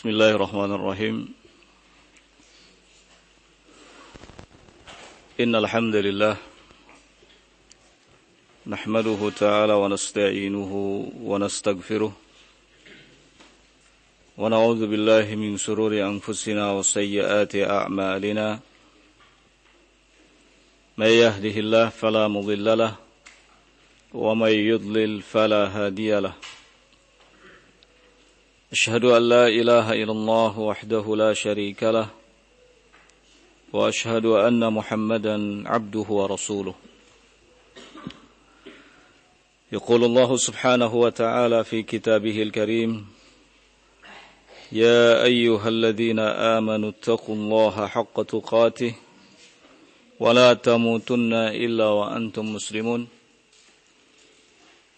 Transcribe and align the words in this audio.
بسم 0.00 0.08
الله 0.08 0.30
الرحمن 0.30 0.72
الرحيم 0.72 1.16
إن 5.40 5.54
الحمد 5.54 5.96
لله 5.96 6.36
نحمده 8.66 9.30
تعالى 9.30 9.72
ونستعينه 9.72 10.72
ونستغفره 11.20 12.12
ونعوذ 14.38 14.86
بالله 14.86 15.34
من 15.34 15.56
شرور 15.56 15.92
أنفسنا 15.92 16.72
وسيئات 16.72 17.56
أعمالنا 17.56 18.60
من 20.98 21.06
يهده 21.24 21.56
الله 21.60 21.88
فلا 21.88 22.28
مضل 22.28 22.78
له 22.78 22.94
ومن 24.14 24.52
يضلل 24.52 25.22
فلا 25.22 25.62
هادي 25.68 26.20
له 26.20 26.34
أشهد 28.72 29.04
أن 29.04 29.28
لا 29.28 29.48
إله 29.48 29.92
إلا 29.92 30.12
الله 30.12 30.58
وحده 30.58 31.16
لا 31.16 31.34
شريك 31.34 31.82
له 31.82 32.08
وأشهد 33.72 34.26
أن 34.26 34.72
محمدا 34.72 35.68
عبده 35.68 36.06
ورسوله. 36.08 36.74
يقول 39.72 40.04
الله 40.04 40.36
سبحانه 40.36 40.94
وتعالى 40.94 41.64
في 41.64 41.82
كتابه 41.82 42.42
الكريم 42.42 43.06
يا 44.72 45.24
أيها 45.24 45.68
الذين 45.68 46.18
آمنوا 46.56 46.90
اتقوا 46.90 47.34
الله 47.34 47.86
حق 47.86 48.22
تقاته 48.22 48.94
ولا 50.20 50.54
تموتن 50.54 51.32
إلا 51.34 51.86
وأنتم 51.86 52.54
مسلمون. 52.54 53.08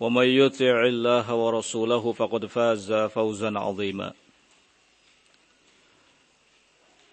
ومن 0.00 0.26
يطع 0.26 0.86
الله 0.86 1.34
ورسوله 1.34 2.12
فقد 2.12 2.46
فاز 2.46 2.92
فوزا 2.92 3.58
عظيما. 3.58 4.12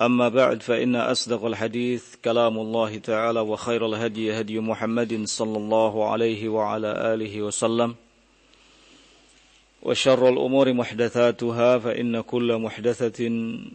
أما 0.02 0.30
بعد 0.30 0.62
فإن 0.62 0.96
أصدق 0.96 1.46
الحديث 1.46 2.16
كلام 2.24 2.58
الله 2.58 2.98
تعالى 2.98 3.40
وخير 3.40 3.86
الهدي 3.86 4.40
هدي 4.40 4.60
محمد 4.60 5.24
صلى 5.26 5.58
الله 5.58 6.10
عليه 6.10 6.50
وعلى 6.50 7.14
آله 7.14 7.42
وسلم. 7.42 7.96
وشر 9.84 10.30
الأمور 10.30 10.74
محدثاتها 10.74 11.78
فإن 11.78 12.22
كل 12.22 12.58
محدثة 12.58 13.18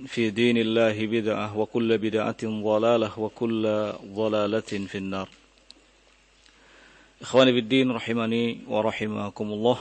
في 0.06 0.30
دين 0.30 0.56
الله 0.58 1.06
بدعة 1.06 1.58
وكل 1.58 1.98
بدعة 1.98 2.42
ضلالة 2.44 3.18
وكل 3.18 3.92
ضلالة 4.14 4.60
في 4.60 4.98
النار. 4.98 5.28
Ikhwani 7.20 7.52
biddin 7.52 7.92
rahimani 7.92 8.64
wa 8.64 8.80
rahimakumullah. 8.80 9.76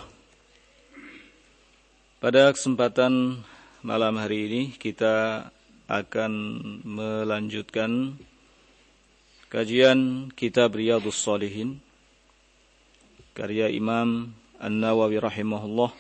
Pada 2.20 2.52
kesempatan 2.52 3.40
malam 3.80 4.20
hari 4.20 4.52
ini 4.52 4.62
kita 4.76 5.48
akan 5.88 6.32
melanjutkan 6.84 8.20
kajian 9.48 10.28
kitab 10.36 10.76
Riyadhus 10.76 11.16
Shalihin 11.16 11.80
karya 13.32 13.72
Imam 13.72 14.36
An-Nawawi 14.60 15.24
rahimahullah. 15.24 15.96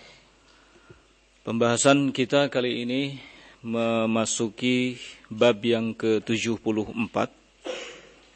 Pembahasan 1.47 2.11
kita 2.11 2.51
kali 2.51 2.83
ini 2.83 3.15
memasuki 3.63 4.99
bab 5.31 5.63
yang 5.63 5.95
ke-74 5.95 7.31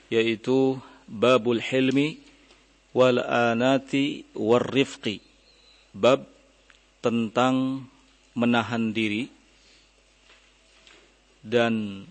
yaitu 0.08 0.80
babul 1.04 1.60
hilmi 1.60 2.23
wal 2.94 3.18
anati 3.18 4.22
warrifqi 4.38 5.18
bab 5.98 6.30
tentang 7.02 7.90
menahan 8.38 8.94
diri 8.94 9.30
dan 11.44 12.06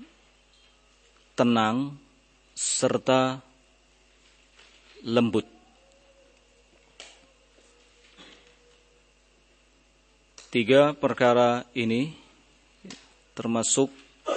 tenang 1.33 1.97
serta 2.53 3.41
lembut. 5.09 5.49
Tiga 10.53 10.93
perkara 10.93 11.65
ini 11.73 12.13
termasuk 13.33 13.89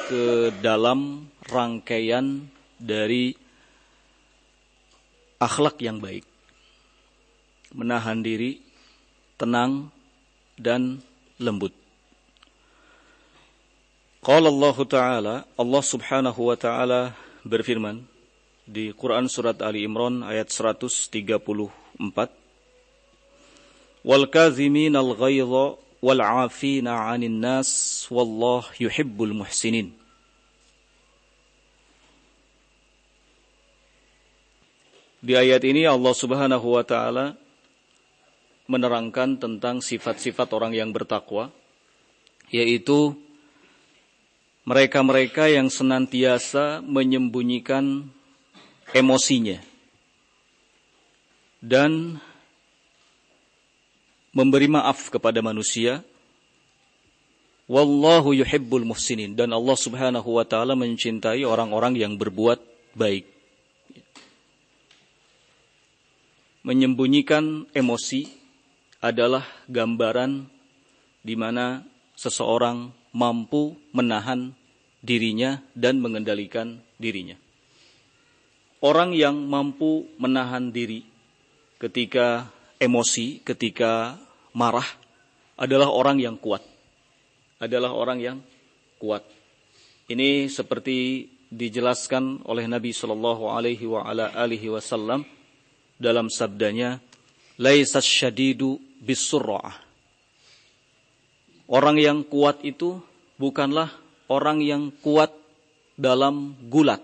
ke 0.07 0.55
dalam 0.63 1.28
rangkaian 1.44 2.47
dari 2.79 3.35
akhlak 5.44 5.75
yang 5.84 6.00
baik 6.00 6.34
menahan 7.75 8.24
diri, 8.24 8.63
tenang 9.36 9.91
dan 10.56 11.03
lembut. 11.36 11.75
Qala 14.25 14.50
Allah 14.50 14.78
Ta'ala, 14.88 15.36
Allah 15.53 15.84
Subhanahu 15.85 16.50
wa 16.50 16.58
taala 16.58 17.14
berfirman 17.46 18.02
di 18.66 18.90
Quran 18.97 19.30
surat 19.30 19.62
Ali 19.62 19.85
Imran 19.85 20.25
ayat 20.25 20.50
134 20.50 21.46
Wal 24.02 24.25
kazimin 24.34 24.97
al 24.97 25.14
ghaidha 25.14 25.78
wal 26.02 26.22
'afina 26.25 27.14
'anil 27.14 27.38
nas 27.38 27.69
wallahu 28.09 28.66
yuhibbul 28.81 29.38
muhsinin 29.38 29.94
Di 35.22 35.38
ayat 35.38 35.62
ini 35.66 35.85
Allah 35.85 36.14
Subhanahu 36.18 36.66
wa 36.66 36.81
taala 36.81 37.38
menerangkan 38.66 39.38
tentang 39.38 39.81
sifat-sifat 39.81 40.50
orang 40.53 40.74
yang 40.74 40.90
bertakwa, 40.90 41.53
yaitu 42.50 43.14
mereka-mereka 44.66 45.46
yang 45.46 45.70
senantiasa 45.70 46.81
menyembunyikan 46.81 48.09
emosinya 48.98 49.62
dan 51.62 52.18
memberi 54.34 54.70
maaf 54.70 55.14
kepada 55.14 55.42
manusia. 55.46 56.02
Wallahu 57.66 58.38
yuhibbul 58.38 58.86
muhsinin 58.86 59.34
dan 59.34 59.50
Allah 59.50 59.74
Subhanahu 59.74 60.38
wa 60.38 60.46
taala 60.46 60.78
mencintai 60.78 61.42
orang-orang 61.42 61.97
yang 61.97 62.14
berbuat 62.14 62.62
baik. 62.94 63.26
Menyembunyikan 66.62 67.66
emosi 67.74 68.44
adalah 69.05 69.45
gambaran 69.69 70.49
di 71.21 71.38
mana 71.38 71.85
seseorang 72.17 72.89
mampu 73.13 73.77
menahan 73.93 74.49
dirinya 75.05 75.61
dan 75.77 76.01
mengendalikan 76.01 76.81
dirinya. 76.97 77.38
Orang 78.81 79.13
yang 79.13 79.45
mampu 79.45 80.09
menahan 80.17 80.73
diri 80.73 81.05
ketika 81.77 82.49
emosi, 82.81 83.45
ketika 83.45 84.17
marah 84.57 84.85
adalah 85.53 85.93
orang 85.93 86.17
yang 86.17 86.35
kuat. 86.41 86.66
Adalah 87.61 87.93
orang 87.93 88.19
yang 88.19 88.37
kuat. 88.97 89.23
Ini 90.09 90.51
seperti 90.51 91.29
dijelaskan 91.49 92.46
oleh 92.46 92.67
Nabi 92.67 92.91
Shallallahu 92.91 93.47
Alaihi 93.49 94.69
Wasallam 94.69 95.23
dalam 95.96 96.28
sabdanya, 96.28 96.99
"Laisas 97.55 98.03
syadidu 98.03 98.78
bisurra'ah. 99.05 99.78
Orang 101.69 101.97
yang 102.02 102.25
kuat 102.25 102.61
itu 102.66 103.02
bukanlah 103.37 103.90
orang 104.29 104.61
yang 104.61 104.90
kuat 105.02 105.34
dalam 105.97 106.57
gulat, 106.67 107.02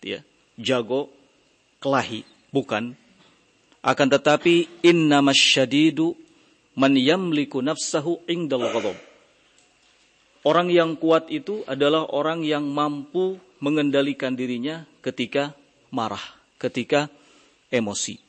ya, 0.00 0.20
jago, 0.60 1.08
kelahi, 1.80 2.24
bukan. 2.52 2.94
Akan 3.80 4.08
tetapi 4.08 4.84
innamas 4.84 5.40
syadidu 5.40 6.14
man 6.76 6.94
yamliku 6.94 7.64
nafsahu 7.64 8.22
indal 8.28 8.68
ghadab. 8.68 8.96
Orang 10.46 10.70
yang 10.70 10.94
kuat 10.94 11.28
itu 11.28 11.66
adalah 11.66 12.08
orang 12.08 12.46
yang 12.46 12.64
mampu 12.64 13.36
mengendalikan 13.58 14.38
dirinya 14.38 14.86
ketika 15.02 15.52
marah, 15.90 16.22
ketika 16.56 17.10
emosi. 17.68 18.22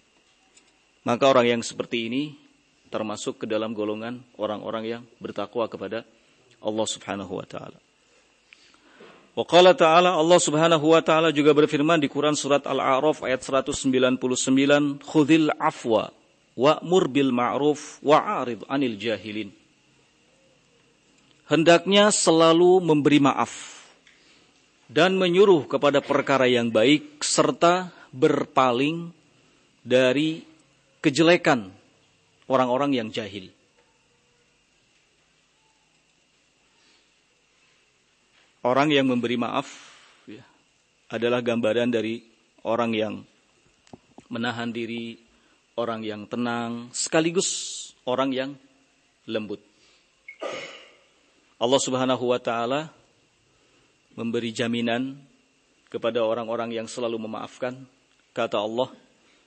Maka 1.05 1.23
orang 1.29 1.45
yang 1.47 1.61
seperti 1.63 2.09
ini 2.11 2.48
termasuk 2.89 3.41
ke 3.41 3.45
dalam 3.45 3.71
golongan 3.77 4.21
orang-orang 4.35 4.83
yang 4.99 5.01
bertakwa 5.21 5.69
kepada 5.69 6.03
Allah 6.59 6.87
Subhanahu 6.89 7.39
wa 7.39 7.45
taala. 7.45 7.79
Wa 9.39 9.45
ta'ala 9.71 10.19
Allah 10.19 10.39
Subhanahu 10.41 10.91
wa 10.91 10.99
taala 10.99 11.31
juga 11.31 11.55
berfirman 11.55 12.01
di 12.01 12.11
Quran 12.11 12.35
surat 12.35 12.65
Al-A'raf 12.67 13.23
ayat 13.23 13.39
199, 13.39 14.99
"Khudhil 14.99 15.47
afwa 15.55 16.11
wa'mur 16.59 17.07
bil 17.07 17.31
ma'ruf 17.31 18.03
wa'arid 18.03 18.67
'anil 18.67 18.99
jahilin." 18.99 19.55
Hendaknya 21.47 22.11
selalu 22.11 22.83
memberi 22.83 23.23
maaf 23.23 23.79
dan 24.91 25.15
menyuruh 25.15 25.71
kepada 25.71 26.03
perkara 26.03 26.49
yang 26.49 26.67
baik 26.67 27.23
serta 27.23 27.95
berpaling 28.11 29.13
dari 29.87 30.43
kejelekan 30.99 31.78
orang-orang 32.49 32.97
yang 32.97 33.07
jahil. 33.13 33.53
Orang 38.59 38.91
yang 38.91 39.07
memberi 39.07 39.39
maaf 39.39 39.71
ya, 40.27 40.43
adalah 41.07 41.39
gambaran 41.39 41.95
dari 41.95 42.19
orang 42.67 42.91
yang 42.91 43.23
menahan 44.27 44.67
diri, 44.75 45.15
orang 45.79 46.03
yang 46.03 46.27
tenang, 46.27 46.91
sekaligus 46.91 47.47
orang 48.03 48.35
yang 48.35 48.51
lembut. 49.23 49.63
Allah 51.59 51.79
Subhanahu 51.79 52.35
wa 52.35 52.39
taala 52.39 52.91
memberi 54.19 54.51
jaminan 54.51 55.15
kepada 55.87 56.19
orang-orang 56.19 56.75
yang 56.75 56.87
selalu 56.87 57.15
memaafkan. 57.15 57.87
Kata 58.35 58.59
Allah 58.59 58.91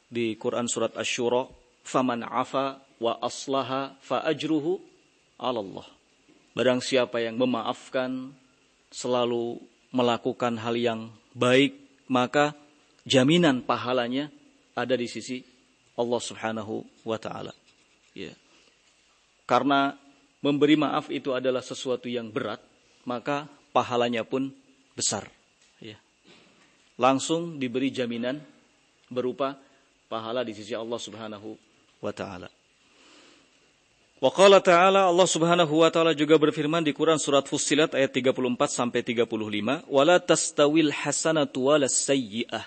di 0.09 0.37
Quran 0.41 0.69
surat 0.69 0.97
Asy-Syura, 0.97 1.49
"Faman 1.85 2.25
'afa 2.25 2.81
wa 3.03 3.19
aslaha 3.19 3.99
fa 3.99 4.23
ajruhu 4.23 4.79
Allah." 5.43 5.87
Barang 6.55 6.79
siapa 6.79 7.19
yang 7.19 7.35
memaafkan 7.41 8.31
selalu 8.93 9.59
melakukan 9.91 10.55
hal 10.61 10.77
yang 10.77 11.01
baik, 11.35 11.77
maka 12.07 12.53
jaminan 13.09 13.65
pahalanya 13.65 14.29
ada 14.77 14.95
di 14.97 15.09
sisi 15.09 15.41
Allah 15.97 16.21
Subhanahu 16.21 16.85
wa 17.05 17.19
taala. 17.21 17.53
Ya. 18.17 18.33
Karena 19.49 19.97
memberi 20.41 20.77
maaf 20.77 21.09
itu 21.09 21.33
adalah 21.37 21.61
sesuatu 21.61 22.09
yang 22.09 22.33
berat, 22.33 22.61
maka 23.05 23.49
pahalanya 23.73 24.25
pun 24.25 24.53
besar. 24.97 25.29
Ya. 25.81 25.97
Langsung 27.01 27.57
diberi 27.57 27.93
jaminan 27.93 28.41
berupa 29.09 29.57
pahala 30.09 30.45
di 30.45 30.53
sisi 30.53 30.77
Allah 30.77 31.01
Subhanahu 31.01 31.57
wa 32.01 32.13
taala. 32.13 32.49
Wa 34.23 34.31
qala 34.31 34.63
ta'ala 34.63 35.11
Allah 35.11 35.27
Subhanahu 35.27 35.83
wa 35.83 35.91
taala 35.91 36.15
juga 36.15 36.39
berfirman 36.39 36.87
di 36.87 36.95
Quran 36.95 37.19
surat 37.19 37.43
Fussilat 37.43 37.91
ayat 37.99 38.15
34 38.15 38.71
sampai 38.71 39.03
35, 39.03 39.83
"Wala 39.91 40.23
tastawil 40.23 40.95
hasanatu 40.95 41.67
walas 41.67 41.91
sayyi'ah." 42.07 42.63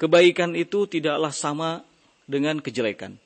Kebaikan 0.00 0.56
itu 0.56 0.88
tidaklah 0.88 1.36
sama 1.36 1.84
dengan 2.24 2.64
kejelekan. 2.64 3.20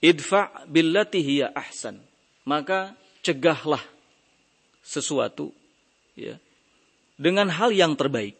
Idfa' 0.00 0.64
billati 0.64 1.20
hiya 1.20 1.52
ahsan. 1.52 2.00
Maka 2.48 2.96
cegahlah 3.20 3.84
sesuatu 4.80 5.52
ya 6.16 6.40
dengan 7.20 7.52
hal 7.52 7.68
yang 7.76 7.92
terbaik. 7.92 8.32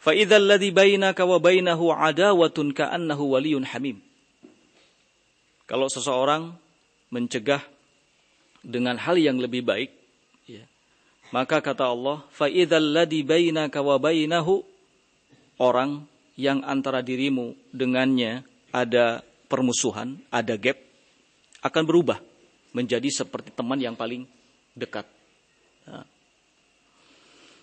Fa 0.00 0.16
idzal 0.16 0.48
bainaka 0.72 1.28
wa 1.28 1.36
bainahu 1.36 1.92
adawatun 1.92 2.72
ka'annahu 2.72 3.36
waliyyun 3.36 3.68
hamim. 3.68 4.05
Kalau 5.69 5.87
seseorang 5.87 6.51
mencegah 7.11 7.63
dengan 8.61 8.99
hal 8.99 9.15
yang 9.15 9.39
lebih 9.39 9.63
baik, 9.63 9.91
ya, 10.45 10.63
maka 11.31 11.63
kata 11.63 11.87
Allah, 11.87 12.27
فَإِذَا 12.35 12.77
الَّذِي 12.77 13.23
بَيْنَكَ 13.23 13.75
وَبَيْنَهُ 13.75 14.47
Orang 15.61 16.09
yang 16.41 16.65
antara 16.65 17.05
dirimu 17.05 17.53
dengannya 17.69 18.41
ada 18.73 19.21
permusuhan, 19.45 20.17
ada 20.33 20.57
gap, 20.57 20.79
akan 21.61 21.83
berubah 21.85 22.17
menjadi 22.73 23.07
seperti 23.11 23.53
teman 23.53 23.77
yang 23.77 23.93
paling 23.93 24.25
dekat. 24.73 25.05
Ya. 25.85 26.07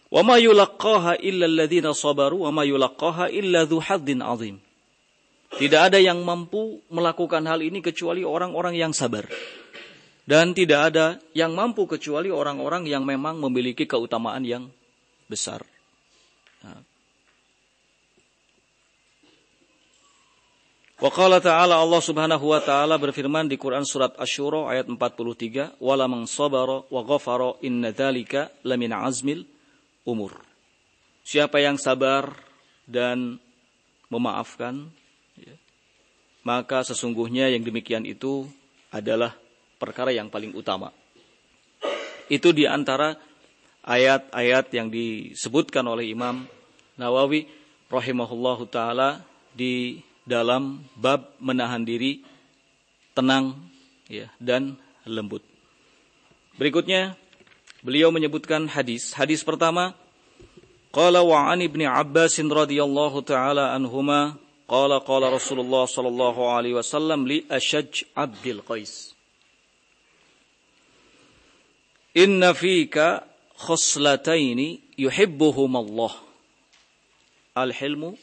Wa 0.09 0.23
ma 0.25 0.41
yulaqqaha 0.41 1.21
illa 1.21 1.45
alladhina 1.45 1.93
sabaru 1.93 2.49
wa 2.49 2.51
ma 2.53 2.63
yulaqqaha 2.65 3.29
illa 3.33 3.69
dhu 3.69 3.81
haddin 3.83 4.25
azim. 4.25 4.57
Tidak 5.54 5.82
ada 5.94 6.02
yang 6.02 6.26
mampu 6.26 6.82
melakukan 6.90 7.46
hal 7.46 7.62
ini 7.62 7.80
kecuali 7.84 8.26
orang-orang 8.26 8.74
yang 8.74 8.90
sabar. 8.90 9.30
Dan 10.24 10.56
tidak 10.56 10.94
ada 10.94 11.20
yang 11.36 11.52
mampu 11.52 11.84
kecuali 11.84 12.32
orang-orang 12.32 12.88
yang 12.88 13.04
memang 13.04 13.38
memiliki 13.44 13.84
keutamaan 13.84 14.42
yang 14.48 14.72
besar. 15.28 15.62
Nah. 16.64 16.80
Wa 21.04 21.12
qala 21.12 21.44
ta'ala 21.44 21.76
Allah 21.76 22.00
Subhanahu 22.00 22.56
wa 22.56 22.64
taala 22.64 22.96
berfirman 22.96 23.52
di 23.52 23.60
Quran 23.60 23.84
surat 23.84 24.16
Asy-Syura 24.16 24.72
ayat 24.72 24.88
43, 24.88 25.76
"Wala 25.84 26.08
man 26.08 26.24
sabara 26.24 26.88
wa 26.88 27.02
ghafara 27.04 27.60
inna 27.60 27.92
dzalika 27.92 28.48
lamin 28.64 28.96
azmil 28.96 29.44
umur." 30.08 30.40
Siapa 31.28 31.60
yang 31.60 31.76
sabar 31.76 32.32
dan 32.88 33.36
memaafkan 34.08 34.88
maka 36.44 36.84
sesungguhnya 36.84 37.48
yang 37.50 37.64
demikian 37.64 38.04
itu 38.04 38.48
adalah 38.92 39.34
perkara 39.80 40.12
yang 40.12 40.28
paling 40.28 40.52
utama. 40.54 40.92
Itu 42.28 42.56
di 42.56 42.68
antara 42.68 43.20
ayat-ayat 43.84 44.72
yang 44.72 44.88
disebutkan 44.88 45.84
oleh 45.88 46.12
Imam 46.12 46.48
Nawawi 46.96 47.48
rahimahullahu 47.92 48.64
taala 48.72 49.24
di 49.52 50.00
dalam 50.24 50.84
bab 50.96 51.36
menahan 51.44 51.84
diri 51.84 52.24
tenang 53.12 53.60
ya 54.08 54.32
dan 54.40 54.80
lembut. 55.04 55.44
Berikutnya 56.56 57.20
beliau 57.84 58.14
menyebutkan 58.14 58.72
hadis. 58.72 59.12
Hadis 59.12 59.44
pertama 59.44 59.92
qala 60.96 61.26
wa 61.26 61.52
an 61.52 61.60
ibni 61.60 61.84
Abbas 61.84 62.40
radhiyallahu 62.40 63.20
taala 63.26 63.76
anhuma 63.76 64.40
Qala 64.74 65.06
qala 65.06 65.30
Rasulullah 65.30 65.86
sallallahu 65.86 66.50
alaihi 66.50 66.74
wasallam 66.74 67.30
li 67.30 67.46
Ashaj 67.46 68.10
Abdul 68.18 68.66
Qais. 68.66 69.14
Inna 72.18 72.58
fika 72.58 73.22
khoslataini 73.54 74.82
yuhibbuhum 74.98 75.78
Allah. 75.78 76.18
Al-hilmu 77.54 78.18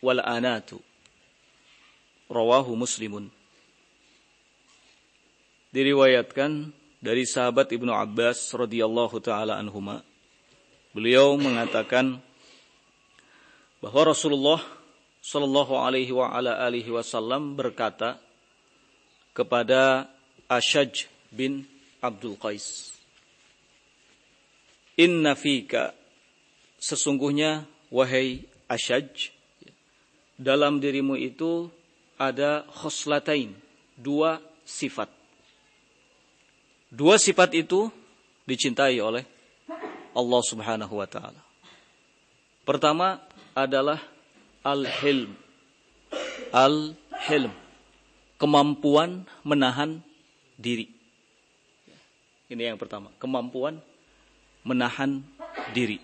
wal 0.00 0.24
anatu. 0.24 0.80
Rawahu 2.32 2.72
Muslimun. 2.72 3.28
Diriwayatkan 5.76 6.72
dari 7.04 7.28
sahabat 7.28 7.68
Ibnu 7.68 7.92
Abbas 7.92 8.48
radhiyallahu 8.56 9.20
taala 9.20 9.60
anhuma. 9.60 10.00
Beliau 10.96 11.36
mengatakan 11.36 12.16
bahwa 13.84 14.08
Rasulullah 14.08 14.80
Sallallahu 15.22 15.78
alaihi 15.78 16.10
wa 16.10 16.34
ala 16.34 16.58
alihi 16.66 16.90
wasallam 16.90 17.54
berkata 17.54 18.18
kepada 19.30 20.10
Ashaj 20.50 21.06
bin 21.30 21.62
Abdul 22.02 22.34
Qais. 22.34 22.90
Inna 24.98 25.38
fika 25.38 25.94
sesungguhnya 26.82 27.64
wahai 27.88 28.42
Ashaj 28.66 29.30
dalam 30.36 30.82
dirimu 30.82 31.14
itu 31.14 31.70
ada 32.18 32.66
khoslatain, 32.74 33.54
dua 33.94 34.42
sifat. 34.66 35.08
Dua 36.92 37.16
sifat 37.16 37.56
itu 37.56 37.88
dicintai 38.44 38.98
oleh 38.98 39.24
Allah 40.12 40.42
Subhanahu 40.44 40.98
wa 40.98 41.08
taala. 41.08 41.40
Pertama 42.66 43.22
adalah 43.56 44.11
al-hilm. 44.62 45.34
Al-hilm. 46.54 47.52
Kemampuan 48.38 49.26
menahan 49.46 50.02
diri. 50.58 50.90
Ini 52.50 52.74
yang 52.74 52.78
pertama, 52.78 53.14
kemampuan 53.22 53.78
menahan 54.66 55.22
diri. 55.74 55.98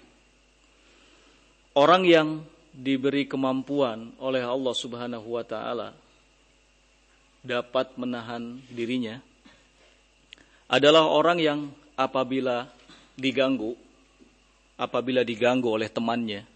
Orang 1.74 2.06
yang 2.06 2.42
diberi 2.74 3.26
kemampuan 3.26 4.14
oleh 4.22 4.42
Allah 4.42 4.74
Subhanahu 4.74 5.34
wa 5.34 5.42
taala 5.42 5.94
dapat 7.42 7.94
menahan 7.98 8.62
dirinya 8.70 9.18
adalah 10.70 11.06
orang 11.10 11.38
yang 11.38 11.60
apabila 11.98 12.70
diganggu 13.18 13.74
apabila 14.78 15.26
diganggu 15.26 15.66
oleh 15.74 15.90
temannya 15.90 16.46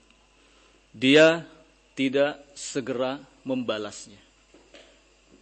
dia 0.95 1.43
tidak 1.93 2.41
segera 2.57 3.21
membalasnya. 3.45 4.19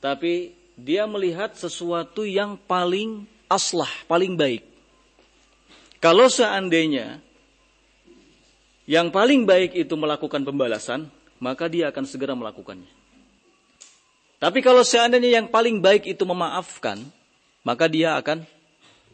Tapi 0.00 0.56
dia 0.74 1.04
melihat 1.04 1.52
sesuatu 1.54 2.24
yang 2.24 2.56
paling 2.56 3.28
aslah, 3.46 3.90
paling 4.08 4.34
baik. 4.34 4.64
Kalau 6.00 6.32
seandainya 6.32 7.20
yang 8.88 9.12
paling 9.12 9.44
baik 9.44 9.76
itu 9.76 9.94
melakukan 9.94 10.40
pembalasan, 10.40 11.12
maka 11.36 11.68
dia 11.68 11.92
akan 11.92 12.04
segera 12.08 12.32
melakukannya. 12.32 12.88
Tapi 14.40 14.64
kalau 14.64 14.80
seandainya 14.80 15.44
yang 15.44 15.46
paling 15.52 15.84
baik 15.84 16.08
itu 16.08 16.24
memaafkan, 16.24 17.04
maka 17.60 17.84
dia 17.92 18.16
akan 18.16 18.40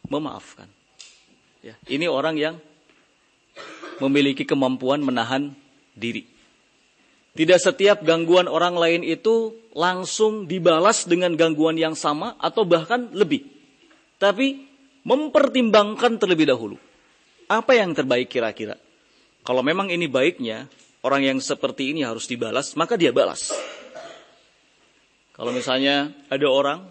memaafkan. 0.07 0.71
Ya, 1.67 1.75
ini 1.91 2.07
orang 2.07 2.39
yang 2.39 2.63
memiliki 3.99 4.47
kemampuan 4.47 5.03
menahan 5.03 5.51
diri. 5.99 6.36
Tidak 7.37 7.61
setiap 7.61 8.01
gangguan 8.01 8.49
orang 8.49 8.81
lain 8.81 9.05
itu 9.05 9.53
langsung 9.77 10.49
dibalas 10.49 11.05
dengan 11.05 11.37
gangguan 11.37 11.77
yang 11.77 11.93
sama 11.93 12.33
atau 12.41 12.65
bahkan 12.65 13.13
lebih. 13.13 13.45
Tapi 14.17 14.65
mempertimbangkan 15.05 16.17
terlebih 16.17 16.49
dahulu. 16.49 16.81
Apa 17.47 17.77
yang 17.77 17.93
terbaik 17.93 18.33
kira-kira? 18.33 18.81
Kalau 19.45 19.61
memang 19.61 19.93
ini 19.93 20.09
baiknya, 20.09 20.67
orang 21.05 21.23
yang 21.23 21.39
seperti 21.39 21.95
ini 21.95 22.03
harus 22.03 22.27
dibalas, 22.27 22.75
maka 22.75 22.97
dia 22.99 23.13
balas. 23.15 23.55
Kalau 25.37 25.53
misalnya 25.53 26.11
ada 26.33 26.49
orang 26.49 26.89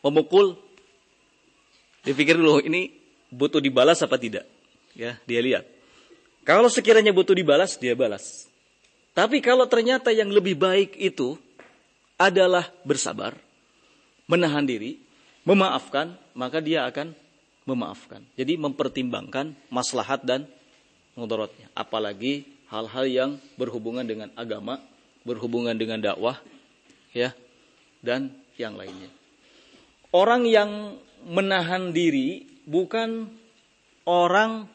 memukul, 0.00 0.56
dipikir 2.02 2.34
dulu 2.40 2.64
ini 2.64 2.90
butuh 3.28 3.60
dibalas 3.60 4.00
apa 4.00 4.16
tidak. 4.16 4.48
Ya, 4.96 5.20
dia 5.28 5.40
lihat. 5.44 5.64
Kalau 6.42 6.66
sekiranya 6.66 7.14
butuh 7.14 7.36
dibalas, 7.36 7.78
dia 7.78 7.94
balas. 7.94 8.50
Tapi 9.12 9.44
kalau 9.44 9.68
ternyata 9.68 10.08
yang 10.08 10.32
lebih 10.32 10.56
baik 10.56 10.96
itu 10.96 11.36
adalah 12.16 12.72
bersabar, 12.80 13.36
menahan 14.24 14.64
diri, 14.64 14.96
memaafkan, 15.44 16.16
maka 16.32 16.64
dia 16.64 16.88
akan 16.88 17.12
memaafkan. 17.68 18.24
Jadi 18.40 18.56
mempertimbangkan 18.56 19.52
maslahat 19.68 20.24
dan 20.24 20.48
mudaratnya. 21.12 21.68
Apalagi 21.76 22.48
hal-hal 22.72 23.04
yang 23.04 23.30
berhubungan 23.60 24.08
dengan 24.08 24.32
agama, 24.32 24.80
berhubungan 25.28 25.76
dengan 25.76 26.00
dakwah, 26.00 26.40
ya, 27.12 27.36
dan 28.00 28.32
yang 28.56 28.80
lainnya. 28.80 29.12
Orang 30.08 30.48
yang 30.48 30.96
menahan 31.28 31.92
diri 31.92 32.48
bukan 32.64 33.28
orang 34.08 34.66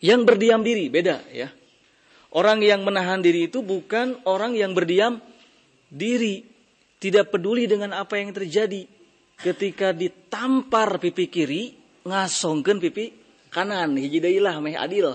yang 0.00 0.24
berdiam 0.24 0.64
diri, 0.64 0.88
beda 0.88 1.20
ya. 1.28 1.48
Orang 2.34 2.66
yang 2.66 2.82
menahan 2.82 3.22
diri 3.22 3.46
itu 3.46 3.62
bukan 3.62 4.18
orang 4.26 4.58
yang 4.58 4.74
berdiam 4.74 5.22
diri, 5.86 6.42
tidak 6.98 7.30
peduli 7.30 7.70
dengan 7.70 7.94
apa 7.94 8.18
yang 8.18 8.34
terjadi. 8.34 8.90
Ketika 9.38 9.94
ditampar 9.94 10.98
pipi 10.98 11.30
kiri, 11.30 11.78
ngasongkan 12.02 12.82
pipi 12.82 13.14
kanan, 13.54 13.94
hiji 13.94 14.18
meh 14.18 14.74
adil. 14.74 15.14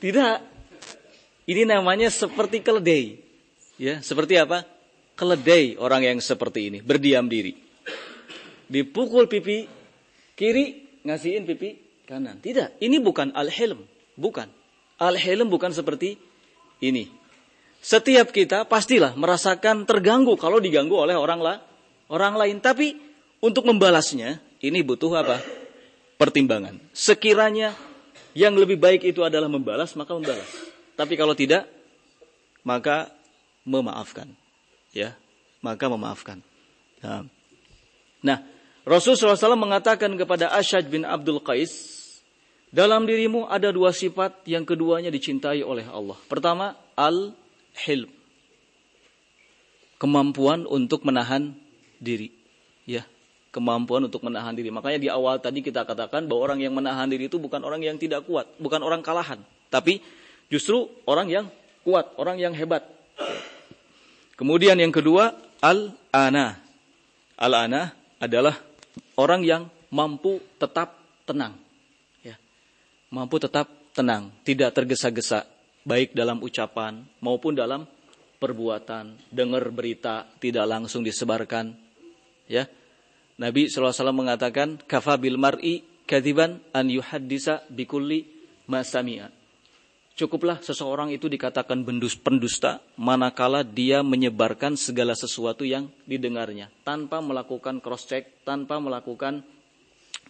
Tidak. 0.00 0.36
Ini 1.48 1.62
namanya 1.68 2.08
seperti 2.08 2.64
keledai. 2.64 3.20
Ya, 3.76 4.00
seperti 4.00 4.40
apa? 4.40 4.64
Keledai 5.20 5.76
orang 5.76 6.00
yang 6.00 6.18
seperti 6.24 6.72
ini, 6.72 6.78
berdiam 6.80 7.28
diri. 7.28 7.56
Dipukul 8.72 9.28
pipi 9.28 9.68
kiri, 10.32 11.00
ngasihin 11.04 11.44
pipi 11.44 11.76
kanan. 12.08 12.40
Tidak, 12.40 12.80
ini 12.80 12.96
bukan 13.00 13.36
al-hilm, 13.36 13.84
bukan. 14.16 14.57
Al-hilm 14.98 15.46
bukan 15.46 15.70
seperti 15.70 16.18
ini. 16.82 17.06
Setiap 17.78 18.34
kita 18.34 18.66
pastilah 18.66 19.14
merasakan 19.14 19.86
terganggu 19.86 20.34
kalau 20.34 20.58
diganggu 20.58 20.98
oleh 20.98 21.14
orang 21.14 21.38
lah, 21.38 21.56
orang 22.10 22.34
lain. 22.34 22.58
Tapi 22.58 22.98
untuk 23.38 23.62
membalasnya, 23.70 24.42
ini 24.58 24.82
butuh 24.82 25.14
apa? 25.14 25.38
Pertimbangan. 26.18 26.82
Sekiranya 26.90 27.78
yang 28.34 28.58
lebih 28.58 28.82
baik 28.82 29.06
itu 29.06 29.22
adalah 29.22 29.46
membalas, 29.46 29.94
maka 29.94 30.10
membalas. 30.18 30.50
Tapi 30.98 31.14
kalau 31.14 31.38
tidak, 31.38 31.70
maka 32.66 33.14
memaafkan. 33.62 34.34
Ya, 34.90 35.14
maka 35.62 35.86
memaafkan. 35.86 36.42
Nah, 38.18 38.42
Rasulullah 38.82 39.38
SAW 39.38 39.54
mengatakan 39.54 40.10
kepada 40.18 40.50
Asyad 40.50 40.90
bin 40.90 41.06
Abdul 41.06 41.38
Qais, 41.38 41.97
dalam 42.68 43.08
dirimu 43.08 43.48
ada 43.48 43.72
dua 43.72 43.92
sifat 43.96 44.44
yang 44.44 44.68
keduanya 44.68 45.08
dicintai 45.08 45.64
oleh 45.64 45.88
Allah. 45.88 46.16
Pertama, 46.28 46.76
al-hilm. 46.92 48.12
Kemampuan 49.98 50.68
untuk 50.68 51.02
menahan 51.02 51.56
diri. 51.98 52.30
Ya, 52.84 53.04
kemampuan 53.50 54.06
untuk 54.06 54.22
menahan 54.24 54.54
diri. 54.54 54.70
Makanya 54.70 54.98
di 55.00 55.08
awal 55.10 55.40
tadi 55.40 55.64
kita 55.64 55.82
katakan 55.82 56.28
bahwa 56.30 56.52
orang 56.52 56.60
yang 56.62 56.72
menahan 56.76 57.08
diri 57.08 57.26
itu 57.26 57.40
bukan 57.40 57.64
orang 57.64 57.82
yang 57.82 57.96
tidak 57.96 58.24
kuat, 58.28 58.46
bukan 58.60 58.80
orang 58.84 59.02
kalahan, 59.02 59.42
tapi 59.72 60.00
justru 60.52 60.88
orang 61.08 61.28
yang 61.28 61.44
kuat, 61.82 62.14
orang 62.20 62.38
yang 62.38 62.54
hebat. 62.54 62.84
Kemudian 64.38 64.78
yang 64.78 64.94
kedua, 64.94 65.34
al-ana. 65.58 66.62
Al-ana 67.34 67.90
adalah 68.22 68.54
orang 69.18 69.42
yang 69.42 69.62
mampu 69.90 70.38
tetap 70.62 70.94
tenang. 71.26 71.67
Mampu 73.08 73.40
tetap 73.40 73.68
tenang, 73.96 74.30
tidak 74.44 74.76
tergesa-gesa, 74.76 75.48
baik 75.88 76.12
dalam 76.12 76.44
ucapan 76.44 77.00
maupun 77.24 77.56
dalam 77.56 77.88
perbuatan. 78.36 79.16
Dengar 79.32 79.64
berita 79.72 80.28
tidak 80.36 80.68
langsung 80.68 81.00
disebarkan, 81.00 81.72
ya 82.44 82.68
Nabi 83.38 83.70
SAW 83.70 83.94
mengatakan, 84.10 84.82
kafa 84.84 85.14
bil 85.16 85.38
mar'i 85.38 85.86
kadiban 86.04 86.58
an 86.74 86.90
yuhaddisa 86.90 87.64
bikulli 87.70 88.26
masami'a. 88.66 89.30
Cukuplah 90.18 90.58
seseorang 90.58 91.14
itu 91.14 91.30
dikatakan 91.30 91.86
bendus 91.86 92.18
pendusta 92.18 92.82
manakala 92.98 93.62
dia 93.62 94.02
menyebarkan 94.02 94.74
segala 94.74 95.14
sesuatu 95.14 95.62
yang 95.62 95.86
didengarnya 96.10 96.74
tanpa 96.82 97.22
melakukan 97.22 97.78
cross 97.78 98.10
check, 98.10 98.42
tanpa 98.42 98.82
melakukan 98.82 99.46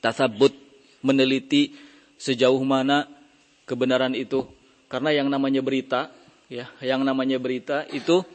tasabut, 0.04 0.52
meneliti 1.00 1.72
sejauh 2.18 2.60
mana 2.66 3.06
kebenaran 3.64 4.12
itu. 4.12 4.44
Karena 4.90 5.14
yang 5.14 5.30
namanya 5.30 5.62
berita, 5.62 6.10
ya, 6.50 6.68
yang 6.82 7.06
namanya 7.06 7.38
berita 7.38 7.86
itu 7.94 8.26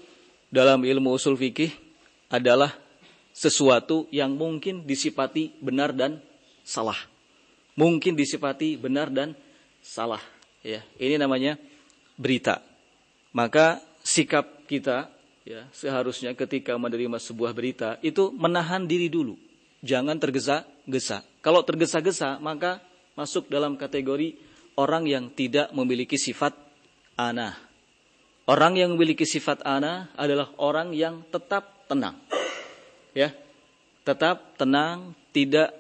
dalam 0.50 0.82
ilmu 0.82 1.14
usul 1.14 1.36
fikih 1.36 1.74
adalah 2.32 2.74
sesuatu 3.34 4.06
yang 4.14 4.34
mungkin 4.34 4.86
disifati 4.86 5.58
benar 5.60 5.92
dan 5.92 6.22
salah. 6.62 6.98
Mungkin 7.74 8.14
disifati 8.14 8.78
benar 8.78 9.10
dan 9.10 9.34
salah. 9.82 10.22
Ya, 10.62 10.86
ini 11.02 11.18
namanya 11.18 11.58
berita. 12.16 12.62
Maka 13.34 13.82
sikap 14.06 14.64
kita 14.70 15.10
ya 15.44 15.68
seharusnya 15.76 16.32
ketika 16.38 16.78
menerima 16.78 17.20
sebuah 17.20 17.52
berita 17.52 17.98
itu 18.06 18.30
menahan 18.30 18.86
diri 18.86 19.10
dulu. 19.10 19.36
Jangan 19.84 20.16
tergesa-gesa. 20.22 21.26
Kalau 21.44 21.66
tergesa-gesa 21.66 22.40
maka 22.40 22.80
masuk 23.14 23.50
dalam 23.50 23.78
kategori 23.78 24.38
orang 24.78 25.06
yang 25.06 25.30
tidak 25.34 25.70
memiliki 25.74 26.18
sifat 26.18 26.54
ana. 27.18 27.54
Orang 28.44 28.76
yang 28.76 28.98
memiliki 28.98 29.24
sifat 29.24 29.64
ana 29.64 30.12
adalah 30.20 30.52
orang 30.60 30.92
yang 30.92 31.24
tetap 31.32 31.88
tenang. 31.88 32.20
Ya. 33.16 33.32
Tetap 34.04 34.60
tenang, 34.60 35.16
tidak 35.32 35.72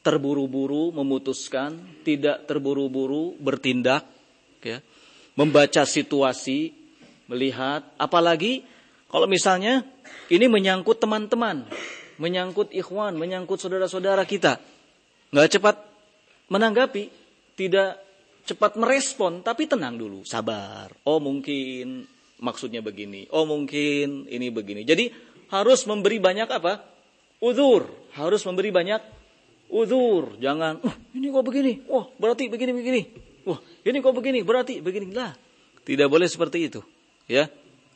terburu-buru 0.00 0.96
memutuskan, 0.96 1.76
tidak 2.08 2.48
terburu-buru 2.48 3.36
bertindak, 3.36 4.08
ya, 4.64 4.80
membaca 5.36 5.84
situasi, 5.84 6.72
melihat, 7.28 7.84
apalagi 8.00 8.64
kalau 9.12 9.28
misalnya 9.28 9.84
ini 10.32 10.48
menyangkut 10.48 10.96
teman-teman, 10.98 11.68
menyangkut 12.16 12.72
ikhwan, 12.72 13.12
menyangkut 13.20 13.60
saudara-saudara 13.60 14.24
kita, 14.24 14.56
nggak 15.36 15.48
cepat 15.52 15.76
menanggapi, 16.50 17.08
tidak 17.54 18.02
cepat 18.44 18.74
merespon, 18.74 19.40
tapi 19.46 19.70
tenang 19.70 19.94
dulu, 19.96 20.26
sabar. 20.26 20.90
Oh 21.06 21.22
mungkin 21.22 22.04
maksudnya 22.42 22.82
begini, 22.82 23.30
oh 23.30 23.46
mungkin 23.46 24.26
ini 24.26 24.50
begini. 24.50 24.82
Jadi 24.82 25.08
harus 25.54 25.86
memberi 25.86 26.18
banyak 26.18 26.48
apa? 26.50 26.82
Udur. 27.40 27.86
Harus 28.12 28.42
memberi 28.42 28.74
banyak 28.74 29.00
udur. 29.70 30.34
Jangan, 30.42 30.82
oh, 30.82 30.94
ini 31.14 31.30
kok 31.30 31.46
begini. 31.46 31.72
Wah, 31.86 32.02
oh, 32.02 32.04
berarti 32.18 32.50
begini-begini. 32.50 33.00
Wah, 33.46 33.56
oh, 33.56 33.58
ini 33.86 34.02
kok 34.02 34.14
begini, 34.14 34.42
berarti 34.42 34.82
begini. 34.82 35.14
Lah, 35.14 35.32
tidak 35.86 36.10
boleh 36.10 36.26
seperti 36.26 36.66
itu. 36.66 36.82
Ya, 37.30 37.46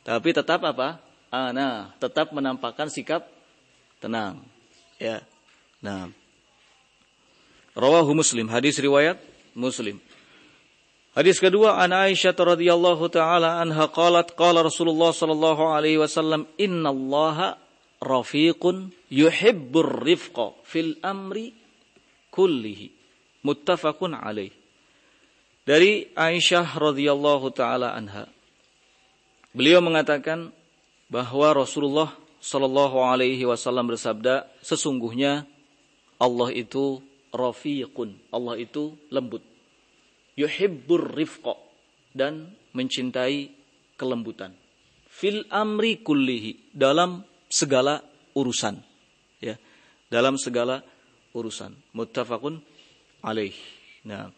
tapi 0.07 0.31
tetap 0.31 0.63
apa? 0.63 1.03
Ana, 1.27 1.91
tetap 1.99 2.31
menampakkan 2.31 2.87
sikap 2.87 3.27
tenang. 3.99 4.39
Ya, 4.95 5.19
nah. 5.83 6.07
Rawahu 7.75 8.15
Muslim, 8.15 8.47
hadis 8.47 8.79
riwayat 8.79 9.19
Muslim. 9.51 9.99
Hadis 11.11 11.39
kedua 11.39 11.79
an 11.79 11.91
Aisyah 11.91 12.35
radhiyallahu 12.35 13.07
taala 13.11 13.59
anha 13.59 13.87
qalat 13.91 14.35
qala 14.35 14.63
Rasulullah 14.63 15.11
sallallahu 15.11 15.71
alaihi 15.71 15.99
wasallam 15.99 16.47
innallaha 16.59 17.59
rafiqun 18.03 18.91
yuhibbur 19.11 20.03
rifqa 20.03 20.55
fil 20.67 20.99
amri 21.03 21.55
kullihi 22.31 22.91
muttafaqun 23.43 24.15
alaih. 24.15 24.51
Dari 25.67 26.11
Aisyah 26.15 26.79
radhiyallahu 26.79 27.51
taala 27.51 27.91
anha. 27.95 28.27
Beliau 29.55 29.79
mengatakan 29.79 30.51
bahwa 31.07 31.55
Rasulullah 31.55 32.11
Shallallahu 32.45 33.01
alaihi 33.01 33.41
wasallam 33.47 33.89
bersabda, 33.89 34.45
sesungguhnya 34.61 35.49
Allah 36.21 36.53
itu 36.53 37.01
rafiqun. 37.35 38.15
Allah 38.31 38.55
itu 38.57 38.95
lembut. 39.11 39.43
Yuhibbur 40.35 41.15
rifqa 41.15 41.55
dan 42.15 42.55
mencintai 42.75 43.51
kelembutan. 43.99 44.51
Fil 45.07 45.47
amri 45.47 45.99
kullihi 46.03 46.75
dalam 46.75 47.23
segala 47.47 48.03
urusan. 48.35 48.79
Ya, 49.39 49.55
dalam 50.11 50.35
segala 50.35 50.83
urusan. 51.31 51.75
Muttafaqun 51.95 52.59
alaih. 53.23 53.55
Nah, 54.03 54.31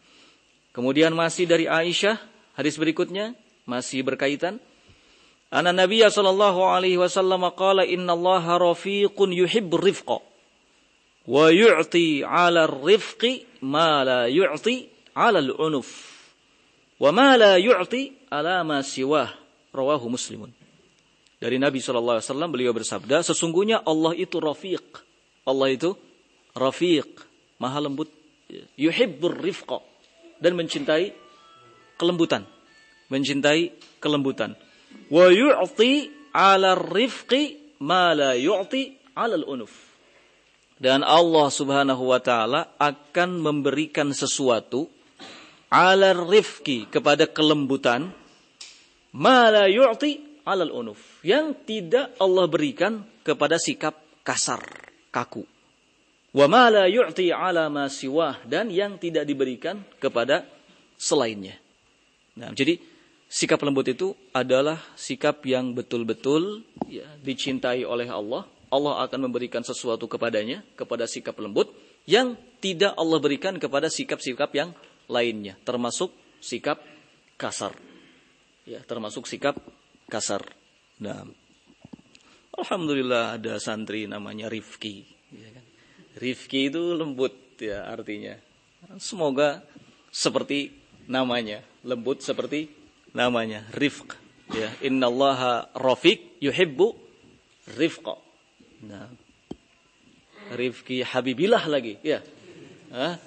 kemudian 0.70 1.14
masih 1.14 1.50
dari 1.50 1.66
Aisyah, 1.66 2.18
hadis 2.54 2.78
berikutnya 2.78 3.34
masih 3.68 4.00
berkaitan 4.06 4.62
Anna 5.48 5.72
Nabiya 5.72 6.12
sallallahu 6.12 6.60
alaihi 6.60 7.00
wasallam 7.00 7.40
qala 7.56 7.88
Allah 7.88 8.44
rafiqun 8.44 9.32
yuhibbur 9.32 9.80
rifqa 9.80 10.20
wa 11.28 11.52
yu'ti 11.52 12.24
'ala 12.24 12.64
rifqi 12.64 13.60
ma 13.68 14.00
la 14.00 14.24
yu'ti 14.32 14.88
'ala 15.12 15.44
al-unuf. 15.44 15.88
Wa 16.96 17.12
ma 17.12 17.36
la 17.36 17.60
yu'ti 17.60 18.32
'ala 18.32 18.64
ma 18.64 18.80
siwah. 18.80 19.28
Rawahu 19.68 20.08
muslimun. 20.08 20.48
Dari 21.38 21.60
Nabi 21.60 21.78
sallallahu 21.78 22.18
alaihi 22.18 22.28
wasallam 22.32 22.50
beliau 22.50 22.72
bersabda 22.72 23.20
sesungguhnya 23.20 23.84
Allah 23.84 24.16
itu 24.16 24.40
rafiq. 24.40 25.04
Allah 25.44 25.68
itu 25.70 25.92
rafiq. 26.56 27.06
Maha 27.60 27.84
lembut. 27.84 28.08
Yuhibbur 28.80 29.36
rifqa. 29.38 29.84
Dan 30.40 30.56
mencintai 30.56 31.12
kelembutan. 32.00 32.48
Mencintai 33.12 33.76
kelembutan. 34.00 34.56
Wa 35.12 35.28
yu'ti 35.28 36.08
'ala 36.32 36.74
rifqi 36.74 37.76
ma 37.84 38.16
la 38.16 38.32
yu'ti 38.32 38.96
'ala 39.12 39.36
al-unuf. 39.36 39.87
Dan 40.78 41.02
Allah 41.02 41.50
Subhanahu 41.50 42.14
wa 42.14 42.22
taala 42.22 42.78
akan 42.78 43.42
memberikan 43.42 44.14
sesuatu 44.14 44.86
'ala 45.68 46.14
rifqi 46.14 46.86
kepada 46.86 47.26
kelembutan 47.26 48.14
ma 49.10 49.50
la 49.50 49.66
yu'ti 49.66 50.42
'ala 50.46 50.62
al-unuf. 50.62 51.18
Yang 51.26 51.66
tidak 51.66 52.14
Allah 52.22 52.46
berikan 52.46 53.02
kepada 53.26 53.58
sikap 53.58 53.98
kasar, 54.22 54.62
kaku. 55.10 55.42
Wa 56.30 56.46
ma 56.46 56.70
la 56.70 56.86
yu'ti 56.86 57.34
'ala 57.34 57.66
ma 57.66 57.90
siwah 57.90 58.38
dan 58.46 58.70
yang 58.70 59.02
tidak 59.02 59.26
diberikan 59.26 59.82
kepada 59.98 60.46
selainnya. 60.94 61.58
Nah, 62.38 62.54
jadi 62.54 62.78
sikap 63.26 63.58
lembut 63.66 63.90
itu 63.90 64.14
adalah 64.30 64.78
sikap 64.94 65.42
yang 65.42 65.74
betul-betul 65.74 66.62
ya, 66.86 67.06
dicintai 67.18 67.82
oleh 67.82 68.06
Allah. 68.06 68.46
Allah 68.68 69.04
akan 69.04 69.28
memberikan 69.28 69.64
sesuatu 69.64 70.04
kepadanya, 70.08 70.64
kepada 70.76 71.08
sikap 71.08 71.36
lembut, 71.40 71.72
yang 72.04 72.36
tidak 72.60 72.92
Allah 72.96 73.18
berikan 73.20 73.56
kepada 73.56 73.88
sikap-sikap 73.88 74.50
yang 74.56 74.70
lainnya, 75.08 75.56
termasuk 75.64 76.12
sikap 76.40 76.80
kasar. 77.40 77.72
Ya, 78.68 78.84
termasuk 78.84 79.24
sikap 79.24 79.56
kasar. 80.12 80.44
Nah, 81.00 81.24
Alhamdulillah 82.58 83.38
ada 83.38 83.56
santri 83.62 84.04
namanya 84.04 84.50
Rifki. 84.50 85.06
Ya 85.32 85.48
kan? 85.54 85.64
Rifki 86.18 86.68
itu 86.68 86.92
lembut 86.92 87.32
ya 87.62 87.88
artinya. 87.88 88.36
Semoga 88.98 89.62
seperti 90.12 90.74
namanya, 91.08 91.64
lembut 91.86 92.20
seperti 92.20 92.78
namanya 93.16 93.64
rifq 93.72 94.16
ya 94.52 94.68
innallaha 94.84 95.72
rafiq 95.76 96.40
yuhibbu 96.40 96.96
rifqa 97.76 98.16
nah 98.88 99.06
rifki 100.56 101.04
habibillah 101.04 101.60
lagi 101.68 102.00
ya 102.00 102.24
Hah? 102.88 103.20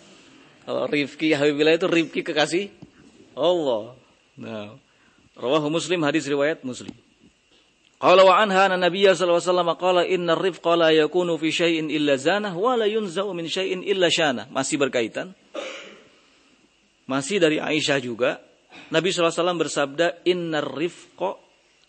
kalau 0.66 0.90
rifki 0.90 1.38
habibillah 1.38 1.78
itu 1.78 1.86
rifki 1.86 2.26
kekasih 2.26 2.74
Allah 3.38 3.94
nah 4.42 4.74
rawahu 5.38 5.70
muslim 5.70 6.02
hadis 6.02 6.26
riwayat 6.26 6.66
muslim 6.66 6.92
Qala 8.02 8.26
wa 8.26 8.34
anha 8.34 8.66
anna 8.66 8.82
nabiyya 8.82 9.14
sallallahu 9.14 9.38
alaihi 9.38 9.54
wasallam 9.54 9.72
qala 9.78 10.02
inna 10.10 10.34
rifqa 10.34 10.74
la 10.74 10.90
yakunu 10.90 11.38
fi 11.38 11.54
syai'in 11.54 11.86
illa 11.86 12.18
zanah 12.18 12.50
wa 12.58 12.74
la 12.74 12.90
yunza'u 12.90 13.30
min 13.30 13.46
syai'in 13.46 13.86
illa 13.86 14.10
syana. 14.10 14.50
Masih 14.50 14.82
berkaitan. 14.82 15.38
Masih 17.06 17.38
dari 17.38 17.62
Aisyah 17.62 18.02
juga 18.02 18.42
Nabi 18.92 19.14
SAW 19.14 19.54
bersabda, 19.54 20.26
Inna 20.28 20.66
rifqa 20.66 21.38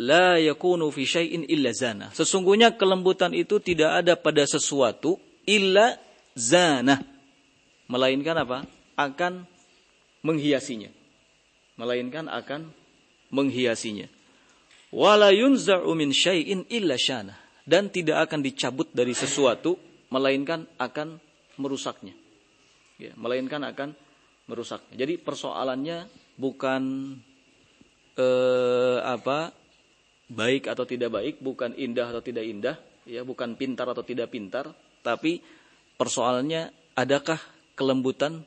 la 0.03 0.43
yakunu 0.43 0.91
fi 0.91 1.07
syai'in 1.07 1.47
illa 1.47 1.71
zana. 1.71 2.11
Sesungguhnya 2.11 2.75
kelembutan 2.75 3.31
itu 3.31 3.63
tidak 3.63 4.03
ada 4.03 4.19
pada 4.19 4.43
sesuatu 4.43 5.23
illa 5.47 5.95
zana. 6.35 6.99
Melainkan 7.87 8.35
apa? 8.43 8.67
Akan 8.99 9.47
menghiasinya. 10.27 10.91
Melainkan 11.79 12.27
akan 12.27 12.75
menghiasinya. 13.31 14.11
Wala 14.93 15.31
yunza'u 15.33 15.89
min 15.95 16.11
syai'in 16.11 16.67
illa 16.69 16.99
syana. 16.99 17.39
Dan 17.63 17.95
tidak 17.95 18.27
akan 18.27 18.43
dicabut 18.43 18.91
dari 18.91 19.15
sesuatu, 19.15 19.79
melainkan 20.11 20.67
akan 20.83 21.23
merusaknya. 21.63 22.11
Ya, 22.99 23.15
melainkan 23.15 23.63
akan 23.63 23.95
merusaknya. 24.51 25.07
Jadi 25.07 25.15
persoalannya 25.23 26.11
bukan 26.37 26.83
eh, 28.19 28.99
apa 29.01 29.62
baik 30.33 30.67
atau 30.67 30.89
tidak 30.89 31.13
baik, 31.13 31.45
bukan 31.45 31.77
indah 31.77 32.09
atau 32.09 32.25
tidak 32.25 32.45
indah, 32.49 32.77
ya 33.05 33.21
bukan 33.23 33.55
pintar 33.55 33.87
atau 33.93 34.01
tidak 34.01 34.33
pintar, 34.33 34.73
tapi 35.05 35.45
persoalannya 36.01 36.73
adakah 36.97 37.39
kelembutan 37.77 38.41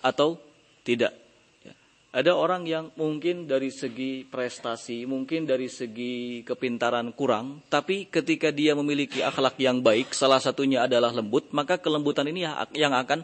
atau 0.00 0.40
tidak. 0.82 1.12
Ya. 1.60 1.76
Ada 2.16 2.32
orang 2.32 2.64
yang 2.64 2.88
mungkin 2.96 3.44
dari 3.44 3.68
segi 3.68 4.24
prestasi, 4.24 5.04
mungkin 5.04 5.44
dari 5.44 5.68
segi 5.68 6.40
kepintaran 6.42 7.12
kurang, 7.12 7.60
tapi 7.68 8.08
ketika 8.08 8.48
dia 8.48 8.72
memiliki 8.72 9.20
akhlak 9.20 9.60
yang 9.60 9.84
baik, 9.84 10.16
salah 10.16 10.40
satunya 10.40 10.88
adalah 10.88 11.12
lembut, 11.12 11.52
maka 11.52 11.76
kelembutan 11.76 12.26
ini 12.32 12.48
yang 12.72 12.96
akan 12.96 13.20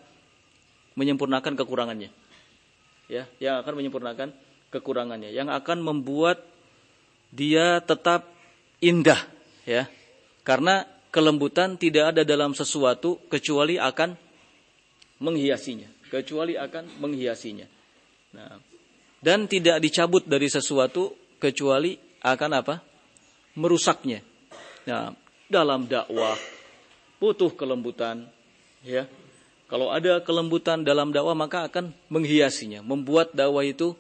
menyempurnakan 0.95 1.57
kekurangannya 1.57 2.23
ya 3.13 3.29
yang 3.37 3.61
akan 3.61 3.73
menyempurnakan 3.77 4.29
kekurangannya 4.73 5.37
yang 5.37 5.53
akan 5.53 5.85
membuat 5.85 6.41
dia 7.33 7.81
tetap 7.81 8.29
indah 8.79 9.19
ya. 9.65 9.89
Karena 10.45 10.85
kelembutan 11.09 11.81
tidak 11.81 12.15
ada 12.15 12.23
dalam 12.23 12.53
sesuatu 12.53 13.19
kecuali 13.27 13.81
akan 13.81 14.15
menghiasinya 15.23 16.03
kecuali 16.13 16.61
akan 16.61 17.01
menghiasinya. 17.01 17.65
Nah 18.37 18.61
dan 19.25 19.49
tidak 19.49 19.81
dicabut 19.81 20.29
dari 20.29 20.53
sesuatu 20.53 21.17
kecuali 21.41 21.97
akan 22.21 22.51
apa? 22.53 22.85
Merusaknya. 23.57 24.21
Nah 24.85 25.17
dalam 25.49 25.89
dakwah 25.89 26.37
butuh 27.17 27.57
kelembutan 27.57 28.29
ya. 28.85 29.09
Kalau 29.73 29.89
ada 29.89 30.21
kelembutan 30.21 30.85
dalam 30.85 31.17
dakwah 31.17 31.33
maka 31.33 31.65
akan 31.65 31.97
menghiasinya, 32.13 32.85
membuat 32.85 33.33
dakwah 33.33 33.65
itu 33.65 33.97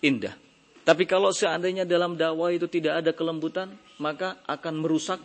indah. 0.00 0.32
Tapi 0.80 1.04
kalau 1.04 1.30
seandainya 1.30 1.84
dalam 1.84 2.16
dakwah 2.16 2.50
itu 2.50 2.64
tidak 2.64 3.04
ada 3.04 3.12
kelembutan, 3.12 3.70
maka 4.00 4.40
akan 4.48 4.80
merusak 4.80 5.20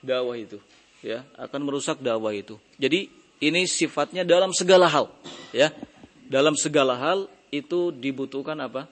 dakwah 0.00 0.34
itu, 0.34 0.56
ya, 1.04 1.22
akan 1.36 1.60
merusak 1.68 2.00
dakwah 2.00 2.32
itu. 2.32 2.56
Jadi 2.80 3.12
ini 3.44 3.68
sifatnya 3.68 4.24
dalam 4.24 4.56
segala 4.56 4.88
hal, 4.88 5.12
ya. 5.52 5.72
Dalam 6.30 6.54
segala 6.54 6.94
hal 6.96 7.26
itu 7.50 7.90
dibutuhkan 7.90 8.56
apa? 8.62 8.86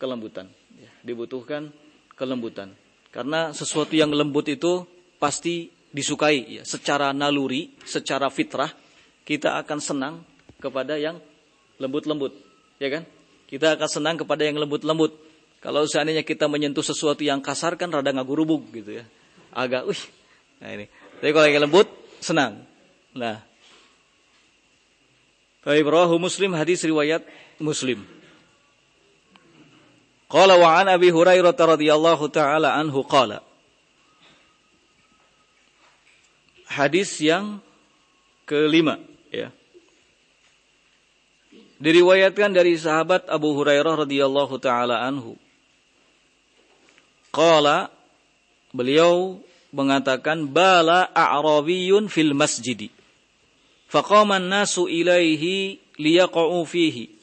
Kelembutan, 0.00 0.48
ya. 0.74 0.90
dibutuhkan 1.04 1.70
kelembutan. 2.18 2.74
Karena 3.14 3.54
sesuatu 3.54 3.94
yang 3.94 4.10
lembut 4.10 4.50
itu 4.50 4.84
pasti 5.16 5.70
disukai 5.94 6.60
ya, 6.60 6.62
secara 6.66 7.14
naluri, 7.14 7.72
secara 7.86 8.28
fitrah 8.28 8.68
kita 9.24 9.60
akan 9.60 9.78
senang 9.80 10.14
kepada 10.58 10.98
yang 10.98 11.20
lembut-lembut, 11.78 12.34
ya 12.82 12.88
kan? 12.90 13.02
Kita 13.48 13.80
akan 13.80 13.88
senang 13.88 14.16
kepada 14.20 14.44
yang 14.44 14.60
lembut-lembut. 14.60 15.16
Kalau 15.64 15.88
seandainya 15.88 16.22
kita 16.22 16.46
menyentuh 16.46 16.84
sesuatu 16.84 17.24
yang 17.24 17.40
kasar 17.40 17.80
kan 17.80 17.88
rada 17.88 18.12
ngagurubuk 18.12 18.68
gitu 18.76 19.00
ya. 19.00 19.04
Agak, 19.50 19.88
wih. 19.88 20.02
Nah 20.60 20.70
ini. 20.76 20.86
Tapi 21.18 21.32
kalau 21.32 21.48
yang 21.48 21.64
lembut, 21.64 21.88
senang. 22.20 22.62
Nah. 23.16 23.42
Baik, 25.64 25.88
rawahu 25.88 26.20
Muslim 26.20 26.54
hadis 26.54 26.84
riwayat 26.84 27.24
Muslim. 27.58 28.04
Qala 30.28 30.60
wa 30.60 30.76
an 30.76 30.92
Abi 30.92 31.08
Hurairah 31.08 31.56
radhiyallahu 31.56 32.28
taala 32.28 32.76
anhu 32.76 33.00
qala. 33.08 33.40
Hadis 36.68 37.16
yang 37.24 37.64
kelima. 38.44 39.00
Diriwayatkan 41.78 42.50
dari 42.50 42.74
sahabat 42.74 43.30
Abu 43.30 43.54
Hurairah 43.54 44.02
radhiyallahu 44.02 44.58
taala 44.58 45.06
anhu. 45.06 45.38
Qala 47.30 47.94
beliau 48.74 49.38
mengatakan 49.70 50.50
bala 50.50 51.06
a'rabiyun 51.14 52.10
fil 52.10 52.34
masjidi. 52.34 52.90
Faqama 53.86 54.42
an-nasu 54.42 54.90
ilaihi 54.90 55.78
liyaqa'u 56.02 56.66
fihi. 56.66 57.14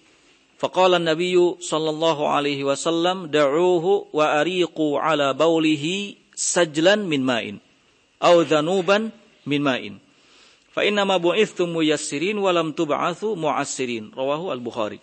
Faqala 0.55 1.03
an-nabiy 1.03 1.35
sallallahu 1.59 2.23
alaihi 2.23 2.63
wasallam 2.63 3.27
da'uhu 3.27 4.15
wa 4.15 4.39
ariqu 4.39 4.95
ala 4.95 5.35
baulihi 5.35 6.15
sajlan 6.31 7.11
min 7.11 7.27
ma'in 7.27 7.59
aw 8.23 8.39
dhanuban 8.47 9.11
min 9.43 9.59
ma'in. 9.59 10.04
Fa 10.75 10.83
inna 10.83 11.07
ma 11.07 11.15
bu'ithtum 11.15 11.71
muyassirin 11.71 12.35
wa 12.35 12.51
lam 12.51 12.75
tub'atsu 12.75 13.39
mu'assirin. 13.39 14.11
Rawahu 14.11 14.51
Al-Bukhari. 14.51 14.99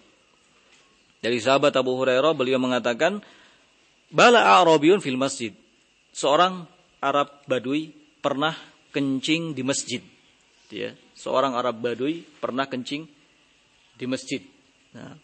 Dari 1.25 1.39
sahabat 1.41 1.73
Abu 1.81 1.97
Hurairah 1.97 2.37
beliau 2.37 2.61
mengatakan, 2.61 3.25
"Bala 4.13 4.61
Arabiyun 4.61 5.01
fil 5.01 5.17
masjid." 5.17 5.57
Seorang 6.13 6.69
Arab 7.01 7.49
Badui 7.49 7.89
pernah 8.21 8.53
kencing 8.93 9.57
di 9.57 9.65
masjid. 9.65 10.05
Ya, 10.69 10.93
seorang 11.17 11.57
Arab 11.57 11.81
Badui 11.81 12.21
pernah 12.37 12.69
kencing 12.69 13.09
di 13.97 14.05
masjid. 14.05 14.45
Nah, 14.93 15.17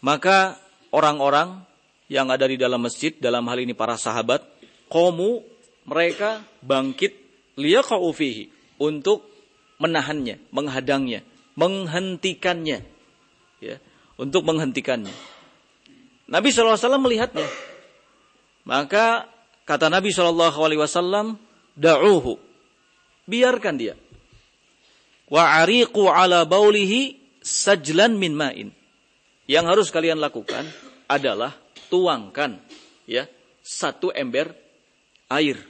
maka 0.00 0.56
orang-orang 0.96 1.60
yang 2.08 2.32
ada 2.32 2.48
di 2.48 2.56
dalam 2.56 2.80
masjid, 2.80 3.12
dalam 3.20 3.44
hal 3.52 3.60
ini 3.60 3.76
para 3.76 4.00
sahabat, 4.00 4.40
komu 4.88 5.44
mereka 5.84 6.40
bangkit 6.64 7.12
liyaqa'u 7.60 8.08
fihi 8.16 8.48
untuk 8.80 9.33
menahannya, 9.78 10.40
menghadangnya, 10.54 11.20
menghentikannya. 11.58 12.82
Ya, 13.62 13.76
untuk 14.20 14.44
menghentikannya. 14.46 15.14
Nabi 16.28 16.48
SAW 16.50 16.78
melihatnya. 17.00 17.46
Maka 18.64 19.28
kata 19.68 19.92
Nabi 19.92 20.10
SAW, 20.12 21.36
da'uhu. 21.76 22.40
Biarkan 23.24 23.74
dia. 23.76 23.94
Wa 25.28 25.64
ariqu 25.64 26.04
ala 26.08 26.44
baulihi 26.44 27.16
sajlan 27.40 28.16
min 28.16 28.36
ma'in. 28.36 28.68
Yang 29.44 29.64
harus 29.68 29.88
kalian 29.92 30.20
lakukan 30.20 30.64
adalah 31.04 31.52
tuangkan 31.92 32.56
ya 33.04 33.28
satu 33.60 34.12
ember 34.12 34.52
air. 35.28 35.60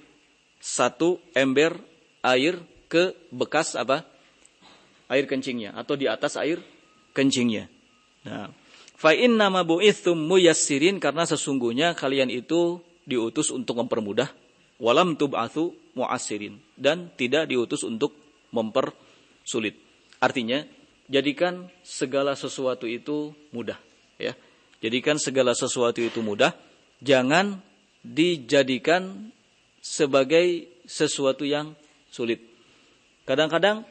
Satu 0.62 1.19
ember 1.35 1.77
air 2.23 2.59
ke 2.95 3.11
bekas 3.35 3.75
apa? 3.75 4.07
Air 5.11 5.27
kencingnya 5.27 5.75
atau 5.75 5.99
di 5.99 6.07
atas 6.07 6.39
air 6.39 6.63
kencingnya. 7.11 7.67
Nah, 8.23 8.55
fa 8.95 9.11
inna 9.11 9.51
ma 9.51 9.67
bu'ithum 9.67 10.15
muyassirin 10.15 11.03
karena 11.03 11.27
sesungguhnya 11.27 11.99
kalian 11.99 12.31
itu 12.31 12.79
diutus 13.03 13.51
untuk 13.51 13.83
mempermudah 13.83 14.31
walam 14.79 15.19
tub'atsu 15.19 15.75
mu'assirin 15.99 16.63
dan 16.79 17.11
tidak 17.19 17.51
diutus 17.51 17.83
untuk 17.83 18.15
mempersulit. 18.55 19.75
Artinya, 20.23 20.63
jadikan 21.11 21.67
segala 21.83 22.39
sesuatu 22.39 22.87
itu 22.87 23.35
mudah, 23.51 23.77
ya. 24.17 24.39
Jadikan 24.79 25.17
segala 25.19 25.57
sesuatu 25.57 25.99
itu 25.99 26.21
mudah, 26.21 26.53
jangan 27.01 27.59
dijadikan 28.05 29.33
sebagai 29.81 30.69
sesuatu 30.85 31.43
yang 31.49 31.73
sulit. 32.13 32.54
Kadang-kadang 33.25 33.89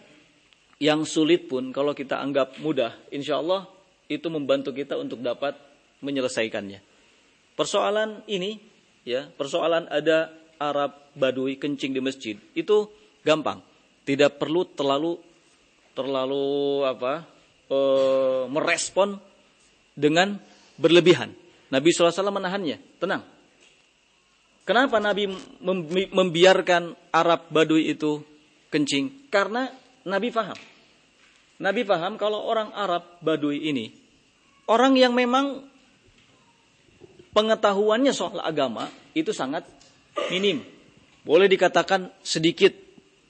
yang 0.78 1.06
sulit 1.10 1.50
pun 1.50 1.74
kalau 1.74 1.98
kita 1.98 2.22
anggap 2.22 2.62
mudah, 2.62 2.94
insya 3.10 3.42
Allah 3.42 3.66
itu 4.06 4.30
membantu 4.30 4.70
kita 4.76 4.94
untuk 5.00 5.26
dapat 5.26 5.58
menyelesaikannya. 6.06 6.84
Persoalan 7.58 8.26
ini, 8.30 8.62
ya, 9.08 9.30
persoalan 9.34 9.90
ada 9.90 10.30
Arab 10.62 11.14
Badui 11.18 11.58
kencing 11.58 11.98
di 11.98 12.02
masjid 12.02 12.36
itu 12.54 12.90
gampang, 13.26 13.62
tidak 14.06 14.38
perlu 14.38 14.68
terlalu 14.74 15.18
terlalu 15.94 16.84
apa 16.86 17.26
e, 17.70 17.80
merespon 18.50 19.18
dengan 19.94 20.38
berlebihan. 20.78 21.34
Nabi 21.70 21.90
SAW 21.90 22.30
menahannya, 22.30 22.78
tenang. 23.02 23.26
Kenapa 24.64 25.02
Nabi 25.02 25.28
membiarkan 26.14 26.96
Arab 27.12 27.50
Badui 27.52 27.92
itu 27.92 28.24
kencing 28.72 29.23
karena 29.34 29.74
Nabi 30.06 30.30
paham. 30.30 30.60
Nabi 31.58 31.82
paham 31.82 32.22
kalau 32.22 32.46
orang 32.46 32.70
Arab 32.78 33.18
Badui 33.26 33.66
ini 33.66 33.90
orang 34.70 34.94
yang 34.94 35.18
memang 35.18 35.66
pengetahuannya 37.34 38.14
soal 38.14 38.38
agama 38.46 38.94
itu 39.18 39.34
sangat 39.34 39.66
minim. 40.30 40.62
Boleh 41.26 41.50
dikatakan 41.50 42.14
sedikit 42.22 42.78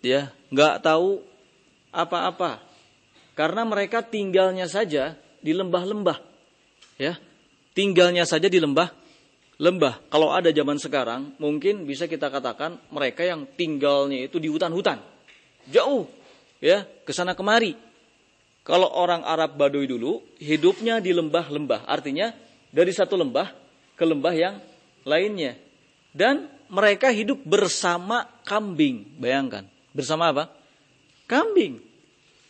ya, 0.04 0.36
nggak 0.52 0.84
tahu 0.84 1.24
apa-apa. 1.96 2.60
Karena 3.38 3.64
mereka 3.64 4.04
tinggalnya 4.04 4.68
saja 4.68 5.16
di 5.40 5.56
lembah-lembah. 5.56 6.20
Ya. 7.00 7.18
Tinggalnya 7.74 8.28
saja 8.28 8.52
di 8.52 8.62
lembah 8.62 8.94
lembah. 9.62 10.10
Kalau 10.10 10.34
ada 10.34 10.50
zaman 10.50 10.78
sekarang, 10.82 11.38
mungkin 11.38 11.86
bisa 11.86 12.10
kita 12.10 12.30
katakan 12.30 12.78
mereka 12.90 13.26
yang 13.26 13.46
tinggalnya 13.54 14.26
itu 14.26 14.42
di 14.42 14.50
hutan-hutan 14.50 15.13
jauh 15.70 16.08
ya 16.64 16.88
ke 17.04 17.12
sana 17.12 17.36
kemari. 17.36 17.76
Kalau 18.64 18.88
orang 18.88 19.28
Arab 19.28 19.60
Baduy 19.60 19.84
dulu 19.84 20.24
hidupnya 20.40 21.04
di 21.04 21.12
lembah-lembah, 21.12 21.84
artinya 21.84 22.32
dari 22.72 22.96
satu 22.96 23.20
lembah 23.20 23.52
ke 24.00 24.04
lembah 24.08 24.32
yang 24.32 24.56
lainnya. 25.04 25.60
Dan 26.16 26.48
mereka 26.72 27.12
hidup 27.12 27.44
bersama 27.44 28.24
kambing, 28.48 29.20
bayangkan. 29.20 29.68
Bersama 29.92 30.32
apa? 30.32 30.48
Kambing. 31.28 31.84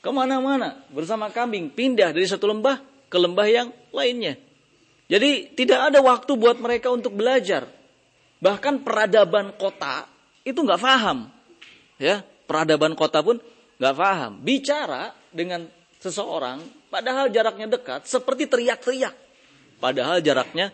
Ke 0.06 0.10
mana-mana 0.14 0.86
bersama 0.94 1.34
kambing, 1.34 1.74
pindah 1.74 2.14
dari 2.14 2.30
satu 2.30 2.46
lembah 2.46 2.78
ke 3.10 3.18
lembah 3.18 3.48
yang 3.50 3.68
lainnya. 3.90 4.38
Jadi 5.10 5.56
tidak 5.58 5.90
ada 5.92 6.00
waktu 6.04 6.32
buat 6.38 6.62
mereka 6.62 6.94
untuk 6.94 7.18
belajar. 7.18 7.66
Bahkan 8.38 8.86
peradaban 8.86 9.56
kota 9.58 10.06
itu 10.44 10.60
nggak 10.60 10.82
paham. 10.82 11.32
Ya, 11.98 12.22
peradaban 12.46 12.94
kota 12.94 13.24
pun 13.24 13.40
nggak 13.80 13.96
paham. 13.96 14.40
Bicara 14.44 15.12
dengan 15.32 15.66
seseorang, 16.04 16.60
padahal 16.92 17.32
jaraknya 17.32 17.68
dekat, 17.72 18.06
seperti 18.06 18.48
teriak-teriak. 18.52 19.16
Padahal 19.80 20.20
jaraknya 20.24 20.72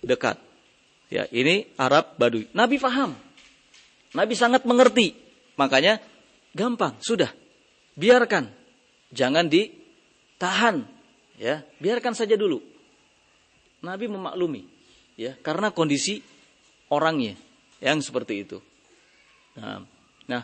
dekat. 0.00 0.36
Ya, 1.12 1.28
ini 1.28 1.68
Arab 1.76 2.16
Baduy. 2.16 2.48
Nabi 2.56 2.80
paham. 2.80 3.12
Nabi 4.16 4.32
sangat 4.36 4.64
mengerti. 4.64 5.12
Makanya 5.60 6.00
gampang, 6.56 6.96
sudah. 7.04 7.28
Biarkan. 7.96 8.48
Jangan 9.12 9.48
ditahan. 9.48 10.88
Ya, 11.36 11.64
biarkan 11.80 12.16
saja 12.16 12.36
dulu. 12.36 12.64
Nabi 13.84 14.08
memaklumi. 14.08 14.64
Ya, 15.20 15.36
karena 15.44 15.68
kondisi 15.68 16.24
orangnya 16.88 17.36
yang 17.84 18.00
seperti 18.00 18.48
itu. 18.48 18.58
Nah, 19.56 19.84
nah 20.24 20.42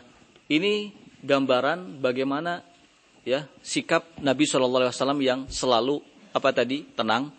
ini 0.49 0.91
gambaran 1.21 2.01
bagaimana 2.01 2.65
ya 3.21 3.45
sikap 3.61 4.17
Nabi 4.19 4.49
Shallallahu 4.49 4.89
Alaihi 4.89 4.95
Wasallam 4.97 5.21
yang 5.21 5.39
selalu 5.47 6.01
apa 6.33 6.49
tadi 6.49 6.89
tenang. 6.97 7.29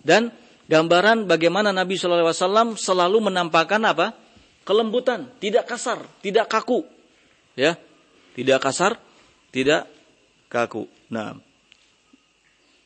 Dan 0.00 0.32
gambaran 0.68 1.24
bagaimana 1.24 1.72
Nabi 1.72 1.96
Shallallahu 1.96 2.30
Alaihi 2.30 2.36
Wasallam 2.36 2.68
selalu 2.76 3.18
menampakkan 3.32 3.80
apa? 3.84 4.12
Kelembutan, 4.60 5.26
tidak 5.40 5.66
kasar, 5.66 6.04
tidak 6.20 6.46
kaku, 6.46 6.84
ya, 7.56 7.74
tidak 8.36 8.60
kasar, 8.60 9.00
tidak 9.50 9.88
kaku. 10.52 10.84
Nah, 11.08 11.40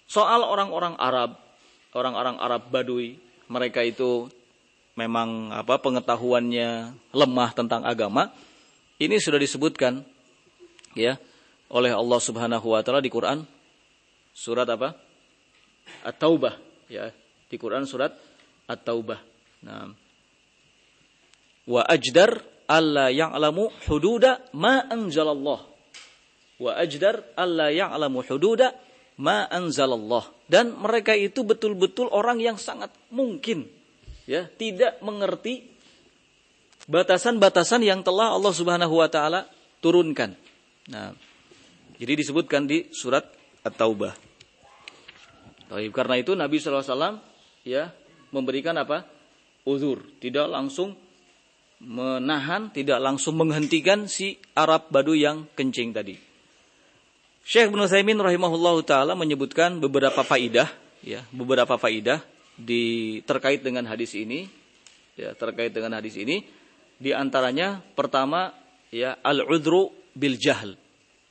soal 0.07 0.47
orang-orang 0.47 0.95
Arab, 0.97 1.37
orang-orang 1.93 2.39
Arab 2.41 2.71
Badui, 2.71 3.19
mereka 3.51 3.83
itu 3.85 4.31
memang 4.95 5.51
apa 5.51 5.83
pengetahuannya 5.83 6.95
lemah 7.11 7.51
tentang 7.53 7.83
agama, 7.83 8.31
ini 9.03 9.17
sudah 9.19 9.39
disebutkan 9.41 10.03
ya 10.95 11.19
oleh 11.71 11.91
Allah 11.91 12.21
Subhanahu 12.23 12.67
wa 12.71 12.81
taala 12.87 13.03
di 13.03 13.11
Quran 13.11 13.43
surat 14.35 14.67
apa? 14.71 14.95
At-Taubah 16.05 16.55
ya, 16.91 17.11
di 17.49 17.57
Quran 17.57 17.85
surat 17.85 18.15
At-Taubah. 18.71 19.21
Nah. 19.65 19.93
Wa 21.65 21.83
ajdar 21.89 22.45
alla 22.69 23.09
ya'lamu 23.09 23.73
hududa 23.89 24.53
ma 24.57 24.85
anzalallah. 24.89 25.61
Wa 26.61 26.73
ajdar 26.81 27.35
alla 27.37 27.73
ya'lamu 27.73 28.25
hududa 28.25 28.73
ma 29.21 29.49
anzalallah. 29.49 30.29
Dan 30.49 30.77
mereka 30.77 31.17
itu 31.17 31.45
betul-betul 31.45 32.13
orang 32.13 32.41
yang 32.41 32.61
sangat 32.61 32.93
mungkin 33.09 33.69
ya 34.25 34.49
tidak 34.49 35.01
mengerti 35.05 35.74
batasan-batasan 36.89 37.85
yang 37.85 38.05
telah 38.05 38.35
Allah 38.37 38.53
Subhanahu 38.53 38.95
wa 39.01 39.09
taala 39.09 39.49
turunkan. 39.81 40.37
Nah, 40.89 41.17
jadi 41.97 42.13
disebutkan 42.19 42.69
di 42.69 42.93
surat 42.93 43.25
At-Taubah. 43.65 44.13
Karena 45.75 46.15
itu 46.21 46.37
Nabi 46.37 46.61
SAW 46.61 47.19
ya 47.67 47.91
memberikan 48.31 48.77
apa? 48.79 49.09
Uzur, 49.65 50.05
tidak 50.21 50.53
langsung 50.53 50.93
menahan, 51.81 52.69
tidak 52.71 53.01
langsung 53.01 53.41
menghentikan 53.41 54.05
si 54.07 54.37
Arab 54.53 54.93
Badu 54.93 55.17
yang 55.17 55.49
kencing 55.57 55.97
tadi. 55.97 56.15
Syekh 57.45 57.73
Ibnu 57.73 57.85
Saimin 57.89 58.21
rahimahullahu 58.21 58.85
taala 58.85 59.13
menyebutkan 59.17 59.81
beberapa 59.81 60.25
faidah 60.25 60.69
ya, 61.05 61.25
beberapa 61.33 61.77
faidah 61.77 62.25
di 62.57 63.21
terkait 63.25 63.61
dengan 63.61 63.85
hadis 63.85 64.17
ini 64.17 64.49
ya, 65.17 65.37
terkait 65.37 65.73
dengan 65.73 65.97
hadis 65.97 66.17
ini 66.17 66.45
di 67.05 67.13
antaranya 67.13 67.85
pertama 67.93 68.49
ya 68.89 69.21
al-udru 69.21 69.93
bil 70.17 70.41
jahl. 70.41 70.73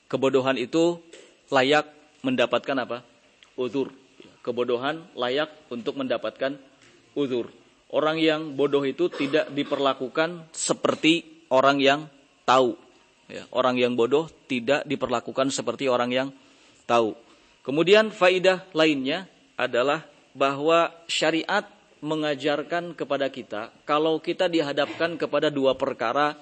Kebodohan 0.06 0.62
itu 0.62 1.02
layak 1.50 1.90
mendapatkan 2.22 2.78
apa? 2.78 3.02
Uzur. 3.58 3.90
Kebodohan 4.46 5.02
layak 5.18 5.50
untuk 5.74 5.98
mendapatkan 5.98 6.62
uzur. 7.18 7.50
Orang 7.90 8.22
yang 8.22 8.54
bodoh 8.54 8.86
itu 8.86 9.10
tidak 9.10 9.50
diperlakukan 9.50 10.54
seperti 10.54 11.46
orang 11.50 11.82
yang 11.82 12.06
tahu. 12.46 12.78
Ya, 13.26 13.50
orang 13.50 13.82
yang 13.82 13.98
bodoh 13.98 14.30
tidak 14.46 14.86
diperlakukan 14.86 15.50
seperti 15.50 15.90
orang 15.90 16.14
yang 16.14 16.30
tahu. 16.86 17.18
Kemudian 17.66 18.14
faidah 18.14 18.62
lainnya 18.78 19.26
adalah 19.58 20.06
bahwa 20.38 20.94
syariat 21.10 21.66
mengajarkan 22.04 22.92
kepada 23.00 23.32
kita 23.32 23.72
kalau 23.88 24.20
kita 24.20 24.52
dihadapkan 24.52 25.16
kepada 25.16 25.48
dua 25.48 25.80
perkara 25.80 26.36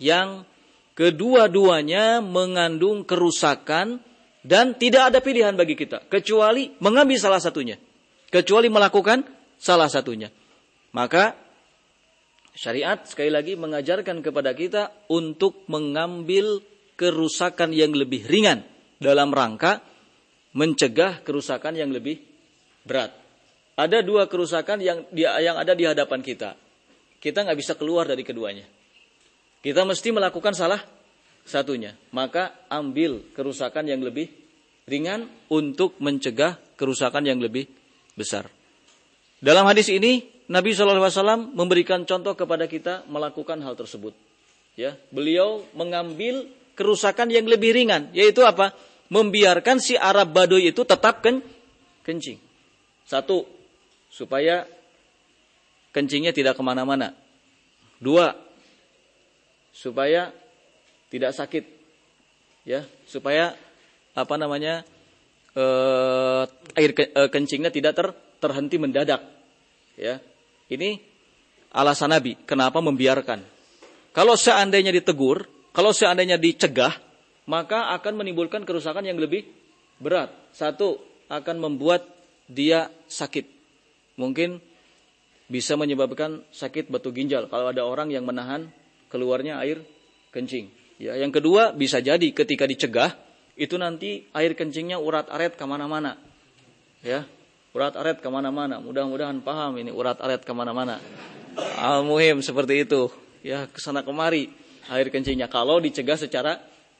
yang 0.00 0.48
kedua-duanya 0.96 2.24
mengandung 2.24 3.04
kerusakan 3.04 4.00
dan 4.40 4.72
tidak 4.80 5.12
ada 5.12 5.18
pilihan 5.20 5.52
bagi 5.52 5.76
kita 5.76 6.08
kecuali 6.08 6.72
mengambil 6.80 7.20
salah 7.20 7.42
satunya, 7.42 7.76
kecuali 8.32 8.72
melakukan 8.72 9.26
salah 9.60 9.92
satunya. 9.92 10.32
Maka 10.96 11.36
syariat 12.56 13.04
sekali 13.04 13.28
lagi 13.28 13.52
mengajarkan 13.58 14.24
kepada 14.24 14.56
kita 14.56 14.96
untuk 15.12 15.68
mengambil 15.68 16.64
kerusakan 16.96 17.76
yang 17.76 17.92
lebih 17.92 18.24
ringan 18.24 18.64
dalam 18.96 19.28
rangka 19.28 19.84
mencegah 20.56 21.20
kerusakan 21.20 21.76
yang 21.76 21.92
lebih 21.92 22.16
berat. 22.88 23.25
Ada 23.76 24.00
dua 24.00 24.24
kerusakan 24.24 24.80
yang 24.80 25.04
yang 25.12 25.56
ada 25.60 25.76
di 25.76 25.84
hadapan 25.84 26.24
kita. 26.24 26.56
Kita 27.20 27.44
nggak 27.44 27.58
bisa 27.60 27.72
keluar 27.76 28.08
dari 28.08 28.24
keduanya. 28.24 28.64
Kita 29.60 29.84
mesti 29.84 30.08
melakukan 30.16 30.56
salah 30.56 30.80
satunya. 31.44 31.92
Maka 32.12 32.66
ambil 32.72 33.20
kerusakan 33.36 33.84
yang 33.84 34.00
lebih 34.00 34.32
ringan 34.88 35.28
untuk 35.52 35.98
mencegah 36.00 36.56
kerusakan 36.78 37.26
yang 37.28 37.42
lebih 37.42 37.68
besar. 38.16 38.48
Dalam 39.42 39.68
hadis 39.68 39.92
ini 39.92 40.24
Nabi 40.46 40.72
SAW 40.72 41.52
memberikan 41.52 42.06
contoh 42.06 42.38
kepada 42.38 42.70
kita 42.70 43.02
melakukan 43.10 43.58
hal 43.60 43.74
tersebut. 43.74 44.14
Ya, 44.78 44.94
beliau 45.10 45.64
mengambil 45.72 46.46
kerusakan 46.76 47.32
yang 47.32 47.48
lebih 47.48 47.72
ringan, 47.72 48.12
yaitu 48.12 48.44
apa? 48.44 48.76
Membiarkan 49.08 49.80
si 49.80 49.96
Arab 49.96 50.36
Baduy 50.36 50.70
itu 50.70 50.84
tetap 50.84 51.24
ken 51.24 51.40
kencing. 52.04 52.38
Satu, 53.08 53.46
supaya 54.16 54.64
kencingnya 55.92 56.32
tidak 56.32 56.56
ke 56.56 56.62
mana-mana. 56.64 57.12
Dua, 58.00 58.32
supaya 59.76 60.32
tidak 61.12 61.36
sakit. 61.36 61.64
Ya 62.64 62.88
supaya 63.04 63.52
apa 64.16 64.34
namanya 64.40 64.82
eh, 65.52 66.44
air 66.80 66.90
ke, 66.96 67.12
eh, 67.12 67.28
kencingnya 67.28 67.68
tidak 67.68 67.92
ter, 67.92 68.06
terhenti 68.40 68.80
mendadak. 68.80 69.20
Ya 70.00 70.24
ini 70.72 70.96
alasan 71.76 72.16
Nabi 72.16 72.40
kenapa 72.48 72.80
membiarkan. 72.80 73.44
Kalau 74.16 74.34
seandainya 74.34 74.96
ditegur 74.96 75.44
kalau 75.76 75.92
seandainya 75.92 76.40
dicegah 76.40 76.96
maka 77.46 77.94
akan 77.94 78.24
menimbulkan 78.24 78.64
kerusakan 78.64 79.06
yang 79.06 79.20
lebih 79.20 79.46
berat. 80.00 80.32
Satu 80.50 80.98
akan 81.30 81.56
membuat 81.62 82.02
dia 82.50 82.90
sakit 83.06 83.55
mungkin 84.16 84.58
bisa 85.46 85.78
menyebabkan 85.78 86.42
sakit 86.50 86.90
batu 86.90 87.14
ginjal 87.14 87.46
kalau 87.46 87.70
ada 87.70 87.86
orang 87.86 88.10
yang 88.10 88.26
menahan 88.26 88.66
keluarnya 89.06 89.62
air 89.62 89.86
kencing. 90.34 90.68
Ya, 90.96 91.14
yang 91.14 91.30
kedua 91.30 91.76
bisa 91.76 92.02
jadi 92.02 92.32
ketika 92.32 92.66
dicegah 92.66 93.14
itu 93.54 93.76
nanti 93.78 94.26
air 94.34 94.52
kencingnya 94.56 94.98
urat 94.98 95.30
aret 95.30 95.54
ke 95.54 95.64
mana-mana. 95.64 96.18
Ya, 97.04 97.28
urat 97.76 97.94
aret 97.94 98.18
ke 98.18 98.28
mana-mana. 98.28 98.82
Mudah-mudahan 98.82 99.38
paham 99.44 99.78
ini 99.78 99.92
urat 99.92 100.18
aret 100.18 100.42
ke 100.42 100.52
mana-mana. 100.56 100.98
Al 101.78 102.02
muhim 102.02 102.42
seperti 102.42 102.84
itu. 102.88 103.08
Ya, 103.46 103.70
ke 103.70 103.78
sana 103.78 104.02
kemari 104.02 104.50
air 104.90 105.08
kencingnya 105.12 105.46
kalau 105.46 105.78
dicegah 105.78 106.18
secara 106.18 106.58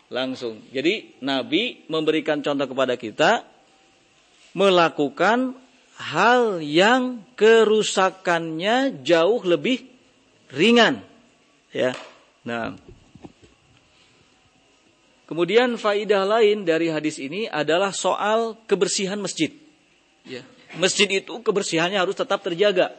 langsung. 0.09 0.63
Jadi 0.71 1.19
Nabi 1.25 1.89
memberikan 1.91 2.39
contoh 2.41 2.71
kepada 2.71 2.95
kita 2.95 3.43
melakukan 4.55 5.66
hal 5.97 6.61
yang 6.61 7.25
kerusakannya 7.35 9.03
jauh 9.05 9.41
lebih 9.45 9.85
ringan 10.53 11.03
Ya. 11.77 11.93
Nah. 12.41 12.73
Kemudian 15.29 15.77
faidah 15.77 16.25
lain 16.25 16.65
dari 16.65 16.89
hadis 16.89 17.21
ini 17.21 17.45
adalah 17.51 17.93
soal 17.93 18.57
kebersihan 18.65 19.21
masjid. 19.21 19.53
Ya. 20.25 20.41
Masjid 20.81 21.05
itu 21.11 21.37
kebersihannya 21.45 22.01
harus 22.01 22.17
tetap 22.17 22.41
terjaga. 22.41 22.97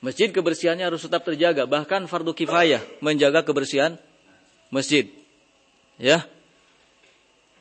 Masjid 0.00 0.32
kebersihannya 0.32 0.88
harus 0.88 1.04
tetap 1.04 1.22
terjaga, 1.22 1.68
bahkan 1.68 2.08
fardu 2.10 2.34
kifayah 2.34 2.82
menjaga 3.04 3.44
kebersihan 3.44 4.00
masjid. 4.72 5.10
Ya. 6.00 6.24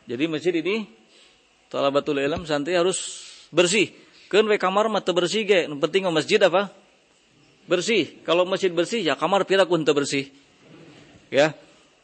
Jadi 0.08 0.26
masjid 0.32 0.54
ini 0.56 0.90
talabatul 1.70 2.18
ilm 2.18 2.48
santai 2.48 2.78
harus 2.78 3.21
bersih. 3.52 3.92
Kan 4.32 4.48
we 4.48 4.56
kamar 4.56 4.88
mata 4.88 5.12
bersih 5.12 5.44
ge, 5.44 5.68
penting 5.68 6.08
masjid 6.10 6.40
apa? 6.40 6.72
bersih. 7.70 8.10
Kalau 8.26 8.48
masjid 8.48 8.72
bersih 8.74 9.00
ya 9.06 9.14
kamar 9.16 9.46
pira 9.46 9.68
kunta 9.68 9.94
bersih. 9.94 10.28
Ya. 11.30 11.56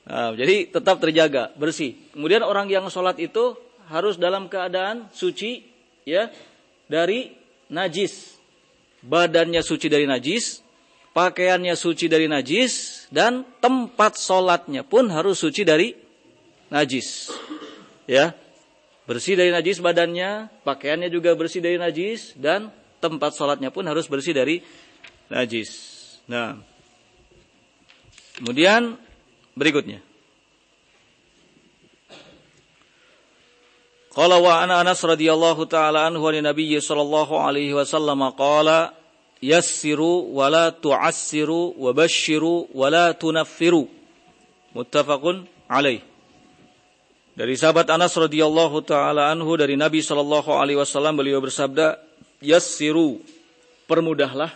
Nah, 0.07 0.31
jadi 0.37 0.71
tetap 0.71 1.03
terjaga 1.03 1.51
bersih. 1.59 1.99
Kemudian 2.15 2.45
orang 2.45 2.71
yang 2.71 2.87
sholat 2.87 3.19
itu 3.19 3.59
harus 3.91 4.15
dalam 4.15 4.47
keadaan 4.47 5.11
suci 5.11 5.67
ya 6.07 6.31
dari 6.87 7.35
najis. 7.67 8.39
Badannya 9.03 9.61
suci 9.61 9.91
dari 9.91 10.07
najis, 10.07 10.63
pakaiannya 11.11 11.75
suci 11.75 12.07
dari 12.07 12.25
najis 12.31 13.05
dan 13.11 13.43
tempat 13.59 14.15
sholatnya 14.15 14.87
pun 14.87 15.11
harus 15.11 15.43
suci 15.43 15.67
dari 15.67 15.91
najis. 16.71 17.31
Ya. 18.07 18.31
Bersih 19.07 19.39
dari 19.39 19.55
najis 19.55 19.79
badannya, 19.79 20.51
pakaiannya 20.67 21.07
juga 21.07 21.31
bersih 21.31 21.63
dari 21.63 21.79
najis 21.79 22.35
dan 22.35 22.67
tempat 22.99 23.39
sholatnya 23.39 23.71
pun 23.71 23.87
harus 23.87 24.03
bersih 24.11 24.35
dari 24.35 24.59
najis. 25.31 25.71
Nah, 26.27 26.59
kemudian 28.35 28.99
berikutnya. 29.55 30.03
Qala 34.11 34.43
wa 34.43 34.59
ana 34.59 34.83
Anas 34.83 34.99
radhiyallahu 34.99 35.69
taala 35.71 36.03
anhu 36.09 36.27
an 36.27 36.43
Nabi 36.43 36.75
sallallahu 36.75 37.37
alaihi 37.37 37.71
wasallam 37.71 38.27
qala 38.35 38.91
yassiru 39.39 40.35
wa 40.35 40.49
la 40.49 40.73
tu'assiru 40.73 41.77
wa 41.79 41.93
basyiru 41.93 42.67
wa 42.75 42.91
la 42.91 43.13
tunaffiru. 43.13 43.87
Muttafaqun 44.75 45.47
alaih. 45.69 46.16
Dari 47.37 47.53
sahabat 47.53 47.85
Anas 47.93 48.17
radhiyallahu 48.17 48.81
taala 48.81 49.29
anhu 49.29 49.53
dari 49.61 49.77
Nabi 49.77 50.01
sallallahu 50.01 50.57
alaihi 50.57 50.81
wasallam 50.81 51.21
beliau 51.21 51.37
bersabda, 51.37 52.01
"Yassiru, 52.41 53.21
permudahlah 53.85 54.49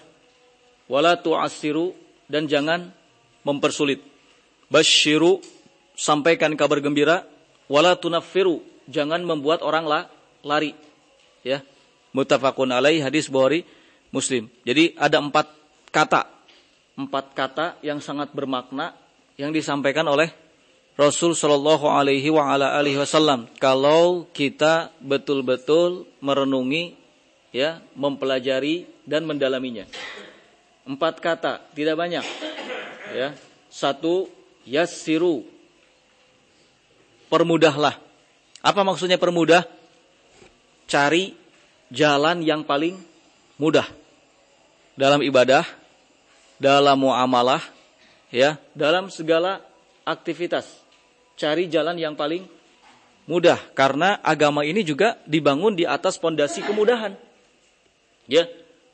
wala 0.90 1.14
tu'assiru 1.14 1.94
dan 2.26 2.50
jangan 2.50 2.90
mempersulit. 3.46 4.02
Basyiru 4.74 5.46
sampaikan 5.94 6.58
kabar 6.58 6.82
gembira, 6.82 7.22
wala 7.70 7.94
tunaffiru 7.94 8.66
jangan 8.90 9.22
membuat 9.22 9.62
orang 9.62 9.86
la, 9.86 10.00
lari. 10.42 10.74
Ya. 11.46 11.62
Muttafaqun 12.18 12.74
alaih 12.74 13.06
hadis 13.06 13.30
Bukhari 13.30 13.62
Muslim. 14.10 14.50
Jadi 14.66 14.98
ada 14.98 15.22
empat 15.22 15.48
kata, 15.94 16.28
empat 16.98 17.26
kata 17.38 17.66
yang 17.86 18.02
sangat 18.02 18.34
bermakna 18.34 18.98
yang 19.38 19.54
disampaikan 19.54 20.04
oleh 20.10 20.41
Rasul 21.00 21.34
Shallallahu 21.34 21.88
Alaihi 21.88 22.28
wa 22.32 22.52
ala 22.52 22.76
alihi 22.78 23.00
Wasallam. 23.00 23.48
Kalau 23.58 24.28
kita 24.36 24.92
betul-betul 25.00 26.08
merenungi, 26.20 26.96
ya, 27.56 27.80
mempelajari 27.96 28.88
dan 29.08 29.24
mendalaminya. 29.24 29.88
Empat 30.84 31.24
kata, 31.24 31.64
tidak 31.74 31.96
banyak. 31.96 32.26
Ya. 33.16 33.36
Satu, 33.72 34.28
yassiru. 34.68 35.48
Permudahlah. 37.32 37.96
Apa 38.62 38.84
maksudnya 38.84 39.16
permudah? 39.16 39.64
cari 40.92 41.32
jalan 41.88 42.44
yang 42.44 42.68
paling 42.68 43.00
mudah 43.56 43.88
dalam 45.00 45.24
ibadah, 45.24 45.64
dalam 46.60 47.00
muamalah, 47.00 47.64
ya, 48.28 48.60
dalam 48.76 49.08
segala 49.08 49.64
aktivitas. 50.04 50.81
Cari 51.42 51.66
jalan 51.74 51.98
yang 51.98 52.14
paling 52.14 52.46
mudah 53.26 53.58
karena 53.74 54.22
agama 54.22 54.62
ini 54.62 54.86
juga 54.86 55.18
dibangun 55.26 55.74
di 55.74 55.90
atas 55.90 56.22
pondasi 56.22 56.62
kemudahan. 56.62 57.18
Ya. 58.30 58.46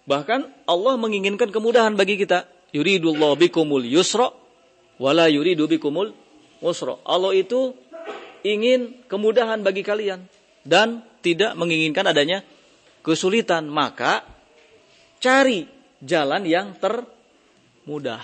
Bahkan 0.07 0.63
Allah 0.63 0.95
menginginkan 0.95 1.51
kemudahan 1.51 1.99
bagi 1.99 2.15
kita. 2.15 2.47
Yuridullahu 2.71 3.35
bikumul 3.35 3.83
yusra 3.83 4.31
wala 4.95 5.27
yuridu 5.27 5.67
bikumul 5.67 6.15
usra. 6.63 6.95
Allah 7.03 7.35
itu 7.35 7.75
ingin 8.47 8.95
kemudahan 9.11 9.59
bagi 9.59 9.83
kalian 9.83 10.23
dan 10.63 11.03
tidak 11.19 11.51
menginginkan 11.59 12.07
adanya 12.07 12.47
kesulitan. 13.03 13.67
Maka 13.67 14.23
cari 15.19 15.67
jalan 15.99 16.47
yang 16.47 16.79
termudah. 16.79 18.23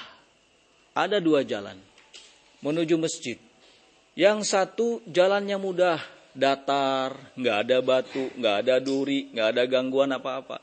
Ada 0.95 1.19
dua 1.19 1.43
jalan 1.43 1.75
menuju 2.63 2.95
masjid. 2.95 3.35
Yang 4.13 4.45
satu 4.45 5.01
jalannya 5.09 5.57
mudah, 5.57 5.97
datar, 6.37 7.17
nggak 7.33 7.57
ada 7.65 7.77
batu, 7.81 8.29
nggak 8.37 8.55
ada 8.65 8.75
duri, 8.77 9.33
nggak 9.33 9.47
ada 9.57 9.63
gangguan 9.65 10.13
apa-apa. 10.13 10.61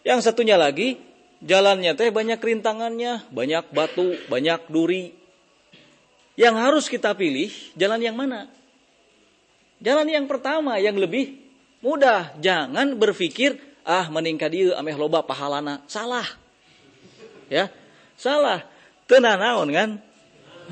Yang 0.00 0.32
satunya 0.32 0.56
lagi 0.56 0.96
jalannya 1.44 1.92
teh 1.92 2.08
banyak 2.08 2.40
rintangannya, 2.40 3.28
banyak 3.28 3.68
batu, 3.68 4.16
banyak 4.32 4.64
duri. 4.72 5.12
Yang 6.40 6.54
harus 6.56 6.84
kita 6.88 7.12
pilih 7.12 7.52
jalan 7.76 8.00
yang 8.00 8.16
mana? 8.16 8.48
Jalan 9.84 10.08
yang 10.08 10.24
pertama 10.24 10.80
yang 10.80 10.96
lebih 10.96 11.36
mudah. 11.84 12.32
Jangan 12.40 12.96
berpikir 12.96 13.60
ah 13.84 14.08
meningkat 14.08 14.48
dia 14.48 14.72
ameh 14.80 14.96
loba 14.96 15.20
pahalana. 15.20 15.84
Salah. 15.84 16.24
Ya. 17.52 17.68
Salah. 18.16 18.64
Tenanaon 19.04 19.68
kan? 19.68 19.90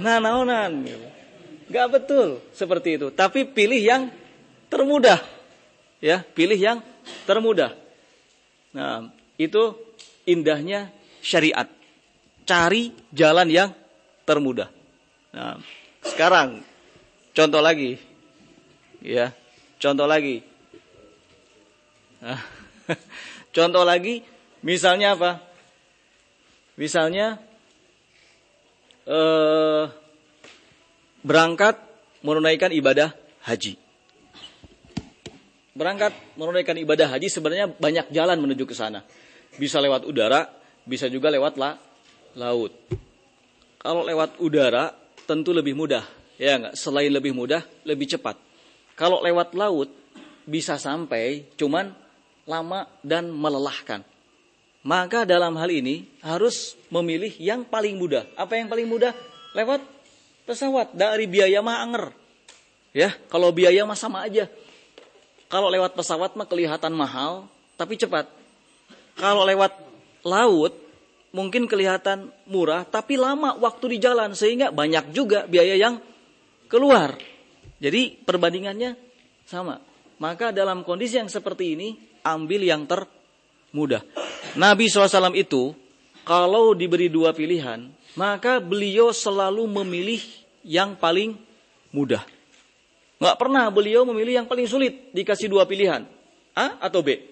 Nanaonan. 0.00 0.88
Gak 1.68 1.88
betul 1.92 2.42
seperti 2.57 2.98
itu. 2.98 3.12
Tapi 3.14 3.46
pilih 3.46 3.79
yang 3.79 4.03
termudah. 4.72 5.20
Ya, 6.03 6.27
pilih 6.35 6.59
yang 6.59 6.79
termudah. 7.29 7.79
Nah, 8.75 9.12
itu 9.38 9.79
indahnya 10.27 10.90
syariat. 11.22 11.70
Cari 12.42 12.90
jalan 13.14 13.46
yang 13.46 13.70
termudah. 14.27 14.66
Nah, 15.31 15.62
sekarang 16.03 16.66
contoh 17.31 17.62
lagi. 17.62 18.03
Ya, 18.98 19.31
contoh 19.79 20.11
lagi. 20.11 20.42
Nah, 22.18 22.38
Contoh 23.57 23.85
lagi, 23.85 24.25
misalnya 24.64 25.14
apa? 25.16 25.40
Misalnya 26.81 27.37
eh, 29.05 29.85
berangkat 31.22 31.78
menunaikan 32.20 32.70
ibadah 32.74 33.14
haji. 33.46 33.78
Berangkat 35.72 36.12
menunaikan 36.37 36.76
ibadah 36.76 37.08
haji 37.08 37.32
sebenarnya 37.32 37.66
banyak 37.72 38.12
jalan 38.12 38.38
menuju 38.38 38.68
ke 38.68 38.74
sana. 38.76 39.00
Bisa 39.56 39.80
lewat 39.80 40.04
udara, 40.04 40.50
bisa 40.85 41.08
juga 41.08 41.32
lewat 41.32 41.56
la, 41.56 41.80
laut. 42.37 42.74
Kalau 43.80 44.04
lewat 44.04 44.38
udara 44.38 44.92
tentu 45.24 45.50
lebih 45.50 45.72
mudah, 45.72 46.04
ya 46.37 46.61
enggak? 46.61 46.74
Selain 46.76 47.08
lebih 47.08 47.32
mudah, 47.32 47.64
lebih 47.88 48.04
cepat. 48.04 48.37
Kalau 48.94 49.24
lewat 49.24 49.56
laut 49.56 49.88
bisa 50.44 50.76
sampai 50.76 51.48
cuman 51.56 51.94
lama 52.44 52.87
dan 53.00 53.32
melelahkan. 53.32 54.04
Maka 54.82 55.22
dalam 55.22 55.54
hal 55.56 55.70
ini 55.70 56.11
harus 56.26 56.74
memilih 56.90 57.30
yang 57.38 57.62
paling 57.62 57.94
mudah. 57.94 58.26
Apa 58.35 58.58
yang 58.58 58.66
paling 58.66 58.90
mudah? 58.90 59.14
Lewat 59.54 59.78
pesawat 60.44 60.94
dari 60.94 61.26
biaya 61.31 61.62
mah 61.62 61.83
anger. 61.85 62.05
Ya, 62.92 63.16
kalau 63.33 63.48
biaya 63.50 63.83
mah 63.88 63.96
sama 63.96 64.26
aja. 64.28 64.46
Kalau 65.48 65.68
lewat 65.68 65.96
pesawat 65.96 66.37
mah 66.37 66.48
kelihatan 66.48 66.92
mahal, 66.92 67.48
tapi 67.76 67.96
cepat. 67.96 68.28
Kalau 69.16 69.44
lewat 69.44 69.72
laut 70.24 70.72
mungkin 71.33 71.64
kelihatan 71.68 72.28
murah, 72.48 72.85
tapi 72.85 73.16
lama 73.16 73.57
waktu 73.57 73.96
di 73.96 73.98
jalan 74.00 74.37
sehingga 74.37 74.72
banyak 74.72 75.12
juga 75.12 75.48
biaya 75.48 75.76
yang 75.76 76.00
keluar. 76.68 77.16
Jadi 77.83 78.16
perbandingannya 78.22 78.96
sama. 79.44 79.81
Maka 80.22 80.55
dalam 80.55 80.87
kondisi 80.87 81.18
yang 81.18 81.26
seperti 81.26 81.74
ini 81.74 81.88
ambil 82.22 82.62
yang 82.62 82.87
termudah. 82.87 84.07
Nabi 84.55 84.87
SAW 84.87 85.35
itu 85.35 85.74
kalau 86.22 86.78
diberi 86.78 87.11
dua 87.11 87.35
pilihan, 87.35 87.90
maka 88.14 88.61
beliau 88.61 89.11
selalu 89.11 89.64
memilih 89.83 90.22
yang 90.62 90.94
paling 90.96 91.37
mudah. 91.90 92.22
Nggak 93.22 93.37
pernah 93.38 93.70
beliau 93.70 94.03
memilih 94.03 94.42
yang 94.42 94.48
paling 94.51 94.66
sulit 94.66 95.14
dikasih 95.14 95.46
dua 95.46 95.62
pilihan. 95.64 96.03
A 96.53 96.77
atau 96.83 97.01
B. 97.01 97.22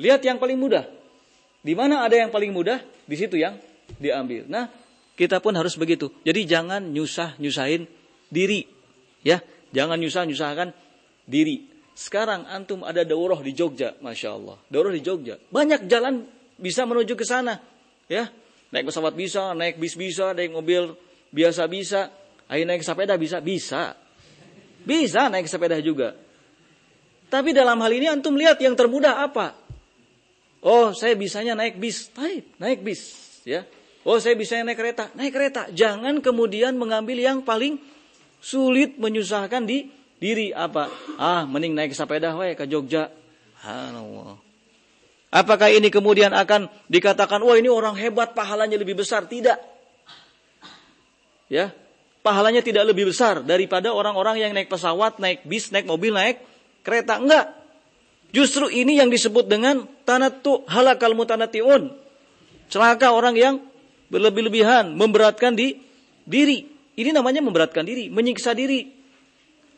Lihat 0.00 0.24
yang 0.24 0.40
paling 0.40 0.56
mudah. 0.56 0.88
Di 1.60 1.74
mana 1.74 2.06
ada 2.06 2.14
yang 2.14 2.30
paling 2.30 2.54
mudah, 2.54 2.78
di 3.04 3.16
situ 3.18 3.38
yang 3.38 3.58
diambil. 3.98 4.46
Nah, 4.46 4.70
kita 5.18 5.42
pun 5.42 5.54
harus 5.56 5.74
begitu. 5.74 6.12
Jadi 6.22 6.46
jangan 6.46 6.82
nyusah-nyusahin 6.94 7.88
diri. 8.30 8.66
Ya, 9.26 9.42
jangan 9.74 9.98
nyusah-nyusahkan 9.98 10.70
diri. 11.26 11.66
Sekarang 11.96 12.44
antum 12.46 12.84
ada 12.84 13.02
daurah 13.02 13.40
di 13.40 13.56
Jogja, 13.56 13.96
masya 14.04 14.36
Allah. 14.36 14.56
Daurah 14.68 14.92
di 14.92 15.00
Jogja, 15.00 15.40
banyak 15.48 15.88
jalan 15.88 16.28
bisa 16.60 16.84
menuju 16.84 17.16
ke 17.16 17.24
sana, 17.24 17.56
ya. 18.06 18.28
Naik 18.76 18.92
pesawat 18.92 19.16
bisa, 19.16 19.56
naik 19.56 19.80
bis 19.80 19.96
bisa, 19.96 20.36
naik 20.36 20.52
mobil 20.52 20.92
biasa 21.32 21.64
bisa, 21.64 22.12
ayo 22.52 22.68
naik 22.68 22.84
sepeda 22.84 23.16
bisa, 23.16 23.40
bisa, 23.40 23.96
bisa 24.84 25.32
naik 25.32 25.48
sepeda 25.48 25.80
juga. 25.80 26.12
Tapi 27.32 27.56
dalam 27.56 27.80
hal 27.80 27.88
ini 27.96 28.04
antum 28.12 28.36
lihat 28.36 28.60
yang 28.60 28.76
termudah 28.76 29.24
apa? 29.24 29.56
Oh, 30.60 30.92
saya 30.92 31.16
bisanya 31.16 31.56
naik 31.56 31.80
bis, 31.80 32.12
naik, 32.20 32.44
naik 32.60 32.84
bis, 32.84 33.00
ya. 33.48 33.64
Oh, 34.04 34.20
saya 34.20 34.36
bisa 34.36 34.60
naik 34.60 34.76
kereta, 34.76 35.08
naik 35.16 35.32
kereta. 35.32 35.72
Jangan 35.72 36.20
kemudian 36.20 36.76
mengambil 36.76 37.16
yang 37.16 37.40
paling 37.48 37.80
sulit 38.44 39.00
menyusahkan 39.00 39.64
di 39.64 39.88
diri 40.20 40.52
apa? 40.52 40.92
Ah, 41.16 41.48
mending 41.48 41.72
naik 41.72 41.96
sepeda 41.96 42.36
wae 42.36 42.52
ke 42.52 42.68
Jogja. 42.68 43.08
Allah. 43.64 44.45
Apakah 45.36 45.68
ini 45.68 45.92
kemudian 45.92 46.32
akan 46.32 46.72
dikatakan, 46.88 47.44
wah 47.44 47.60
ini 47.60 47.68
orang 47.68 47.92
hebat, 47.92 48.32
pahalanya 48.32 48.80
lebih 48.80 48.96
besar? 48.96 49.28
Tidak. 49.28 49.60
Ya, 51.52 51.76
pahalanya 52.24 52.64
tidak 52.64 52.88
lebih 52.88 53.12
besar 53.12 53.44
daripada 53.44 53.92
orang-orang 53.92 54.40
yang 54.40 54.56
naik 54.56 54.72
pesawat, 54.72 55.20
naik 55.20 55.44
bis, 55.44 55.68
naik 55.76 55.84
mobil, 55.84 56.16
naik 56.16 56.40
kereta. 56.80 57.20
Enggak. 57.20 57.52
Justru 58.32 58.72
ini 58.72 58.96
yang 58.96 59.12
disebut 59.12 59.44
dengan 59.44 59.84
tanatu 60.08 60.64
halakal 60.72 61.12
mutanatiun. 61.12 61.92
Celaka 62.72 63.12
orang 63.12 63.36
yang 63.36 63.60
berlebih-lebihan, 64.08 64.88
memberatkan 64.96 65.52
di 65.52 65.76
diri. 66.24 66.64
Ini 66.96 67.12
namanya 67.12 67.44
memberatkan 67.44 67.84
diri, 67.84 68.08
menyiksa 68.08 68.56
diri. 68.56 68.88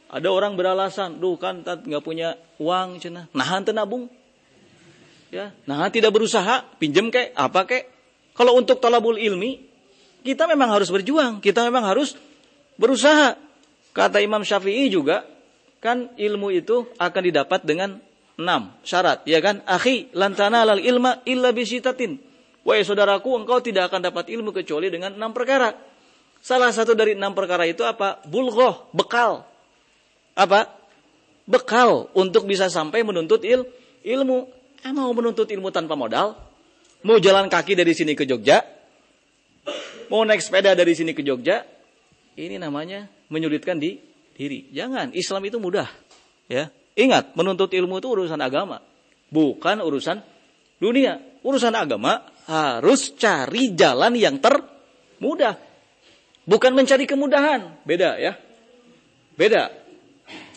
Ada 0.09 0.31
orang 0.31 0.55
beralasan, 0.55 1.19
duh 1.19 1.35
kan 1.35 1.67
nggak 1.67 2.01
punya 2.07 2.39
uang 2.63 3.03
cina, 3.03 3.27
nahan 3.35 3.67
tenabung. 3.67 4.07
Ya, 5.29 5.53
nah 5.69 5.93
tidak 5.93 6.17
berusaha, 6.17 6.65
pinjam 6.81 7.13
kek, 7.13 7.37
apa 7.37 7.69
kek. 7.69 7.85
Kalau 8.33 8.57
untuk 8.57 8.81
talabul 8.81 9.21
ilmi, 9.21 9.61
kita 10.25 10.49
memang 10.49 10.73
harus 10.73 10.89
berjuang, 10.89 11.45
kita 11.45 11.69
memang 11.69 11.85
harus 11.85 12.17
berusaha. 12.81 13.37
Kata 13.93 14.25
Imam 14.25 14.41
Syafi'i 14.41 14.89
juga, 14.89 15.27
kan 15.85 16.09
ilmu 16.17 16.49
itu 16.55 16.89
akan 16.97 17.23
didapat 17.29 17.61
dengan 17.67 18.01
enam 18.39 18.73
syarat, 18.87 19.27
ya 19.29 19.43
kan? 19.43 19.61
Akhi, 19.69 20.09
lantana 20.15 20.65
lal 20.65 20.81
ilma 20.81 21.21
illa 21.29 21.53
bisitatin. 21.53 22.17
Wahai 22.65 22.87
saudaraku, 22.87 23.37
engkau 23.37 23.59
tidak 23.61 23.93
akan 23.93 24.09
dapat 24.09 24.31
ilmu 24.33 24.55
kecuali 24.55 24.89
dengan 24.89 25.13
enam 25.13 25.35
perkara. 25.35 25.75
Salah 26.39 26.71
satu 26.71 26.95
dari 26.95 27.19
enam 27.19 27.35
perkara 27.35 27.67
itu 27.67 27.83
apa? 27.83 28.23
Bulgoh, 28.25 28.89
bekal 28.95 29.43
apa? 30.39 30.71
Bekal 31.51 32.07
untuk 32.15 32.47
bisa 32.47 32.71
sampai 32.71 33.03
menuntut 33.03 33.43
il, 33.43 33.67
ilmu. 34.07 34.47
Eh, 34.85 34.93
mau 34.95 35.11
menuntut 35.11 35.49
ilmu 35.51 35.73
tanpa 35.75 35.99
modal? 35.99 36.39
Mau 37.07 37.19
jalan 37.19 37.51
kaki 37.51 37.79
dari 37.79 37.95
sini 37.95 38.15
ke 38.15 38.27
Jogja? 38.27 38.63
Mau 40.09 40.25
naik 40.25 40.43
sepeda 40.43 40.75
dari 40.75 40.95
sini 40.95 41.15
ke 41.15 41.23
Jogja? 41.23 41.63
Ini 42.39 42.59
namanya 42.59 43.07
menyulitkan 43.31 43.79
di 43.79 43.99
diri. 44.35 44.71
Jangan, 44.71 45.15
Islam 45.15 45.43
itu 45.47 45.59
mudah. 45.59 45.91
Ya, 46.49 46.71
Ingat, 46.99 47.39
menuntut 47.39 47.71
ilmu 47.71 48.03
itu 48.03 48.11
urusan 48.11 48.43
agama. 48.43 48.83
Bukan 49.31 49.79
urusan 49.79 50.19
dunia. 50.83 51.23
Urusan 51.47 51.71
agama 51.71 52.27
harus 52.51 53.15
cari 53.15 53.71
jalan 53.79 54.19
yang 54.19 54.43
termudah. 54.43 55.55
Bukan 56.43 56.75
mencari 56.75 57.07
kemudahan. 57.07 57.87
Beda 57.87 58.19
ya. 58.19 58.35
Beda. 59.39 59.71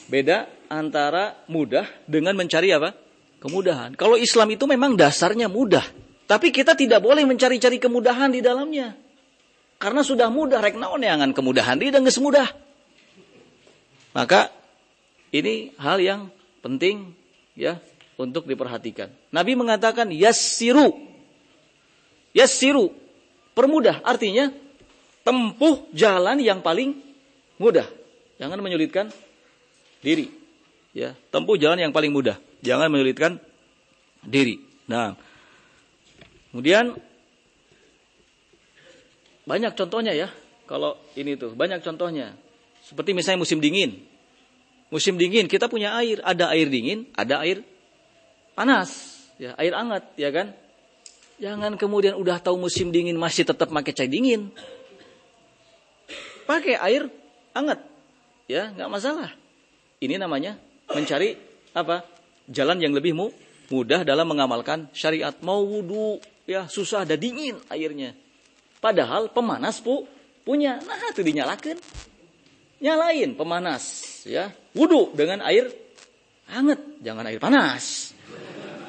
Beda 0.10 0.50
antara 0.66 1.46
mudah 1.46 1.86
dengan 2.10 2.34
mencari 2.34 2.74
apa? 2.74 2.98
Kemudahan. 3.42 3.98
Kalau 3.98 4.16
Islam 4.16 4.54
itu 4.54 4.70
memang 4.70 4.94
dasarnya 4.94 5.50
mudah, 5.50 5.84
tapi 6.30 6.54
kita 6.54 6.78
tidak 6.78 7.02
boleh 7.02 7.26
mencari-cari 7.26 7.82
kemudahan 7.82 8.30
di 8.30 8.40
dalamnya. 8.40 8.96
Karena 9.82 10.06
sudah 10.06 10.30
mudah, 10.30 10.62
rek 10.62 10.78
naon 10.78 11.02
angan 11.02 11.34
kemudahan 11.34 11.82
dia 11.82 11.90
dan 11.90 12.06
semudah. 12.06 12.46
Maka 14.14 14.54
ini 15.34 15.74
hal 15.82 15.98
yang 15.98 16.30
penting 16.62 17.18
ya 17.58 17.82
untuk 18.22 18.46
diperhatikan. 18.46 19.10
Nabi 19.34 19.58
mengatakan 19.58 20.14
yassiru. 20.14 20.94
Yassiru, 22.32 22.94
permudah 23.58 24.06
artinya 24.06 24.54
tempuh 25.26 25.90
jalan 25.92 26.38
yang 26.40 26.62
paling 26.62 26.96
mudah. 27.58 27.90
Jangan 28.38 28.62
menyulitkan 28.62 29.10
diri. 30.06 30.30
Ya, 30.92 31.16
tempuh 31.32 31.56
jalan 31.56 31.80
yang 31.80 31.92
paling 31.96 32.12
mudah. 32.12 32.38
Jangan 32.62 32.94
menyulitkan 32.94 33.42
diri. 34.26 34.62
Nah, 34.86 35.18
kemudian 36.54 36.94
banyak 39.46 39.74
contohnya 39.74 40.14
ya. 40.14 40.30
Kalau 40.70 40.96
ini 41.20 41.36
tuh 41.36 41.52
banyak 41.58 41.84
contohnya. 41.84 42.38
Seperti 42.86 43.12
misalnya 43.12 43.44
musim 43.44 43.60
dingin. 43.60 44.00
Musim 44.92 45.16
dingin 45.16 45.48
kita 45.48 45.72
punya 45.72 45.96
air, 45.96 46.20
ada 46.24 46.52
air 46.52 46.68
dingin, 46.68 47.08
ada 47.16 47.40
air 47.40 47.64
panas, 48.52 49.24
ya 49.40 49.56
air 49.56 49.72
hangat, 49.72 50.04
ya 50.20 50.30
kan? 50.36 50.52
Jangan 51.40 51.80
kemudian 51.80 52.20
udah 52.20 52.44
tahu 52.44 52.60
musim 52.60 52.92
dingin 52.92 53.16
masih 53.16 53.48
tetap 53.48 53.72
pakai 53.72 53.96
cai 53.96 54.12
dingin. 54.12 54.52
Pakai 56.44 56.76
air 56.76 57.08
hangat, 57.56 57.80
ya 58.52 58.76
nggak 58.76 58.92
masalah. 58.92 59.32
Ini 60.04 60.20
namanya 60.20 60.60
mencari 60.92 61.40
apa? 61.72 62.04
Jalan 62.50 62.82
yang 62.82 62.94
lebih 62.96 63.14
mudah 63.72 64.02
dalam 64.04 64.28
mengamalkan 64.28 64.90
syariat. 64.92 65.34
Mau 65.46 65.64
wudhu, 65.64 66.20
ya 66.50 66.68
susah, 66.68 67.08
ada 67.08 67.16
dingin 67.16 67.58
airnya. 67.72 68.14
Padahal 68.82 69.30
pemanas 69.30 69.80
pu 69.80 70.04
punya. 70.42 70.82
Nah, 70.84 71.14
itu 71.14 71.22
dinyalakan. 71.22 71.78
Nyalain 72.82 73.38
pemanas, 73.38 73.84
ya. 74.26 74.50
Wudhu 74.74 75.14
dengan 75.14 75.46
air 75.46 75.70
hangat, 76.50 76.82
jangan 77.00 77.24
air 77.30 77.38
panas. 77.38 78.18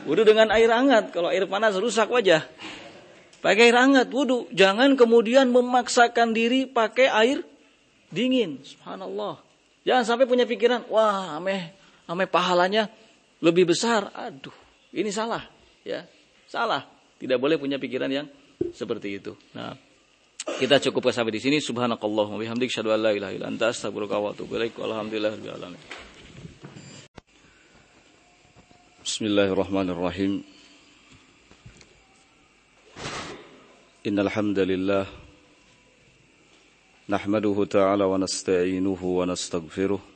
Wudhu 0.08 0.24
dengan 0.24 0.48
air 0.48 0.72
hangat, 0.72 1.12
kalau 1.12 1.28
air 1.28 1.44
panas 1.44 1.76
rusak 1.76 2.08
wajah. 2.08 2.42
Pakai 3.44 3.68
air 3.68 3.76
hangat 3.76 4.08
wudhu, 4.08 4.48
jangan 4.54 4.96
kemudian 4.96 5.52
memaksakan 5.52 6.32
diri 6.32 6.64
pakai 6.64 7.12
air 7.12 7.44
dingin. 8.08 8.64
Subhanallah. 8.64 9.44
Jangan 9.84 10.04
sampai 10.08 10.24
punya 10.30 10.48
pikiran, 10.48 10.88
wah, 10.88 11.36
ameh, 11.36 11.74
ameh 12.08 12.26
pahalanya 12.30 12.86
lebih 13.42 13.74
besar. 13.74 14.14
Aduh, 14.14 14.54
ini 14.94 15.10
salah, 15.10 15.42
ya, 15.82 16.06
salah. 16.46 16.86
Tidak 17.18 17.38
boleh 17.38 17.58
punya 17.58 17.78
pikiran 17.78 18.10
yang 18.10 18.26
seperti 18.74 19.18
itu. 19.18 19.34
Nah, 19.54 19.74
kita 20.58 20.82
cukup 20.90 21.10
sampai 21.14 21.34
di 21.34 21.42
sini. 21.42 21.58
Subhanakallah 21.62 22.26
wa 22.34 22.38
bihamdik 22.38 22.70
syadu 22.70 22.90
an 22.94 23.02
la 23.02 23.10
ilaha 23.14 23.30
illa 23.34 23.46
anta 23.46 23.70
astaghfiruka 23.70 24.18
wa 24.18 24.34
atubu 24.34 24.58
ilaik. 24.58 24.74
Bismillahirrahmanirrahim. 29.02 30.42
Innal 34.02 34.30
hamdalillah 34.34 35.06
nahmaduhu 37.06 37.70
ta'ala 37.70 38.06
wa 38.10 38.18
nasta'inuhu 38.18 39.22
wa 39.22 39.30
nastaghfiruh 39.30 40.11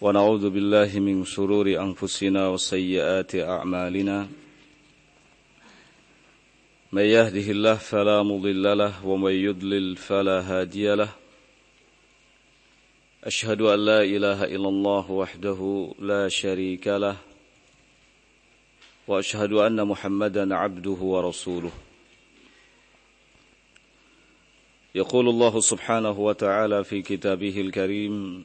billahi 0.00 1.00
min 1.00 1.24
shururi 1.24 1.76
anfusina 1.76 2.50
wa 2.50 2.56
sayyiati 2.56 3.42
a'malina. 3.42 4.28
من 6.92 7.02
يهده 7.02 7.50
الله 7.50 7.74
فلا 7.74 8.22
مضل 8.22 8.78
له 8.78 9.06
ومن 9.06 9.32
يضلل 9.32 9.96
فلا 9.96 10.40
هادي 10.40 10.94
له 10.94 11.08
أشهد 13.24 13.60
أن 13.62 13.78
لا 13.84 14.02
إله 14.02 14.44
إلا 14.44 14.68
الله 14.68 15.10
وحده 15.10 15.90
لا 15.98 16.28
شريك 16.28 16.86
له 16.86 17.16
وأشهد 19.08 19.52
أن 19.52 19.86
محمدا 19.86 20.54
عبده 20.54 20.98
ورسوله 21.14 21.72
يقول 24.94 25.28
الله 25.28 25.60
سبحانه 25.60 26.20
وتعالى 26.20 26.84
في 26.84 27.02
كتابه 27.02 27.60
الكريم 27.60 28.44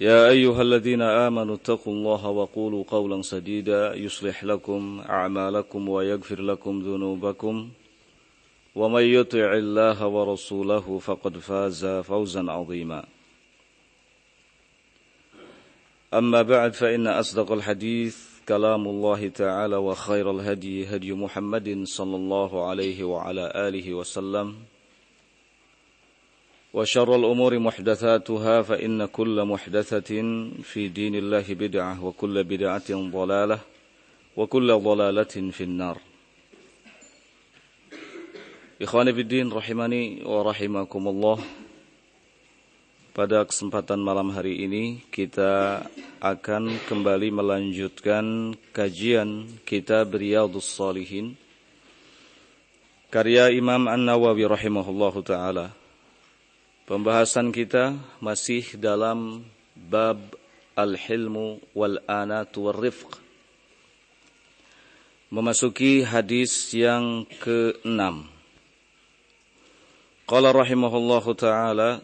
يا 0.00 0.28
أيها 0.28 0.62
الذين 0.62 1.02
آمنوا 1.02 1.54
اتقوا 1.54 1.92
الله 1.92 2.28
وقولوا 2.28 2.84
قولا 2.88 3.22
سديدا 3.22 3.94
يصلح 3.94 4.44
لكم 4.44 5.02
أعمالكم 5.08 5.88
ويغفر 5.88 6.42
لكم 6.42 6.78
ذنوبكم. 6.80 7.70
ومن 8.74 9.02
يطع 9.02 9.52
الله 9.52 10.06
ورسوله 10.06 10.98
فقد 10.98 11.38
فاز 11.38 11.86
فوزا 11.86 12.50
عظيما. 12.50 13.04
أما 16.14 16.42
بعد 16.42 16.72
فإن 16.74 17.06
أصدق 17.06 17.52
الحديث 17.52 18.16
كلام 18.48 18.88
الله 18.88 19.28
تعالى 19.28 19.76
وخير 19.76 20.30
الهدي 20.30 20.86
هدي 20.86 21.12
محمد 21.12 21.82
صلى 21.84 22.16
الله 22.16 22.68
عليه 22.68 23.04
وعلى 23.04 23.52
آله 23.54 23.94
وسلم. 23.94 24.77
وشر 26.73 27.15
الأمور 27.15 27.59
محدثاتها 27.59 28.61
فإن 28.61 29.05
كل 29.05 29.37
محدثة 29.45 30.11
في 30.65 30.81
دين 30.89 31.15
الله 31.15 31.45
بدعة 31.53 32.05
وكل 32.05 32.35
بدعة 32.43 32.89
ضلالة 32.89 33.59
وكل 34.37 34.69
ضلالة 34.73 35.35
في 35.53 35.63
النار 35.63 35.97
Ikhwani 38.83 39.15
fiddin 39.15 39.47
rahimani 39.47 40.25
wa 40.27 40.43
rahimakumullah. 40.43 41.39
Pada 43.15 43.45
kesempatan 43.47 44.01
malam 44.01 44.33
hari 44.35 44.65
ini 44.65 44.99
kita 45.07 45.85
akan 46.19 46.81
kembali 46.89 47.31
melanjutkan 47.31 48.57
kajian 48.75 49.45
kitab 49.63 50.17
Riyadhus 50.17 50.67
Salihin 50.67 51.39
karya 53.13 53.53
Imam 53.55 53.87
An-Nawawi 53.87 54.51
rahimahullahu 54.51 55.21
taala. 55.21 55.71
Pembahasan 56.88 57.52
kita 57.52 58.00
masih 58.16 58.64
dalam 58.80 59.44
bab 59.76 60.16
al-hilmu 60.72 61.60
wal 61.76 62.00
anatu 62.08 62.64
war 62.64 62.80
rifq. 62.80 63.12
Memasuki 65.28 66.00
hadis 66.00 66.72
yang 66.72 67.28
ke-6. 67.44 68.24
Qala 70.24 70.48
rahimahullahu 70.48 71.36
taala 71.36 72.00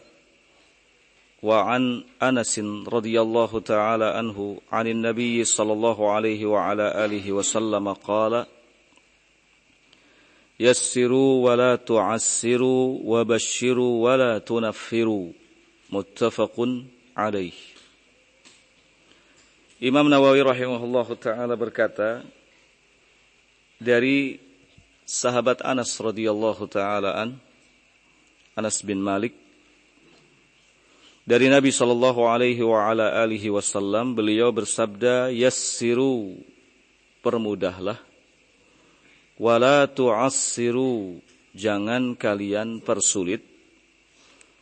wa 1.40 1.64
an 1.64 2.04
Anas 2.20 2.52
radhiyallahu 2.84 3.64
taala 3.64 4.20
anhu 4.20 4.60
'anil 4.68 5.00
nabiy 5.00 5.48
sallallahu 5.48 6.12
alaihi 6.12 6.44
wa 6.44 6.60
ala 6.60 6.92
alihi 6.92 7.32
wa 7.32 7.40
sallam 7.40 7.88
qala 8.04 8.44
yassiru 10.58 11.42
wa 11.42 11.56
la 11.58 11.76
tu'assiru 11.76 13.02
wa 13.02 13.24
bashiru 13.24 14.02
wa 14.04 14.16
la 14.16 14.32
tunaffiru. 14.40 15.34
Muttafaqun 15.90 16.86
alaih. 17.14 17.54
Imam 19.82 20.06
Nawawi 20.08 20.40
rahimahullah 20.40 21.06
taala 21.18 21.54
berkata 21.58 22.24
dari 23.76 24.40
sahabat 25.04 25.60
Anas 25.60 25.92
radhiyallahu 26.00 26.64
taala 26.70 27.20
an 27.20 27.36
Anas 28.56 28.80
bin 28.80 29.02
Malik 29.02 29.36
dari 31.28 31.52
Nabi 31.52 31.68
sallallahu 31.68 32.24
alaihi 32.24 32.64
wa 32.64 32.88
ala 32.88 33.24
alihi 33.24 33.52
wasallam 33.52 34.16
beliau 34.16 34.52
bersabda 34.54 35.28
yassiru 35.34 36.38
permudahlah 37.20 38.00
wala 39.38 39.86
tu'assiru. 39.88 41.18
Jangan 41.54 42.18
kalian 42.18 42.82
persulit. 42.82 43.46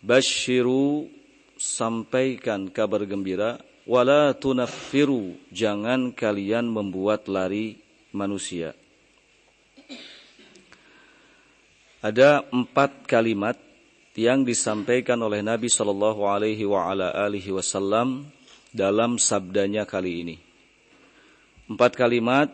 Basyiru 0.04 1.08
sampaikan 1.56 2.68
kabar 2.68 3.08
gembira. 3.08 3.56
Wala 3.88 4.36
tunaffiru. 4.36 5.34
Jangan 5.48 6.12
kalian 6.12 6.68
membuat 6.68 7.26
lari 7.26 7.80
manusia. 8.12 8.76
Ada 12.02 12.42
empat 12.50 13.06
kalimat 13.06 13.54
yang 14.18 14.44
disampaikan 14.44 15.16
oleh 15.22 15.40
Nabi 15.40 15.70
Shallallahu 15.70 16.26
Alaihi 16.28 16.66
Wasallam 17.54 18.28
dalam 18.74 19.16
sabdanya 19.16 19.86
kali 19.88 20.12
ini. 20.26 20.36
Empat 21.70 21.96
kalimat 21.96 22.52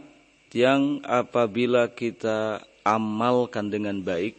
yang 0.56 1.04
apabila 1.04 1.92
kita 1.92 2.64
amalkan 2.84 3.68
dengan 3.68 4.00
baik, 4.00 4.36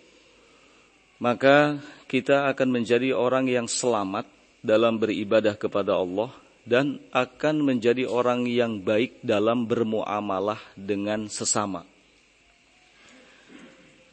maka 1.21 1.77
kita 2.09 2.49
akan 2.49 2.81
menjadi 2.81 3.13
orang 3.13 3.45
yang 3.45 3.67
selamat 3.69 4.25
dalam 4.65 4.97
beribadah 4.97 5.53
kepada 5.55 5.99
Allah 5.99 6.31
dan 6.65 7.01
akan 7.13 7.65
menjadi 7.65 8.05
orang 8.09 8.45
yang 8.49 8.81
baik 8.81 9.21
dalam 9.21 9.65
bermuamalah 9.69 10.59
dengan 10.73 11.27
sesama. 11.29 11.85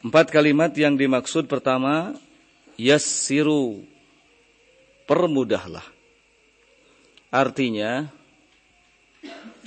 Empat 0.01 0.29
kalimat 0.29 0.71
yang 0.77 0.93
dimaksud 0.93 1.49
pertama 1.49 2.13
yassiru 2.77 3.81
permudahlah. 5.09 5.83
Artinya 7.33 8.07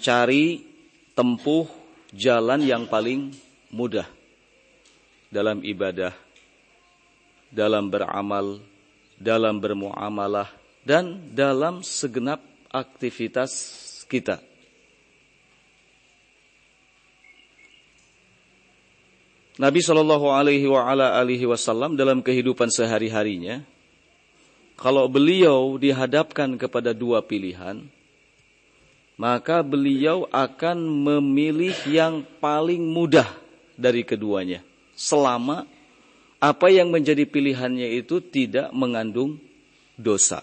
cari 0.01 0.65
tempuh 1.13 1.80
jalan 2.15 2.63
yang 2.67 2.87
paling 2.91 3.31
mudah 3.71 4.07
dalam 5.31 5.63
ibadah, 5.63 6.15
dalam 7.51 7.87
beramal, 7.87 8.59
dalam 9.15 9.63
bermuamalah 9.63 10.51
dan 10.83 11.31
dalam 11.31 11.87
segenap 11.87 12.43
aktivitas 12.71 13.53
kita. 14.11 14.43
Nabi 19.61 19.85
Shallallahu 19.85 20.33
Alaihi 20.33 21.45
Wasallam 21.45 21.93
dalam 21.93 22.25
kehidupan 22.25 22.73
sehari-harinya, 22.73 23.61
kalau 24.81 25.05
beliau 25.05 25.77
dihadapkan 25.77 26.57
kepada 26.57 26.97
dua 26.97 27.21
pilihan, 27.21 27.85
maka 29.21 29.61
beliau 29.61 30.25
akan 30.33 30.81
memilih 30.81 31.77
yang 31.85 32.25
paling 32.41 32.81
mudah 32.81 33.29
dari 33.77 34.01
keduanya, 34.01 34.65
selama 34.97 35.69
apa 36.41 36.73
yang 36.73 36.89
menjadi 36.89 37.29
pilihannya 37.29 38.01
itu 38.01 38.25
tidak 38.25 38.73
mengandung 38.73 39.37
dosa. 40.01 40.41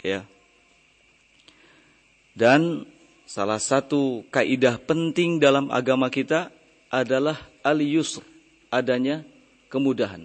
Ya. 0.00 0.24
Dan 2.32 2.88
salah 3.28 3.60
satu 3.60 4.24
kaidah 4.32 4.80
penting 4.80 5.36
dalam 5.36 5.68
agama 5.68 6.08
kita 6.08 6.48
adalah 6.88 7.36
al-yusr, 7.60 8.24
adanya 8.72 9.20
kemudahan. 9.68 10.24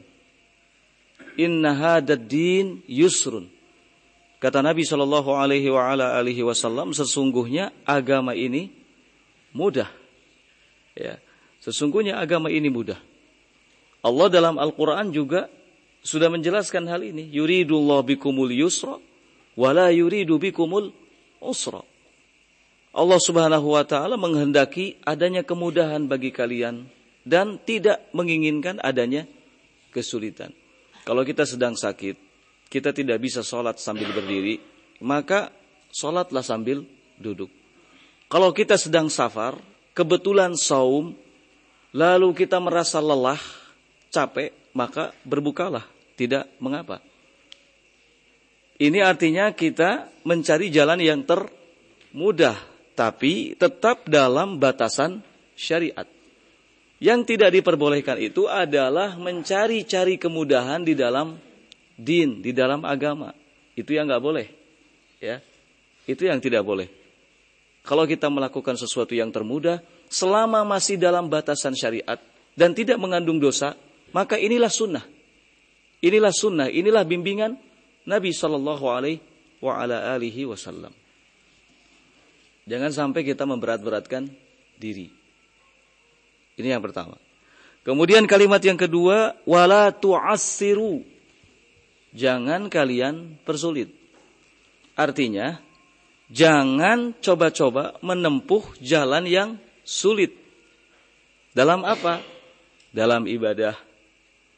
Inna 1.36 1.76
hadad 1.76 2.24
din 2.24 2.80
yusrun. 2.88 3.51
Kata 4.41 4.65
Nabi 4.65 4.81
Shallallahu 4.81 5.37
Alaihi 5.37 6.41
Wasallam, 6.41 6.97
sesungguhnya 6.97 7.69
agama 7.85 8.33
ini 8.33 8.73
mudah. 9.53 9.85
Ya, 10.97 11.21
sesungguhnya 11.61 12.17
agama 12.17 12.49
ini 12.49 12.73
mudah. 12.73 12.97
Allah 14.01 14.27
dalam 14.33 14.57
Al-Quran 14.57 15.13
juga 15.13 15.45
sudah 16.01 16.33
menjelaskan 16.33 16.89
hal 16.89 17.05
ini. 17.05 17.29
Yuridullah 17.29 18.01
bikumul 18.01 18.49
yusra, 18.49 18.97
wala 19.53 19.93
yuridu 19.93 20.41
bikumul 20.41 20.89
usra. 21.37 21.85
Allah 22.91 23.21
Subhanahu 23.21 23.77
wa 23.77 23.85
taala 23.85 24.17
menghendaki 24.17 24.97
adanya 25.05 25.45
kemudahan 25.45 26.09
bagi 26.09 26.33
kalian 26.33 26.89
dan 27.23 27.61
tidak 27.61 28.09
menginginkan 28.11 28.81
adanya 28.81 29.29
kesulitan. 29.93 30.49
Kalau 31.05 31.21
kita 31.21 31.45
sedang 31.45 31.77
sakit, 31.77 32.30
kita 32.72 32.95
tidak 32.95 33.19
bisa 33.19 33.43
sholat 33.43 33.76
sambil 33.84 34.07
berdiri, 34.15 34.63
maka 35.03 35.51
sholatlah 35.91 36.39
sambil 36.39 36.88
duduk. 37.19 37.51
Kalau 38.32 38.55
kita 38.55 38.80
sedang 38.80 39.11
safar, 39.11 39.59
kebetulan 39.91 40.55
saum, 40.55 41.11
lalu 41.91 42.32
kita 42.32 42.63
merasa 42.63 43.03
lelah, 43.03 43.43
capek, 44.07 44.55
maka 44.72 45.11
berbukalah, 45.28 45.84
tidak 46.15 46.47
mengapa. 46.63 47.03
Ini 48.80 49.03
artinya 49.03 49.51
kita 49.51 50.09
mencari 50.24 50.72
jalan 50.72 51.03
yang 51.03 51.22
termudah 51.28 52.57
tapi 52.95 53.53
tetap 53.53 54.07
dalam 54.07 54.57
batasan 54.57 55.22
syariat. 55.53 56.07
Yang 57.01 57.34
tidak 57.34 57.49
diperbolehkan 57.61 58.17
itu 58.22 58.45
adalah 58.45 59.17
mencari-cari 59.17 60.22
kemudahan 60.22 60.86
di 60.86 60.93
dalam 60.93 61.50
din, 62.01 62.41
di 62.41 62.51
dalam 62.51 62.81
agama. 62.81 63.31
Itu 63.77 63.93
yang 63.93 64.09
nggak 64.09 64.23
boleh. 64.23 64.47
Ya, 65.21 65.37
itu 66.09 66.25
yang 66.25 66.41
tidak 66.41 66.65
boleh. 66.65 66.89
Kalau 67.85 68.05
kita 68.09 68.29
melakukan 68.29 68.77
sesuatu 68.77 69.13
yang 69.13 69.29
termudah, 69.29 69.81
selama 70.09 70.65
masih 70.65 70.97
dalam 70.97 71.29
batasan 71.29 71.73
syariat 71.77 72.17
dan 72.57 72.73
tidak 72.73 72.97
mengandung 72.97 73.37
dosa, 73.37 73.77
maka 74.13 74.37
inilah 74.37 74.69
sunnah. 74.69 75.05
Inilah 76.01 76.33
sunnah, 76.33 76.67
inilah 76.69 77.05
bimbingan 77.05 77.57
Nabi 78.09 78.33
Shallallahu 78.33 78.85
Alaihi 78.89 80.45
Wasallam. 80.49 80.93
Jangan 82.65 82.91
sampai 82.93 83.21
kita 83.25 83.45
memberat-beratkan 83.45 84.29
diri. 84.77 85.09
Ini 86.57 86.77
yang 86.77 86.81
pertama. 86.81 87.17
Kemudian 87.81 88.29
kalimat 88.29 88.61
yang 88.61 88.77
kedua, 88.77 89.33
wala 89.45 89.89
tu'assiru. 89.89 91.01
Jangan 92.12 92.68
kalian 92.68 93.39
persulit. 93.43 93.91
Artinya, 94.99 95.59
jangan 96.28 97.16
coba-coba 97.24 97.95
menempuh 98.03 98.64
jalan 98.84 99.24
yang 99.28 99.49
sulit. 99.88 100.36
Dalam 101.55 101.88
apa? 101.88 102.20
Dalam 102.91 103.24
ibadah, 103.24 103.80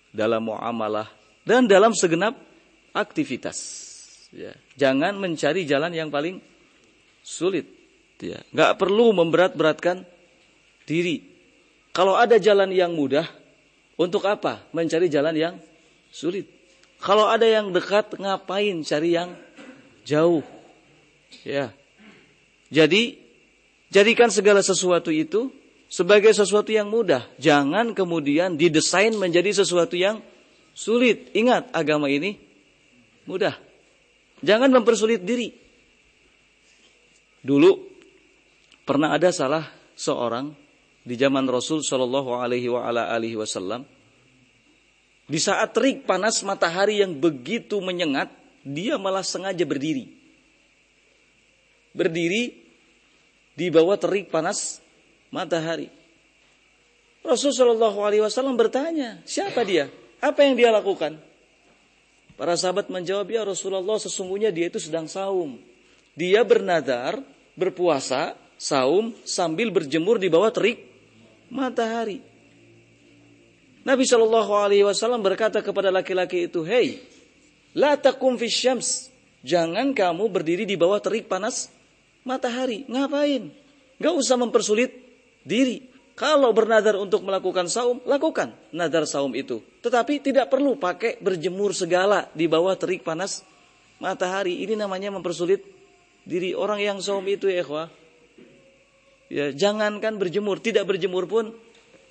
dalam 0.10 0.50
muamalah, 0.50 1.10
dan 1.46 1.70
dalam 1.70 1.94
segenap 1.94 2.34
aktivitas. 2.94 3.58
Ya. 4.34 4.58
Jangan 4.74 5.22
mencari 5.22 5.70
jalan 5.70 5.94
yang 5.94 6.10
paling 6.10 6.42
sulit 7.22 7.70
ya. 8.18 8.40
Nggak 8.50 8.80
perlu 8.82 9.14
memberat-beratkan 9.14 10.08
diri. 10.88 11.22
Kalau 11.94 12.18
ada 12.18 12.42
jalan 12.42 12.74
yang 12.74 12.98
mudah, 12.98 13.30
untuk 14.00 14.26
apa? 14.26 14.66
Mencari 14.74 15.12
jalan 15.12 15.36
yang 15.38 15.56
sulit. 16.10 16.50
Kalau 17.00 17.30
ada 17.30 17.48
yang 17.48 17.72
dekat, 17.72 18.14
ngapain 18.20 18.82
cari 18.86 19.16
yang 19.16 19.34
jauh? 20.06 20.44
Ya. 21.48 21.74
Jadi, 22.70 23.18
jadikan 23.90 24.30
segala 24.34 24.60
sesuatu 24.62 25.10
itu 25.10 25.50
sebagai 25.90 26.32
sesuatu 26.36 26.70
yang 26.70 26.90
mudah. 26.92 27.26
Jangan 27.38 27.96
kemudian 27.96 28.58
didesain 28.58 29.14
menjadi 29.16 29.64
sesuatu 29.64 29.98
yang 29.98 30.22
sulit. 30.76 31.34
Ingat, 31.34 31.74
agama 31.74 32.10
ini 32.10 32.40
mudah. 33.26 33.58
Jangan 34.44 34.70
mempersulit 34.72 35.24
diri. 35.24 35.52
Dulu 37.44 37.94
Pernah 38.84 39.16
ada 39.16 39.32
salah 39.32 39.64
seorang 39.96 40.52
di 41.08 41.16
zaman 41.16 41.48
Rasul 41.48 41.80
Shallallahu 41.80 42.36
Alaihi 42.36 42.68
Wasallam 43.40 43.88
di 45.24 45.40
saat 45.40 45.72
terik 45.72 46.04
panas 46.04 46.44
matahari 46.44 47.00
yang 47.00 47.16
begitu 47.16 47.80
menyengat, 47.80 48.28
dia 48.64 49.00
malah 49.00 49.24
sengaja 49.24 49.64
berdiri. 49.64 50.12
Berdiri 51.96 52.52
di 53.56 53.68
bawah 53.72 53.96
terik 53.96 54.28
panas 54.28 54.84
matahari. 55.32 55.88
Rasul 57.24 57.56
Shallallahu 57.56 58.04
Alaihi 58.04 58.24
Wasallam 58.26 58.60
bertanya, 58.60 59.24
siapa 59.24 59.64
dia? 59.64 59.88
Apa 60.20 60.44
yang 60.44 60.60
dia 60.60 60.76
lakukan? 60.76 61.16
Para 62.36 62.58
sahabat 62.60 62.92
menjawab, 62.92 63.30
ya 63.30 63.48
Rasulullah 63.48 63.96
sesungguhnya 64.02 64.52
dia 64.52 64.68
itu 64.68 64.82
sedang 64.82 65.08
saum. 65.08 65.62
Dia 66.18 66.44
bernadar, 66.44 67.24
berpuasa, 67.56 68.36
saum 68.60 69.16
sambil 69.24 69.72
berjemur 69.72 70.20
di 70.20 70.28
bawah 70.28 70.52
terik 70.52 70.84
matahari. 71.48 72.33
Nabi 73.84 74.08
Shallallahu 74.08 74.52
Alaihi 74.56 74.88
Wasallam 74.88 75.20
berkata 75.20 75.60
kepada 75.60 75.92
laki-laki 75.92 76.48
itu, 76.48 76.64
Hei, 76.64 77.04
la 77.76 78.00
takum 78.00 78.40
syams. 78.40 79.12
Jangan 79.44 79.92
kamu 79.92 80.32
berdiri 80.32 80.64
di 80.64 80.80
bawah 80.80 81.04
terik 81.04 81.28
panas 81.28 81.68
matahari. 82.24 82.88
Ngapain? 82.88 83.52
Gak 84.00 84.16
usah 84.16 84.40
mempersulit 84.40 84.96
diri. 85.44 85.84
Kalau 86.16 86.56
bernadar 86.56 86.96
untuk 86.96 87.28
melakukan 87.28 87.68
saum, 87.68 88.00
lakukan 88.08 88.56
nadar 88.72 89.04
saum 89.04 89.36
itu. 89.36 89.60
Tetapi 89.84 90.24
tidak 90.24 90.48
perlu 90.48 90.80
pakai 90.80 91.20
berjemur 91.20 91.76
segala 91.76 92.32
di 92.32 92.48
bawah 92.48 92.72
terik 92.80 93.04
panas 93.04 93.44
matahari. 94.00 94.64
Ini 94.64 94.80
namanya 94.80 95.12
mempersulit 95.12 95.66
diri 96.24 96.56
orang 96.56 96.80
yang 96.80 96.98
saum 97.04 97.26
itu 97.28 97.52
ya. 97.52 97.66
Ya, 99.34 99.50
jangankan 99.52 100.22
berjemur, 100.22 100.62
tidak 100.62 100.88
berjemur 100.88 101.26
pun 101.26 101.58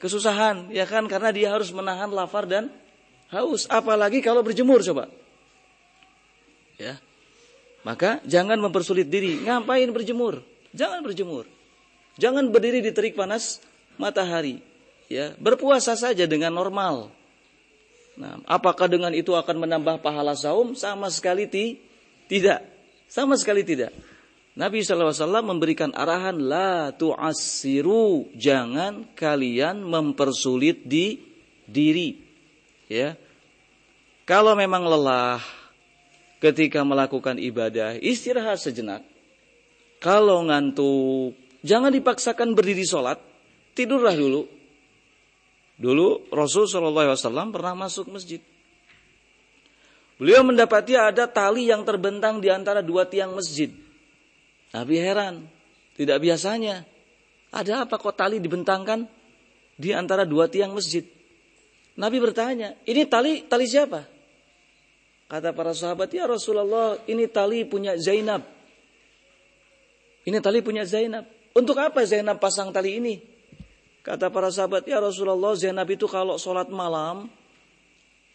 kesusahan, 0.03 0.75
ya 0.75 0.83
kan? 0.85 1.07
Karena 1.07 1.31
dia 1.31 1.55
harus 1.55 1.71
menahan 1.71 2.11
lapar 2.11 2.45
dan 2.51 2.75
haus. 3.31 3.71
Apalagi 3.71 4.19
kalau 4.19 4.43
berjemur 4.43 4.83
coba. 4.83 5.07
Ya. 6.77 6.99
Maka 7.87 8.19
jangan 8.27 8.59
mempersulit 8.59 9.07
diri. 9.07 9.39
Ngapain 9.43 9.87
berjemur? 9.95 10.43
Jangan 10.75 11.07
berjemur. 11.07 11.47
Jangan 12.19 12.51
berdiri 12.51 12.83
di 12.83 12.91
terik 12.91 13.15
panas 13.15 13.63
matahari. 13.97 14.59
Ya, 15.07 15.37
berpuasa 15.39 15.95
saja 15.95 16.27
dengan 16.27 16.55
normal. 16.57 17.13
Nah, 18.17 18.41
apakah 18.45 18.89
dengan 18.89 19.13
itu 19.17 19.33
akan 19.33 19.65
menambah 19.65 20.05
pahala 20.05 20.37
saum? 20.37 20.77
Sama 20.77 21.09
sekali 21.09 21.49
ti 21.49 21.81
tidak. 22.29 22.65
Sama 23.09 23.37
sekali 23.37 23.65
tidak. 23.65 23.93
Nabi 24.53 24.85
SAW 24.85 25.17
memberikan 25.41 25.97
arahan 25.97 26.37
la 26.37 26.93
tu'assiru 26.93 28.29
jangan 28.37 29.09
kalian 29.17 29.81
mempersulit 29.81 30.85
di 30.85 31.17
diri. 31.65 32.21
Ya. 32.85 33.17
Kalau 34.29 34.53
memang 34.53 34.85
lelah 34.85 35.41
ketika 36.45 36.85
melakukan 36.85 37.41
ibadah 37.41 37.97
istirahat 37.97 38.61
sejenak. 38.61 39.01
Kalau 40.05 40.45
ngantuk 40.45 41.33
jangan 41.65 41.89
dipaksakan 41.89 42.53
berdiri 42.53 42.85
sholat. 42.85 43.17
Tidurlah 43.73 44.13
dulu. 44.13 44.45
Dulu 45.81 46.29
Rasul 46.29 46.69
SAW 46.69 47.49
pernah 47.49 47.73
masuk 47.73 48.13
masjid. 48.13 48.45
Beliau 50.21 50.45
mendapati 50.45 50.93
ada 50.93 51.25
tali 51.25 51.73
yang 51.73 51.89
terbentang 51.89 52.37
di 52.37 52.53
antara 52.53 52.85
dua 52.85 53.09
tiang 53.09 53.33
masjid 53.33 53.73
Nabi 54.73 54.97
heran, 54.97 55.45
tidak 55.97 56.19
biasanya. 56.25 56.89
Ada 57.53 57.85
apa 57.85 58.01
kok 58.01 58.17
tali 58.17 58.41
dibentangkan 58.41 59.05
di 59.77 59.93
antara 59.93 60.25
dua 60.25 60.49
tiang 60.49 60.73
masjid? 60.73 61.05
Nabi 62.01 62.17
bertanya, 62.25 62.73
ini 62.89 63.05
tali 63.05 63.45
tali 63.45 63.69
siapa? 63.69 64.09
Kata 65.29 65.53
para 65.53 65.77
sahabat, 65.77 66.09
ya 66.13 66.25
Rasulullah, 66.25 66.97
ini 67.09 67.29
tali 67.29 67.65
punya 67.69 67.97
Zainab. 68.01 68.45
Ini 70.25 70.39
tali 70.41 70.65
punya 70.65 70.85
Zainab. 70.89 71.25
Untuk 71.53 71.77
apa 71.77 72.05
Zainab 72.09 72.41
pasang 72.41 72.73
tali 72.73 72.97
ini? 73.01 73.21
Kata 74.01 74.33
para 74.33 74.49
sahabat, 74.49 74.89
ya 74.89 75.01
Rasulullah, 75.01 75.53
Zainab 75.57 75.89
itu 75.93 76.09
kalau 76.09 76.41
sholat 76.41 76.73
malam, 76.73 77.29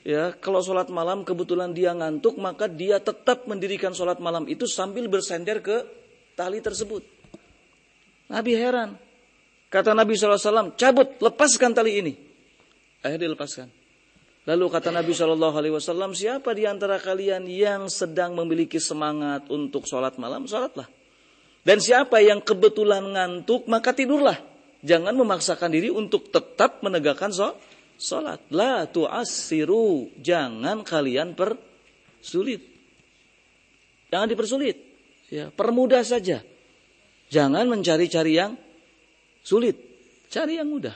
ya 0.06 0.34
kalau 0.38 0.62
sholat 0.62 0.90
malam 0.94 1.26
kebetulan 1.26 1.74
dia 1.74 1.94
ngantuk, 1.98 2.38
maka 2.38 2.70
dia 2.70 3.02
tetap 3.02 3.50
mendirikan 3.50 3.94
sholat 3.94 4.22
malam 4.22 4.46
itu 4.46 4.70
sambil 4.70 5.10
bersender 5.10 5.62
ke 5.62 5.86
tali 6.38 6.62
tersebut. 6.62 7.02
Nabi 8.30 8.54
heran. 8.54 8.94
Kata 9.68 9.92
Nabi 9.92 10.16
SAW, 10.16 10.78
cabut, 10.80 11.20
lepaskan 11.20 11.74
tali 11.74 12.00
ini. 12.00 12.14
Akhirnya 13.04 13.28
dilepaskan. 13.28 13.68
Lalu 14.48 14.66
kata 14.72 14.96
Nabi 14.96 15.12
SAW, 15.12 16.16
siapa 16.16 16.56
di 16.56 16.64
antara 16.64 16.96
kalian 17.04 17.44
yang 17.52 17.92
sedang 17.92 18.32
memiliki 18.32 18.80
semangat 18.80 19.52
untuk 19.52 19.84
sholat 19.84 20.16
malam, 20.16 20.48
sholatlah. 20.48 20.88
Dan 21.68 21.84
siapa 21.84 22.24
yang 22.24 22.40
kebetulan 22.40 23.04
ngantuk, 23.12 23.68
maka 23.68 23.92
tidurlah. 23.92 24.40
Jangan 24.88 25.12
memaksakan 25.12 25.68
diri 25.68 25.92
untuk 25.92 26.32
tetap 26.32 26.80
menegakkan 26.80 27.28
sholat. 28.00 28.40
La 28.56 28.88
tu'assiru. 28.88 30.16
Jangan 30.16 30.80
kalian 30.88 31.36
persulit. 31.36 32.64
Jangan 34.08 34.32
dipersulit. 34.32 34.87
Ya, 35.28 35.52
permudah 35.52 36.08
saja. 36.08 36.40
Jangan 37.28 37.68
mencari-cari 37.68 38.40
yang 38.40 38.56
sulit. 39.44 39.76
Cari 40.32 40.60
yang 40.60 40.72
mudah. 40.72 40.96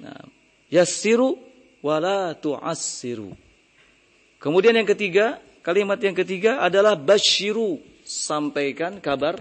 Nah, 0.00 0.28
yassiru 0.68 1.40
wala 1.80 2.36
tu'assiru. 2.36 3.32
Kemudian 4.36 4.76
yang 4.76 4.88
ketiga, 4.88 5.40
kalimat 5.64 5.96
yang 6.04 6.16
ketiga 6.16 6.60
adalah 6.60 6.98
basyiru. 6.98 7.80
Sampaikan 8.02 8.98
kabar 8.98 9.38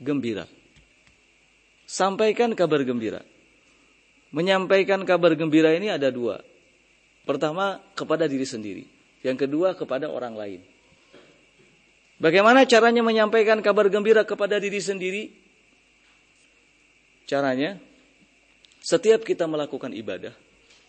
gembira. 0.00 0.46
Sampaikan 1.84 2.54
kabar 2.56 2.86
gembira. 2.86 3.20
Menyampaikan 4.30 5.02
kabar 5.04 5.34
gembira 5.34 5.74
ini 5.74 5.90
ada 5.90 6.08
dua. 6.08 6.40
Pertama, 7.26 7.82
kepada 7.98 8.30
diri 8.30 8.46
sendiri. 8.46 8.84
Yang 9.26 9.46
kedua, 9.48 9.74
kepada 9.74 10.06
orang 10.06 10.38
lain. 10.38 10.60
Bagaimana 12.16 12.64
caranya 12.64 13.04
menyampaikan 13.04 13.60
kabar 13.60 13.92
gembira 13.92 14.24
kepada 14.24 14.56
diri 14.56 14.80
sendiri? 14.80 15.22
Caranya, 17.28 17.76
setiap 18.80 19.26
kita 19.26 19.44
melakukan 19.44 19.92
ibadah, 19.92 20.32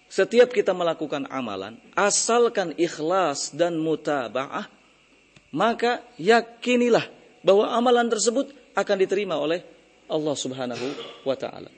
setiap 0.08 0.54
kita 0.54 0.72
melakukan 0.72 1.28
amalan, 1.28 1.76
asalkan 1.98 2.72
ikhlas 2.80 3.52
dan 3.52 3.76
mutaba'ah, 3.76 4.70
maka 5.52 6.06
yakinilah 6.16 7.04
bahwa 7.44 7.74
amalan 7.76 8.08
tersebut 8.08 8.54
akan 8.78 8.98
diterima 9.02 9.36
oleh 9.36 9.66
Allah 10.08 10.36
Subhanahu 10.38 10.88
wa 11.28 11.36
taala. 11.36 11.72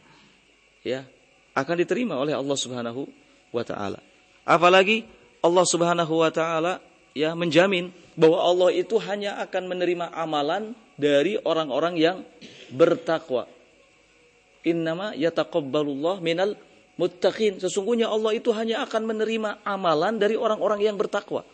Ya, 0.85 1.09
akan 1.57 1.75
diterima 1.81 2.19
oleh 2.21 2.37
Allah 2.37 2.57
Subhanahu 2.59 3.09
wa 3.49 3.63
taala. 3.65 3.99
Apalagi 4.45 5.07
Allah 5.41 5.65
Subhanahu 5.65 6.13
wa 6.21 6.29
taala 6.29 6.83
ya 7.15 7.33
menjamin 7.33 7.89
bahwa 8.19 8.43
Allah 8.43 8.69
itu 8.75 8.99
hanya 8.99 9.39
akan 9.39 9.71
menerima 9.71 10.11
amalan 10.11 10.75
dari 10.99 11.39
orang-orang 11.39 11.95
yang 11.95 12.17
bertakwa. 12.67 13.47
Innama 14.67 15.15
yataqabbalullah 15.15 16.19
minal 16.19 16.59
muttaqin. 16.99 17.63
Sesungguhnya 17.63 18.11
Allah 18.11 18.35
itu 18.35 18.51
hanya 18.51 18.83
akan 18.83 19.07
menerima 19.07 19.63
amalan 19.63 20.19
dari 20.19 20.35
orang-orang 20.35 20.83
yang 20.83 20.99
bertakwa. 20.99 21.47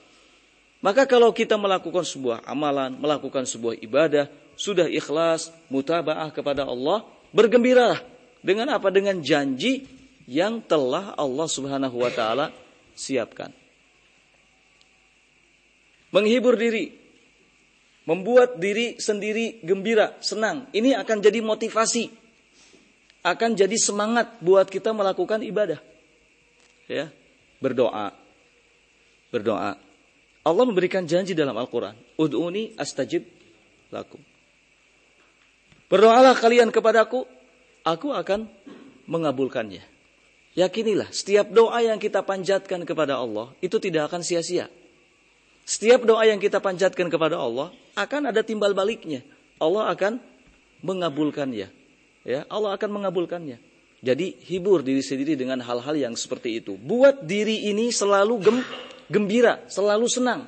Maka 0.82 1.06
kalau 1.06 1.30
kita 1.30 1.54
melakukan 1.54 2.02
sebuah 2.02 2.50
amalan, 2.50 2.98
melakukan 2.98 3.46
sebuah 3.46 3.78
ibadah, 3.86 4.26
sudah 4.58 4.90
ikhlas, 4.90 5.54
mutabaah 5.70 6.34
kepada 6.34 6.66
Allah, 6.66 7.06
bergembiralah 7.30 8.02
dengan 8.42 8.74
apa? 8.74 8.90
Dengan 8.90 9.22
janji 9.22 9.86
yang 10.26 10.66
telah 10.66 11.14
Allah 11.14 11.46
Subhanahu 11.46 12.02
wa 12.02 12.10
taala 12.10 12.50
siapkan 12.98 13.65
menghibur 16.16 16.56
diri, 16.56 16.96
membuat 18.08 18.56
diri 18.56 18.96
sendiri 18.96 19.60
gembira, 19.60 20.16
senang. 20.24 20.72
Ini 20.72 20.96
akan 21.04 21.20
jadi 21.20 21.44
motivasi, 21.44 22.08
akan 23.28 23.52
jadi 23.60 23.76
semangat 23.76 24.40
buat 24.40 24.72
kita 24.72 24.96
melakukan 24.96 25.44
ibadah. 25.44 25.84
Ya, 26.88 27.12
berdoa, 27.60 28.16
berdoa. 29.28 29.76
Allah 30.46 30.64
memberikan 30.64 31.04
janji 31.04 31.36
dalam 31.36 31.58
Al-Quran. 31.60 31.98
Ud'uni 32.16 32.78
astajib 32.80 33.28
lakum. 33.92 34.22
Berdoalah 35.92 36.38
kalian 36.38 36.70
kepadaku, 36.70 37.26
aku 37.84 38.14
akan 38.14 38.48
mengabulkannya. 39.10 39.84
Yakinilah, 40.56 41.12
setiap 41.12 41.52
doa 41.52 41.84
yang 41.84 42.00
kita 42.00 42.24
panjatkan 42.24 42.88
kepada 42.88 43.20
Allah, 43.20 43.52
itu 43.60 43.76
tidak 43.82 44.08
akan 44.08 44.24
sia-sia. 44.24 44.72
Setiap 45.66 46.06
doa 46.06 46.22
yang 46.30 46.38
kita 46.38 46.62
panjatkan 46.62 47.10
kepada 47.10 47.42
Allah 47.42 47.74
akan 47.98 48.30
ada 48.30 48.46
timbal 48.46 48.78
baliknya. 48.78 49.26
Allah 49.58 49.90
akan 49.90 50.22
mengabulkannya. 50.86 51.68
Ya, 52.22 52.46
Allah 52.50 52.78
akan 52.78 53.02
mengabulkannya. 53.02 53.58
Jadi 54.06 54.38
hibur 54.46 54.86
diri 54.86 55.02
sendiri 55.02 55.34
dengan 55.34 55.58
hal-hal 55.66 55.98
yang 55.98 56.14
seperti 56.14 56.62
itu. 56.62 56.78
Buat 56.78 57.26
diri 57.26 57.66
ini 57.74 57.90
selalu 57.90 58.36
gem, 58.38 58.58
gembira, 59.10 59.66
selalu 59.66 60.06
senang. 60.06 60.46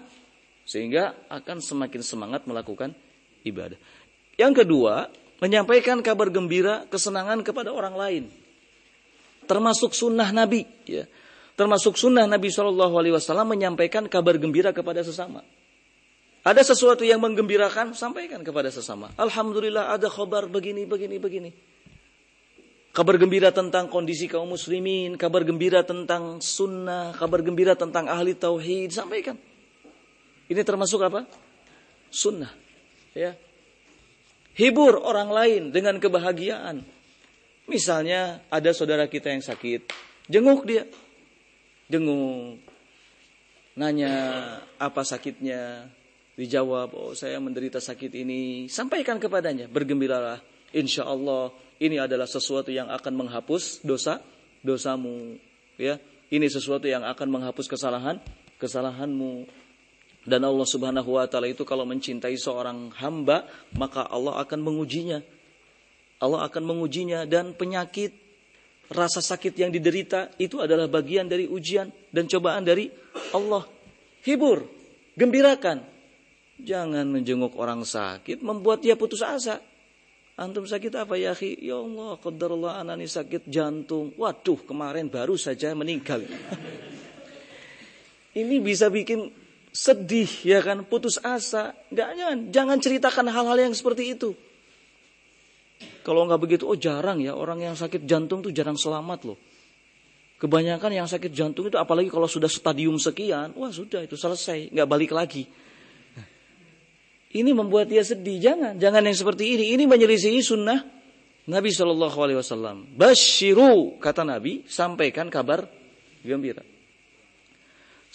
Sehingga 0.70 1.18
akan 1.26 1.65
semakin 1.65 2.01
semangat 2.05 2.45
melakukan 2.45 2.93
ibadah. 3.41 3.82
Yang 4.38 4.61
kedua, 4.61 5.09
menyampaikan 5.41 6.05
kabar 6.05 6.30
gembira, 6.30 6.86
kesenangan 6.93 7.41
kepada 7.41 7.74
orang 7.74 7.97
lain. 7.97 8.24
Termasuk 9.49 9.97
sunnah 9.97 10.30
Nabi. 10.30 10.70
Ya. 10.86 11.09
Termasuk 11.58 11.97
sunnah 11.97 12.30
Nabi 12.30 12.53
Shallallahu 12.53 13.01
Alaihi 13.01 13.18
Wasallam 13.18 13.58
menyampaikan 13.58 14.05
kabar 14.05 14.38
gembira 14.38 14.70
kepada 14.70 15.01
sesama. 15.01 15.41
Ada 16.45 16.62
sesuatu 16.62 17.01
yang 17.01 17.18
menggembirakan, 17.20 17.97
sampaikan 17.97 18.45
kepada 18.45 18.70
sesama. 18.70 19.10
Alhamdulillah 19.18 19.89
ada 19.89 20.05
kabar 20.08 20.45
begini, 20.45 20.86
begini, 20.86 21.18
begini. 21.18 21.49
Kabar 22.93 23.18
gembira 23.18 23.49
tentang 23.49 23.89
kondisi 23.89 24.30
kaum 24.30 24.53
muslimin, 24.53 25.18
kabar 25.18 25.41
gembira 25.43 25.82
tentang 25.82 26.39
sunnah, 26.39 27.12
kabar 27.18 27.41
gembira 27.41 27.74
tentang 27.74 28.05
ahli 28.05 28.38
tauhid, 28.38 28.93
sampaikan. 28.93 29.36
Ini 30.47 30.62
termasuk 30.62 31.01
apa? 31.03 31.26
Sunnah. 32.14 32.53
Ya. 33.18 33.34
Hibur 34.55 34.97
orang 35.03 35.30
lain 35.30 35.62
dengan 35.74 35.97
kebahagiaan. 35.97 36.86
Misalnya 37.68 38.45
ada 38.47 38.72
saudara 38.72 39.10
kita 39.12 39.30
yang 39.36 39.43
sakit, 39.43 39.91
jenguk 40.32 40.64
dia, 40.64 40.88
jenguk, 41.88 42.59
nanya 43.75 44.13
apa 44.79 45.01
sakitnya, 45.03 45.88
Dijawab, 46.38 46.93
oh 46.93 47.17
saya 47.17 47.41
menderita 47.41 47.81
sakit 47.81 48.13
ini. 48.13 48.69
Sampaikan 48.69 49.17
kepadanya, 49.17 49.65
bergembiralah. 49.65 50.38
Insya 50.69 51.09
Allah 51.09 51.49
ini 51.81 51.97
adalah 51.97 52.29
sesuatu 52.29 52.69
yang 52.69 52.93
akan 52.93 53.25
menghapus 53.25 53.81
dosa 53.81 54.21
dosamu. 54.61 55.33
Ya, 55.81 55.97
ini 56.29 56.45
sesuatu 56.45 56.85
yang 56.85 57.01
akan 57.09 57.25
menghapus 57.33 57.65
kesalahan 57.65 58.21
kesalahanmu. 58.61 59.49
Dan 60.29 60.45
Allah 60.45 60.67
Subhanahu 60.69 61.17
wa 61.17 61.25
taala 61.25 61.49
itu 61.49 61.65
kalau 61.65 61.89
mencintai 61.89 62.38
seorang 62.38 62.93
hamba, 63.01 63.49
maka 63.73 64.05
Allah 64.05 64.38
akan 64.38 64.61
mengujinya. 64.61 65.25
Allah 66.21 66.45
akan 66.45 66.69
mengujinya 66.69 67.25
dan 67.25 67.57
penyakit 67.57 68.13
rasa 68.91 69.19
sakit 69.19 69.55
yang 69.57 69.71
diderita 69.71 70.31
itu 70.39 70.63
adalah 70.63 70.88
bagian 70.88 71.27
dari 71.27 71.47
ujian 71.47 71.91
dan 72.11 72.27
cobaan 72.27 72.63
dari 72.63 72.88
Allah. 73.35 73.63
Hibur, 74.23 74.67
gembirakan, 75.15 75.97
Jangan 76.57 77.05
menjenguk 77.05 77.53
orang 77.53 77.85
sakit 77.85 78.41
membuat 78.41 78.81
dia 78.81 78.97
putus 78.97 79.21
asa. 79.21 79.61
Antum 80.38 80.65
sakit 80.65 80.93
apa 80.93 81.17
ya 81.17 81.33
akhi? 81.33 81.65
Ya 81.65 81.81
Allah, 81.81 82.17
qadarullah 82.17 82.81
anani 82.81 83.05
sakit 83.05 83.49
jantung. 83.49 84.13
Waduh, 84.17 84.57
kemarin 84.65 85.09
baru 85.09 85.38
saja 85.38 85.73
meninggal. 85.73 86.25
Ini 88.41 88.61
bisa 88.61 88.89
bikin 88.89 89.33
sedih 89.73 90.29
ya 90.45 90.61
kan, 90.61 90.85
putus 90.85 91.17
asa. 91.21 91.73
Jangan, 91.89 92.53
jangan 92.53 92.77
ceritakan 92.77 93.33
hal-hal 93.33 93.69
yang 93.69 93.73
seperti 93.73 94.13
itu. 94.13 94.38
Kalau 96.08 96.24
nggak 96.24 96.39
begitu, 96.39 96.64
oh 96.64 96.80
jarang 96.80 97.20
ya 97.20 97.36
orang 97.36 97.60
yang 97.60 97.76
sakit 97.76 98.08
jantung 98.08 98.39
tuh 98.39 98.55
jarang 98.55 98.80
selamat 98.80 99.28
loh. 99.28 99.36
Kebanyakan 100.39 101.03
yang 101.03 101.03
sakit 101.03 101.36
jantung 101.36 101.68
itu 101.68 101.76
apalagi 101.76 102.08
kalau 102.08 102.32
sudah 102.32 102.47
stadium 102.47 102.95
sekian, 102.95 103.51
wah 103.60 103.68
sudah 103.68 104.08
itu 104.08 104.16
selesai, 104.16 104.72
nggak 104.72 104.88
balik 104.88 105.12
lagi. 105.12 105.43
Ini 107.28 107.51
membuat 107.51 107.91
dia 107.91 108.08
sedih. 108.08 108.39
Jangan, 108.39 108.80
jangan 108.80 109.03
yang 109.03 109.18
seperti 109.20 109.60
ini. 109.60 109.76
Ini 109.76 109.84
menyelisihi 109.84 110.39
sunnah 110.39 110.80
Nabi 111.51 111.76
Shallallahu 111.76 112.18
Alaihi 112.24 112.39
Wasallam. 112.39 112.88
Bashiru 112.95 113.99
kata 113.99 114.24
Nabi, 114.24 114.64
sampaikan 114.64 115.28
kabar 115.28 115.68
gembira. 116.24 116.64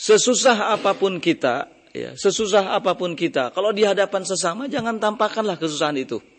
Sesusah 0.01 0.72
apa 0.72 0.97
pun 0.97 1.20
kita, 1.20 1.68
ya, 1.93 2.16
sesusah 2.16 2.72
apa 2.72 2.97
pun 2.97 3.12
kita, 3.12 3.53
kalau 3.53 3.68
di 3.68 3.84
hadapan 3.84 4.24
sesama 4.24 4.64
jangan 4.64 4.97
tampakkanlah 4.97 5.61
kesusahan 5.61 6.01
itu. 6.01 6.32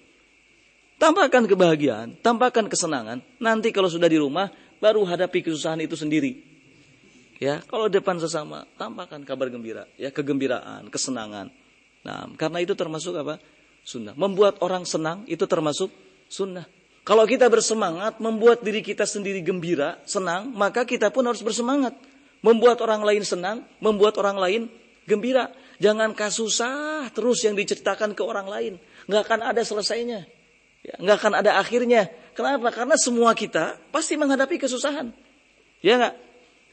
Tampakkan 1.04 1.44
kebahagiaan, 1.52 2.16
tampakkan 2.24 2.72
kesenangan. 2.72 3.20
Nanti 3.36 3.76
kalau 3.76 3.92
sudah 3.92 4.08
di 4.08 4.16
rumah, 4.16 4.48
baru 4.80 5.04
hadapi 5.04 5.44
kesusahan 5.44 5.84
itu 5.84 6.00
sendiri. 6.00 6.40
Ya, 7.44 7.60
kalau 7.68 7.92
depan 7.92 8.24
sesama, 8.24 8.64
tampakkan 8.80 9.20
kabar 9.28 9.52
gembira, 9.52 9.84
ya, 10.00 10.16
kegembiraan, 10.16 10.88
kesenangan. 10.88 11.52
Nah, 12.08 12.32
karena 12.40 12.64
itu 12.64 12.72
termasuk 12.72 13.20
apa? 13.20 13.36
Sunnah. 13.84 14.16
Membuat 14.16 14.64
orang 14.64 14.88
senang 14.88 15.28
itu 15.28 15.44
termasuk 15.44 15.92
sunnah. 16.32 16.64
Kalau 17.04 17.28
kita 17.28 17.52
bersemangat, 17.52 18.24
membuat 18.24 18.64
diri 18.64 18.80
kita 18.80 19.04
sendiri 19.04 19.44
gembira, 19.44 20.00
senang, 20.08 20.56
maka 20.56 20.88
kita 20.88 21.12
pun 21.12 21.28
harus 21.28 21.44
bersemangat. 21.44 22.00
Membuat 22.40 22.80
orang 22.80 23.04
lain 23.04 23.28
senang, 23.28 23.68
membuat 23.84 24.16
orang 24.24 24.40
lain 24.40 24.62
gembira. 25.04 25.52
Jangan 25.84 26.16
kasusah 26.16 27.12
terus 27.12 27.44
yang 27.44 27.60
diceritakan 27.60 28.16
ke 28.16 28.24
orang 28.24 28.48
lain. 28.48 28.74
Nggak 29.12 29.22
akan 29.28 29.40
ada 29.52 29.60
selesainya. 29.68 30.24
Ya, 30.84 30.96
nggak 31.00 31.18
akan 31.24 31.34
ada 31.40 31.52
akhirnya. 31.58 32.12
Kenapa? 32.36 32.70
Karena 32.76 33.00
semua 33.00 33.32
kita 33.32 33.80
pasti 33.90 34.20
menghadapi 34.20 34.60
kesusahan. 34.60 35.16
Ya 35.80 35.96
nggak? 35.96 36.16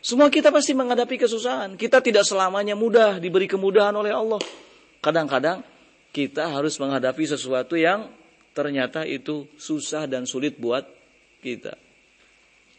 Semua 0.00 0.32
kita 0.32 0.50
pasti 0.50 0.74
menghadapi 0.74 1.20
kesusahan. 1.20 1.78
Kita 1.78 2.02
tidak 2.02 2.26
selamanya 2.26 2.74
mudah 2.74 3.22
diberi 3.22 3.46
kemudahan 3.46 3.94
oleh 3.94 4.10
Allah. 4.10 4.40
Kadang-kadang 4.98 5.62
kita 6.10 6.50
harus 6.50 6.74
menghadapi 6.80 7.22
sesuatu 7.28 7.78
yang 7.78 8.10
ternyata 8.56 9.06
itu 9.06 9.46
susah 9.60 10.10
dan 10.10 10.26
sulit 10.26 10.58
buat 10.58 10.82
kita. 11.44 11.76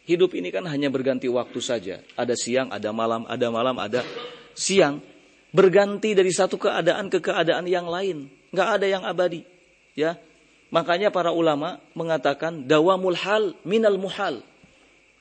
Hidup 0.10 0.34
ini 0.34 0.50
kan 0.50 0.66
hanya 0.66 0.90
berganti 0.90 1.30
waktu 1.30 1.62
saja. 1.62 2.02
Ada 2.18 2.34
siang, 2.34 2.74
ada 2.74 2.90
malam, 2.90 3.24
ada 3.30 3.48
malam, 3.54 3.78
ada 3.78 4.02
siang. 4.58 5.00
Berganti 5.54 6.18
dari 6.18 6.34
satu 6.34 6.58
keadaan 6.58 7.08
ke 7.08 7.22
keadaan 7.22 7.70
yang 7.70 7.86
lain. 7.86 8.28
Nggak 8.50 8.70
ada 8.82 8.86
yang 8.90 9.04
abadi. 9.06 9.46
Ya, 9.94 10.18
Makanya 10.72 11.12
para 11.12 11.36
ulama 11.36 11.84
mengatakan 11.94 12.64
dawamul 12.64 13.16
hal 13.20 13.54
minal 13.68 14.00
muhal. 14.00 14.40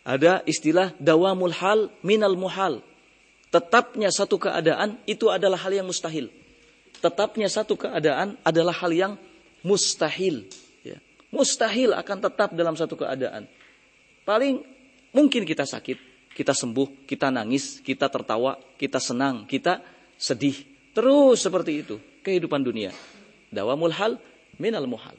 Ada 0.07 0.47
istilah 0.47 0.95
dawamul 1.03 1.53
hal 1.53 1.91
minal 2.07 2.39
muhal. 2.39 2.81
Tetapnya 3.51 4.15
satu 4.15 4.39
keadaan 4.39 5.03
itu 5.11 5.27
adalah 5.27 5.59
hal 5.59 5.75
yang 5.75 5.87
mustahil 5.91 6.31
tetapnya 7.01 7.49
satu 7.49 7.75
keadaan 7.75 8.37
adalah 8.45 8.77
hal 8.77 8.93
yang 8.93 9.13
mustahil. 9.65 10.45
Ya. 10.85 11.01
Mustahil 11.33 11.97
akan 11.97 12.19
tetap 12.21 12.53
dalam 12.53 12.77
satu 12.77 12.95
keadaan. 12.95 13.49
Paling 14.29 14.61
mungkin 15.17 15.49
kita 15.49 15.65
sakit, 15.65 16.31
kita 16.37 16.53
sembuh, 16.53 17.09
kita 17.09 17.33
nangis, 17.33 17.81
kita 17.81 18.07
tertawa, 18.13 18.61
kita 18.77 19.01
senang, 19.01 19.49
kita 19.49 19.81
sedih. 20.21 20.55
Terus 20.93 21.41
seperti 21.41 21.81
itu 21.81 21.97
kehidupan 22.21 22.61
dunia. 22.61 22.93
Dawamul 23.49 23.97
hal 23.97 24.21
minal 24.61 24.85
muhal. 24.85 25.17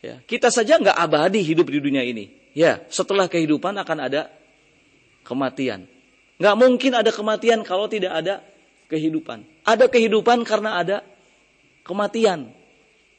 Ya, 0.00 0.20
kita 0.24 0.48
saja 0.48 0.80
nggak 0.80 0.96
abadi 0.96 1.44
hidup 1.44 1.68
di 1.68 1.78
dunia 1.80 2.00
ini. 2.00 2.32
Ya, 2.56 2.80
setelah 2.88 3.28
kehidupan 3.28 3.76
akan 3.76 3.98
ada 4.00 4.32
kematian. 5.22 5.84
Nggak 6.40 6.56
mungkin 6.56 6.92
ada 6.96 7.12
kematian 7.12 7.60
kalau 7.62 7.84
tidak 7.84 8.16
ada 8.16 8.40
kehidupan. 8.88 9.44
Ada 9.62 9.86
kehidupan 9.92 10.42
karena 10.48 10.80
ada 10.80 10.96
kematian. 11.84 12.48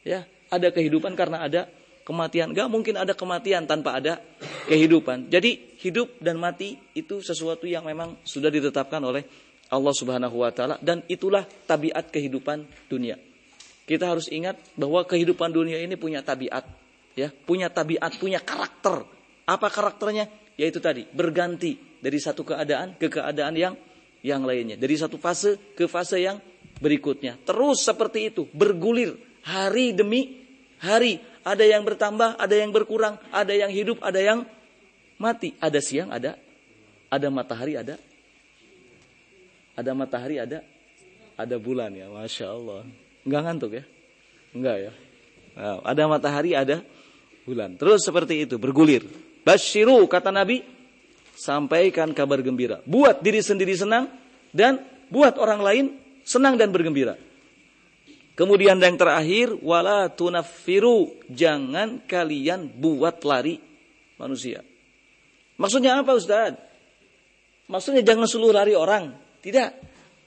Ya, 0.02 0.26
ada 0.50 0.74
kehidupan 0.74 1.14
karena 1.14 1.46
ada 1.46 1.70
kematian. 2.04 2.52
Gak 2.52 2.68
mungkin 2.68 3.00
ada 3.00 3.14
kematian 3.16 3.70
tanpa 3.70 4.02
ada 4.02 4.20
kehidupan. 4.68 5.32
Jadi 5.32 5.80
hidup 5.80 6.20
dan 6.20 6.42
mati 6.42 6.76
itu 6.98 7.24
sesuatu 7.24 7.70
yang 7.70 7.88
memang 7.88 8.20
sudah 8.28 8.50
ditetapkan 8.50 9.00
oleh 9.00 9.24
Allah 9.72 9.94
Subhanahu 9.96 10.44
wa 10.44 10.52
taala 10.52 10.76
dan 10.84 11.06
itulah 11.08 11.48
tabiat 11.48 12.12
kehidupan 12.12 12.68
dunia. 12.92 13.16
Kita 13.92 14.08
harus 14.08 14.32
ingat 14.32 14.56
bahwa 14.80 15.04
kehidupan 15.04 15.52
dunia 15.52 15.76
ini 15.84 16.00
punya 16.00 16.24
tabiat, 16.24 16.64
ya, 17.12 17.28
punya 17.28 17.68
tabiat, 17.68 18.16
punya 18.24 18.40
karakter. 18.40 19.04
Apa 19.44 19.68
karakternya? 19.68 20.32
Yaitu 20.56 20.80
tadi, 20.80 21.04
berganti 21.12 21.76
dari 22.00 22.16
satu 22.16 22.48
keadaan 22.48 22.96
ke 22.96 23.12
keadaan 23.12 23.52
yang 23.52 23.76
yang 24.24 24.48
lainnya. 24.48 24.80
Dari 24.80 24.96
satu 24.96 25.20
fase 25.20 25.76
ke 25.76 25.92
fase 25.92 26.24
yang 26.24 26.40
berikutnya. 26.80 27.36
Terus 27.44 27.84
seperti 27.84 28.32
itu, 28.32 28.48
bergulir 28.56 29.20
hari 29.44 29.92
demi 29.92 30.40
hari. 30.80 31.20
Ada 31.44 31.68
yang 31.68 31.84
bertambah, 31.84 32.40
ada 32.40 32.56
yang 32.56 32.72
berkurang, 32.72 33.20
ada 33.28 33.52
yang 33.52 33.76
hidup, 33.76 34.00
ada 34.00 34.24
yang 34.24 34.48
mati. 35.20 35.52
Ada 35.60 35.84
siang, 35.84 36.16
ada 36.16 36.40
ada 37.12 37.28
matahari, 37.28 37.76
ada 37.76 38.00
ada 39.76 39.92
matahari, 39.92 40.40
ada 40.40 40.64
ada 41.36 41.56
bulan 41.60 41.92
ya, 41.92 42.08
masya 42.08 42.56
Allah. 42.56 42.88
Enggak 43.26 43.42
ngantuk 43.46 43.72
ya? 43.78 43.84
Enggak 44.56 44.78
ya? 44.90 44.92
Nah, 45.56 45.84
ada 45.84 46.04
matahari, 46.08 46.52
ada 46.58 46.82
bulan. 47.46 47.76
Terus 47.76 48.02
seperti 48.02 48.48
itu, 48.48 48.56
bergulir. 48.58 49.06
Basyiru 49.42 50.06
kata 50.06 50.30
Nabi, 50.30 50.62
sampaikan 51.36 52.14
kabar 52.14 52.42
gembira. 52.46 52.80
Buat 52.86 53.26
diri 53.26 53.42
sendiri 53.42 53.74
senang 53.74 54.10
dan 54.54 54.82
buat 55.10 55.38
orang 55.42 55.62
lain 55.62 55.86
senang 56.24 56.56
dan 56.56 56.70
bergembira. 56.70 57.18
Kemudian 58.32 58.80
yang 58.80 58.96
terakhir, 58.98 59.54
wala 59.60 60.08
tunafiru, 60.10 61.14
jangan 61.30 62.02
kalian 62.08 62.72
buat 62.74 63.22
lari 63.22 63.60
manusia. 64.18 64.64
Maksudnya 65.62 66.00
apa 66.00 66.16
Ustaz? 66.16 66.58
Maksudnya 67.70 68.02
jangan 68.02 68.26
seluruh 68.26 68.56
lari 68.56 68.74
orang. 68.74 69.14
Tidak. 69.46 69.70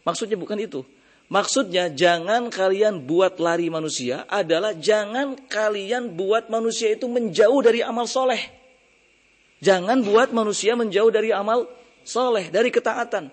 Maksudnya 0.06 0.38
bukan 0.38 0.58
itu. 0.62 0.86
Maksudnya 1.32 1.88
jangan 1.88 2.52
kalian 2.52 3.08
buat 3.08 3.40
lari 3.40 3.72
manusia 3.72 4.28
adalah 4.28 4.76
jangan 4.76 5.34
kalian 5.48 6.12
buat 6.12 6.52
manusia 6.52 6.92
itu 6.92 7.08
menjauh 7.08 7.64
dari 7.64 7.80
amal 7.80 8.04
soleh. 8.04 8.40
Jangan 9.64 10.04
buat 10.04 10.36
manusia 10.36 10.76
menjauh 10.76 11.08
dari 11.08 11.32
amal 11.32 11.64
soleh, 12.04 12.52
dari 12.52 12.68
ketaatan. 12.68 13.32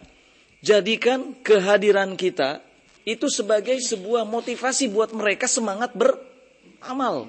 Jadikan 0.64 1.36
kehadiran 1.44 2.16
kita 2.16 2.64
itu 3.04 3.28
sebagai 3.28 3.76
sebuah 3.84 4.24
motivasi 4.24 4.88
buat 4.88 5.12
mereka 5.12 5.52
semangat 5.52 5.92
beramal. 5.92 7.28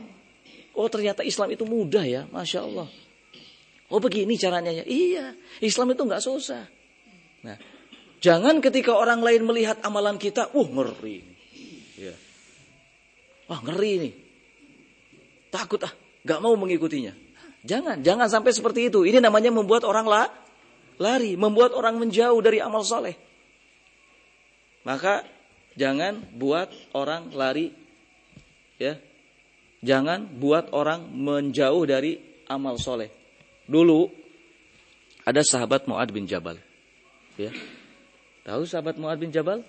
Oh 0.73 0.87
ternyata 0.87 1.27
Islam 1.27 1.51
itu 1.51 1.67
mudah 1.67 2.07
ya, 2.07 2.23
Masya 2.31 2.61
Allah. 2.63 2.89
Oh 3.91 4.01
begini 4.01 4.39
caranya 4.39 4.71
ya. 4.71 4.85
Iya, 4.87 5.35
Islam 5.61 5.93
itu 5.93 6.07
nggak 6.07 6.23
susah. 6.23 6.65
Nah, 7.43 7.59
jangan 8.23 8.63
ketika 8.63 8.95
orang 8.95 9.21
lain 9.21 9.43
melihat 9.45 9.83
amalan 9.83 10.17
kita, 10.17 10.49
uh 10.55 10.69
ngeri. 10.71 11.19
Ya. 11.99 12.15
Wah 13.51 13.61
ngeri 13.61 13.93
nih. 14.09 14.15
Takut 15.53 15.83
ah, 15.85 15.93
nggak 16.25 16.41
mau 16.41 16.55
mengikutinya. 16.57 17.13
Jangan, 17.63 18.01
jangan 18.01 18.27
sampai 18.31 18.55
seperti 18.55 18.89
itu. 18.89 19.05
Ini 19.05 19.21
namanya 19.21 19.53
membuat 19.53 19.85
orang 19.85 20.07
la, 20.09 20.31
lari, 20.97 21.37
membuat 21.37 21.77
orang 21.77 22.01
menjauh 22.01 22.41
dari 22.41 22.59
amal 22.59 22.83
soleh. 22.83 23.15
Maka 24.83 25.23
Jangan 25.73 26.37
buat 26.37 26.69
orang 26.93 27.33
lari 27.33 27.73
ya. 28.77 29.01
Jangan 29.83 30.39
buat 30.39 30.71
orang 30.71 31.11
menjauh 31.11 31.83
dari 31.89 32.45
amal 32.47 32.79
soleh. 32.79 33.11
Dulu 33.67 34.07
ada 35.27 35.43
sahabat 35.43 35.89
Muad 35.91 36.13
bin 36.15 36.29
Jabal. 36.29 36.61
Ya. 37.41 37.51
Tahu 38.43 38.63
sahabat 38.67 38.99
Muad 38.99 39.19
bin 39.23 39.31
Jabal? 39.31 39.63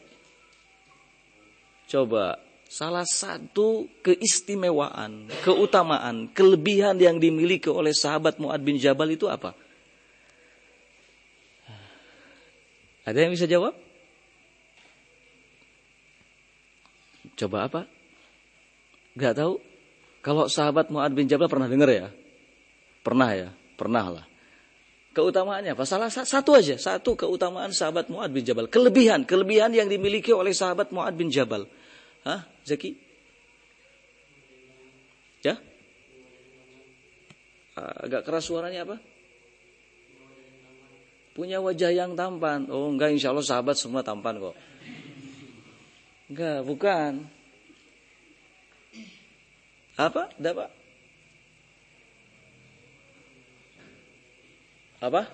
Coba 1.85 2.41
salah 2.65 3.05
satu 3.05 3.85
keistimewaan, 4.01 5.29
keutamaan, 5.45 6.31
kelebihan 6.33 6.97
yang 6.97 7.21
dimiliki 7.21 7.69
oleh 7.69 7.93
sahabat 7.93 8.41
Muad 8.41 8.61
bin 8.65 8.81
Jabal 8.81 9.13
itu 9.13 9.29
apa? 9.29 9.53
Ada 13.03 13.27
yang 13.27 13.35
bisa 13.35 13.45
jawab? 13.45 13.75
Coba 17.35 17.67
apa? 17.67 17.81
Gak 19.19 19.35
tahu? 19.37 19.59
Kalau 20.23 20.47
sahabat 20.47 20.87
Mu'ad 20.87 21.11
bin 21.11 21.27
Jabal 21.27 21.51
pernah 21.51 21.67
dengar 21.67 21.91
ya? 21.91 22.07
Pernah 23.03 23.29
ya? 23.35 23.49
Pernah 23.75 24.05
lah. 24.07 24.25
Keutamaannya 25.13 25.77
apa? 25.77 25.85
Salah 25.85 26.09
satu 26.09 26.57
aja. 26.57 26.73
Satu 26.81 27.13
keutamaan 27.13 27.69
sahabat 27.69 28.09
Mu'ad 28.09 28.33
bin 28.33 28.41
Jabal. 28.41 28.65
Kelebihan. 28.65 29.29
Kelebihan 29.29 29.69
yang 29.69 29.85
dimiliki 29.85 30.33
oleh 30.33 30.57
sahabat 30.57 30.89
Mu'ad 30.89 31.13
bin 31.13 31.29
Jabal. 31.29 31.69
Hah? 32.25 32.49
Zaki? 32.65 32.97
Ya? 35.45 35.61
Agak 37.77 38.25
keras 38.25 38.49
suaranya 38.49 38.89
apa? 38.89 38.97
Punya 41.37 41.61
wajah 41.61 41.93
yang 41.93 42.13
tampan. 42.17 42.69
Oh 42.69 42.89
enggak 42.89 43.13
insya 43.13 43.33
Allah 43.33 43.45
sahabat 43.45 43.77
semua 43.77 44.01
tampan 44.01 44.37
kok. 44.37 44.57
Enggak, 46.29 46.65
bukan. 46.65 47.11
Apa? 49.93 50.29
Ada 50.41 50.73
apa? 55.03 55.27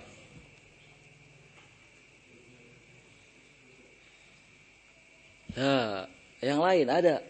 Ya, 5.54 6.10
yang 6.42 6.58
lain 6.58 6.88
ada. 6.90 7.22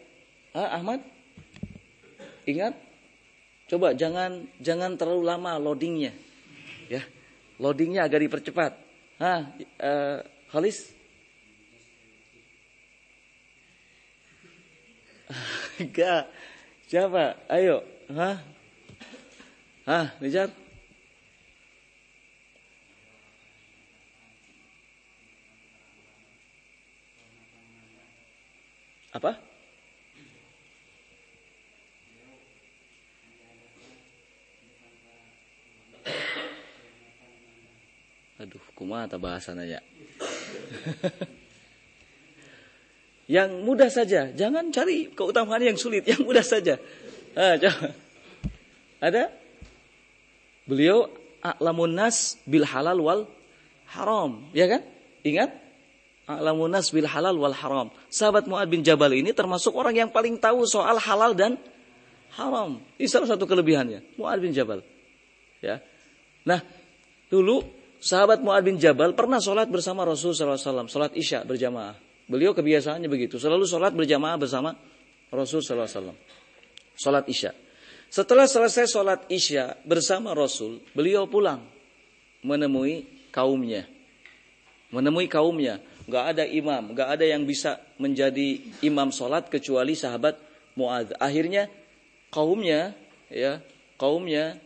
Ah, 0.55 0.79
Ahmad? 0.79 1.03
Ingat? 2.47 2.79
Coba 3.69 3.93
jangan 3.93 4.47
jangan 4.63 4.95
terlalu 4.95 5.23
lama 5.27 5.59
loadingnya. 5.59 6.15
Ya, 6.87 7.03
loadingnya 7.59 8.07
agak 8.07 8.23
dipercepat. 8.23 8.73
Hah, 9.19 9.51
uh, 9.83 10.23
Khalis? 10.49 10.95
Enggak. 15.83 16.31
Siapa? 16.89 17.37
Ayo. 17.51 17.83
Hah? 18.09 18.41
Hah, 19.85 20.07
Nijar? 20.23 20.49
Apa? 29.09 29.41
Aduh, 38.39 38.63
kumata 38.71 39.19
bahasannya. 39.19 39.81
Yang 43.29 43.49
mudah 43.61 43.89
saja, 43.93 44.33
jangan 44.33 44.73
cari 44.73 45.13
keutamaan 45.13 45.61
yang 45.61 45.77
sulit, 45.77 46.01
yang 46.09 46.25
mudah 46.25 46.41
saja. 46.41 46.81
Ah, 47.37 47.61
Ada? 48.97 49.29
Beliau 50.65 51.05
a'lamun 51.45 51.93
nas 51.93 52.41
bil 52.49 52.65
halal 52.65 52.97
wal 52.97 53.29
haram, 53.93 54.49
ya 54.49 54.65
kan? 54.65 54.81
Ingat? 55.21 55.68
A'lamun 56.29 56.69
nas 56.69 56.93
bil 56.93 57.09
halal 57.09 57.33
wal 57.41 57.57
haram. 57.57 57.89
Sahabat 58.13 58.45
Mu'ad 58.45 58.69
bin 58.69 58.85
Jabal 58.85 59.17
ini 59.17 59.33
termasuk 59.33 59.73
orang 59.73 59.97
yang 59.97 60.09
paling 60.13 60.37
tahu 60.37 60.61
soal 60.69 61.01
halal 61.01 61.33
dan 61.33 61.57
haram. 62.37 62.77
Ini 63.01 63.09
salah 63.09 63.33
satu 63.33 63.49
kelebihannya, 63.49 64.13
Mu'ad 64.21 64.37
bin 64.37 64.53
Jabal. 64.53 64.85
Ya. 65.65 65.81
Nah, 66.45 66.61
dulu 67.33 67.65
sahabat 67.97 68.45
Mu'ad 68.45 68.61
bin 68.61 68.77
Jabal 68.77 69.17
pernah 69.17 69.41
sholat 69.41 69.73
bersama 69.73 70.05
Rasul 70.05 70.37
SAW, 70.37 70.85
sholat 70.85 71.17
isya 71.17 71.41
berjamaah. 71.49 71.97
Beliau 72.29 72.53
kebiasaannya 72.53 73.09
begitu, 73.09 73.41
selalu 73.41 73.65
sholat 73.65 73.89
berjamaah 73.97 74.37
bersama 74.37 74.77
Rasul 75.33 75.65
Wasallam. 75.65 76.13
Sholat 76.93 77.25
isya. 77.25 77.57
Setelah 78.05 78.45
selesai 78.45 78.85
sholat 78.85 79.25
isya 79.33 79.77
bersama 79.81 80.37
Rasul, 80.37 80.77
beliau 80.93 81.25
pulang 81.25 81.65
menemui 82.45 83.05
kaumnya. 83.33 83.89
Menemui 84.93 85.25
kaumnya, 85.25 85.81
nggak 86.09 86.25
ada 86.35 86.43
imam, 86.49 86.97
nggak 86.97 87.09
ada 87.15 87.25
yang 87.29 87.45
bisa 87.45 87.77
menjadi 88.01 88.59
imam 88.81 89.13
sholat 89.13 89.47
kecuali 89.47 89.93
sahabat 89.93 90.35
Muad. 90.73 91.13
Akhirnya 91.21 91.69
kaumnya, 92.33 92.97
ya 93.29 93.61
kaumnya 94.01 94.57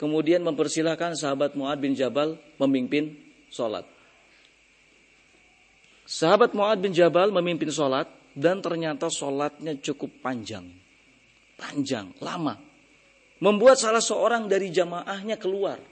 kemudian 0.00 0.40
mempersilahkan 0.40 1.12
sahabat 1.14 1.52
Muad 1.54 1.76
bin 1.78 1.92
Jabal 1.92 2.40
memimpin 2.56 3.12
sholat. 3.52 3.84
Sahabat 6.06 6.54
Mu'ad 6.54 6.78
bin 6.78 6.94
Jabal 6.94 7.34
memimpin 7.34 7.66
sholat 7.66 8.06
dan 8.30 8.62
ternyata 8.62 9.10
sholatnya 9.10 9.74
cukup 9.82 10.22
panjang. 10.22 10.62
Panjang, 11.58 12.14
lama. 12.22 12.54
Membuat 13.42 13.82
salah 13.82 14.00
seorang 14.00 14.46
dari 14.46 14.70
jamaahnya 14.70 15.34
keluar. 15.34 15.82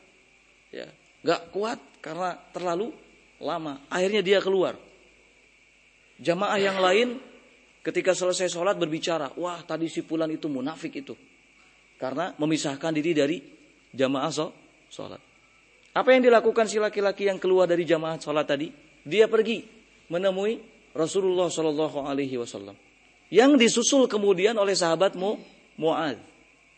Ya, 0.71 0.87
gak 1.27 1.51
kuat 1.51 1.83
karena 1.99 2.39
terlalu 2.55 2.95
lama. 3.43 3.83
Akhirnya 3.91 4.23
dia 4.23 4.39
keluar. 4.39 4.79
Jamaah 6.21 6.59
yang 6.63 6.79
lain 6.79 7.19
ketika 7.83 8.15
selesai 8.15 8.51
sholat 8.51 8.79
berbicara, 8.79 9.35
wah 9.35 9.59
tadi 9.67 9.91
si 9.91 10.07
pulan 10.07 10.31
itu 10.31 10.47
munafik 10.47 10.95
itu. 10.95 11.15
Karena 11.99 12.35
memisahkan 12.39 12.95
diri 12.95 13.13
dari 13.15 13.37
jamaah 13.95 14.31
sholat. 14.91 15.21
Apa 15.95 16.11
yang 16.11 16.27
dilakukan 16.27 16.67
si 16.67 16.83
laki-laki 16.83 17.31
yang 17.31 17.39
keluar 17.39 17.71
dari 17.71 17.87
jamaah 17.87 18.19
sholat 18.19 18.47
tadi? 18.47 18.71
Dia 19.07 19.31
pergi 19.31 19.63
menemui 20.11 20.59
Rasulullah 20.95 21.51
Shallallahu 21.51 22.07
Alaihi 22.07 22.39
Wasallam 22.39 22.75
yang 23.31 23.59
disusul 23.59 24.07
kemudian 24.07 24.55
oleh 24.59 24.75
sahabatmu 24.75 25.55
Muad. 25.75 26.19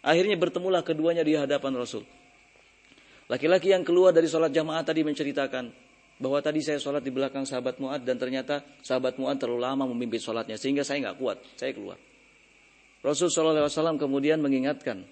Akhirnya 0.01 0.39
bertemulah 0.41 0.80
keduanya 0.80 1.20
di 1.20 1.37
hadapan 1.37 1.76
Rasul. 1.76 2.07
Laki-laki 3.26 3.74
yang 3.74 3.82
keluar 3.82 4.14
dari 4.14 4.30
sholat 4.30 4.55
jamaah 4.55 4.80
tadi 4.87 5.03
menceritakan 5.03 5.68
bahwa 6.17 6.41
tadi 6.41 6.64
saya 6.64 6.81
sholat 6.81 7.05
di 7.05 7.12
belakang 7.12 7.45
sahabat 7.45 7.77
Muad 7.77 8.05
dan 8.05 8.17
ternyata 8.17 8.64
sahabat 8.81 9.21
Muad 9.21 9.37
terlalu 9.37 9.61
lama 9.61 9.85
memimpin 9.93 10.21
sholatnya 10.21 10.57
sehingga 10.57 10.85
saya 10.85 11.11
nggak 11.11 11.17
kuat, 11.21 11.39
saya 11.57 11.77
keluar. 11.77 12.01
Rasul 13.05 13.29
Wasallam 13.31 14.01
kemudian 14.01 14.41
mengingatkan, 14.41 15.05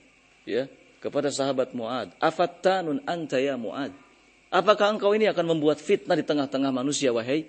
ya 0.48 0.66
kepada 0.98 1.28
sahabat 1.28 1.76
Muad, 1.76 2.16
afattanun 2.18 3.04
anta 3.04 3.36
ya 3.36 3.54
Muad. 3.60 3.92
Apakah 4.54 4.94
engkau 4.94 5.10
ini 5.18 5.26
akan 5.26 5.58
membuat 5.58 5.82
fitnah 5.82 6.14
di 6.14 6.22
tengah-tengah 6.22 6.70
manusia 6.70 7.10
wahai 7.10 7.42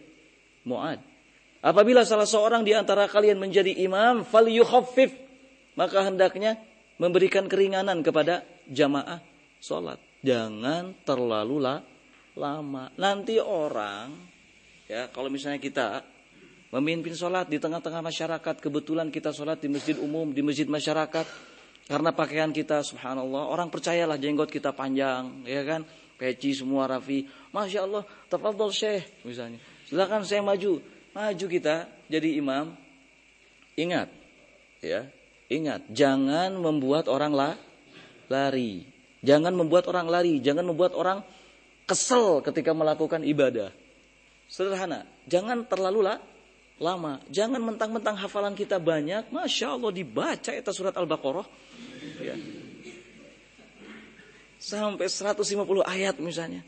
Mu'ad. 0.66 0.99
Apabila 1.62 2.01
salah 2.01 2.26
seorang 2.26 2.66
di 2.66 2.74
antara 2.74 3.06
kalian 3.06 3.38
menjadi 3.38 3.74
imam, 3.86 4.26
fal 4.26 4.49
yukhaffif, 4.49 5.14
maka 5.78 6.01
hendaknya 6.01 6.58
memberikan 6.97 7.45
keringanan 7.45 8.01
kepada 8.01 8.41
jamaah 8.70 9.22
sholat. 9.62 10.01
Jangan 10.26 10.97
terlalu 11.06 11.62
lama. 12.36 12.92
Nanti 13.00 13.40
orang, 13.40 14.12
ya 14.86 15.08
kalau 15.10 15.32
misalnya 15.32 15.58
kita 15.58 16.04
memimpin 16.76 17.16
sholat 17.16 17.48
di 17.48 17.58
tengah-tengah 17.58 18.04
masyarakat, 18.04 18.56
kebetulan 18.60 19.08
kita 19.08 19.32
sholat 19.32 19.64
di 19.64 19.72
masjid 19.72 19.96
umum, 19.96 20.36
di 20.36 20.44
masjid 20.44 20.68
masyarakat, 20.68 21.26
karena 21.88 22.12
pakaian 22.12 22.52
kita, 22.52 22.84
subhanallah, 22.84 23.48
orang 23.48 23.72
percayalah 23.72 24.20
jenggot 24.20 24.52
kita 24.52 24.76
panjang, 24.76 25.48
ya 25.48 25.64
kan, 25.64 25.88
peci 26.20 26.52
semua 26.52 26.90
rafi, 26.90 27.24
masya 27.56 27.88
Allah, 27.88 28.04
tafadhol 28.28 28.76
syekh, 28.76 29.24
misalnya. 29.24 29.62
Silakan 29.88 30.26
saya 30.26 30.42
maju. 30.42 30.82
Maju 31.16 31.46
kita 31.48 31.88
jadi 32.12 32.36
imam. 32.36 32.76
Ingat, 33.80 34.12
ya, 34.84 35.08
ingat, 35.48 35.88
jangan 35.92 36.56
membuat 36.60 37.08
orang 37.08 37.32
la, 37.32 37.52
lari. 38.28 38.88
Jangan 39.26 39.56
membuat 39.56 39.88
orang 39.88 40.08
lari, 40.12 40.38
jangan 40.44 40.68
membuat 40.68 40.94
orang 40.98 41.24
kesel 41.86 42.42
ketika 42.42 42.74
melakukan 42.74 43.22
ibadah. 43.22 43.74
Sederhana, 44.46 45.06
jangan 45.26 45.66
terlalu 45.66 46.06
la, 46.06 46.22
lama. 46.78 47.22
Jangan 47.32 47.62
mentang-mentang 47.62 48.18
hafalan 48.20 48.54
kita 48.54 48.78
banyak, 48.78 49.30
masya 49.34 49.74
Allah 49.74 49.92
dibaca 49.94 50.52
itu 50.54 50.72
surat 50.74 50.94
Al-Baqarah. 50.94 51.48
Ya. 52.22 52.36
Sampai 54.62 55.10
150 55.10 55.86
ayat 55.86 56.18
misalnya. 56.18 56.66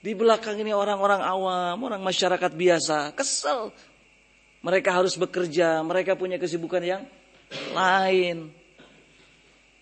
Di 0.00 0.16
belakang 0.16 0.56
ini 0.56 0.72
orang-orang 0.72 1.20
awam, 1.20 1.76
orang 1.84 2.00
masyarakat 2.00 2.52
biasa, 2.56 3.12
kesel. 3.12 3.68
Mereka 4.64 4.92
harus 4.92 5.16
bekerja, 5.16 5.84
mereka 5.84 6.16
punya 6.16 6.40
kesibukan 6.40 6.80
yang 6.80 7.02
lain. 7.72 8.48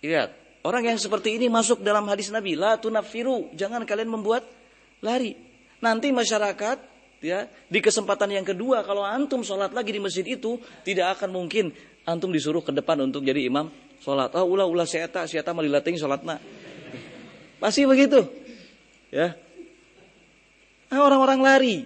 Lihat, 0.02 0.30
orang 0.66 0.94
yang 0.94 0.98
seperti 0.98 1.38
ini 1.38 1.46
masuk 1.46 1.82
dalam 1.82 2.06
hadis 2.10 2.30
Nabi, 2.32 2.58
la 2.58 2.78
tunafiru, 2.78 3.50
jangan 3.54 3.84
kalian 3.84 4.10
membuat 4.10 4.46
lari. 5.04 5.34
Nanti 5.78 6.10
masyarakat 6.10 6.78
ya 7.22 7.46
di 7.66 7.78
kesempatan 7.82 8.30
yang 8.30 8.46
kedua 8.46 8.82
kalau 8.86 9.02
antum 9.02 9.42
sholat 9.42 9.74
lagi 9.74 9.90
di 9.94 10.02
masjid 10.02 10.26
itu 10.26 10.58
tidak 10.86 11.18
akan 11.18 11.34
mungkin 11.34 11.70
antum 12.06 12.30
disuruh 12.30 12.62
ke 12.62 12.70
depan 12.74 12.98
untuk 13.02 13.22
jadi 13.22 13.46
imam 13.46 13.70
sholat. 14.02 14.34
Oh 14.34 14.46
ulah 14.46 14.66
ulah 14.66 14.86
saya 14.86 15.06
tak 15.10 15.30
melilating 15.54 15.98
sholat 15.98 16.22
nak. 16.22 16.42
Pasti 17.58 17.82
begitu, 17.82 18.22
ya. 19.10 19.34
Nah, 20.88 21.00
orang-orang 21.02 21.40
lari, 21.42 21.76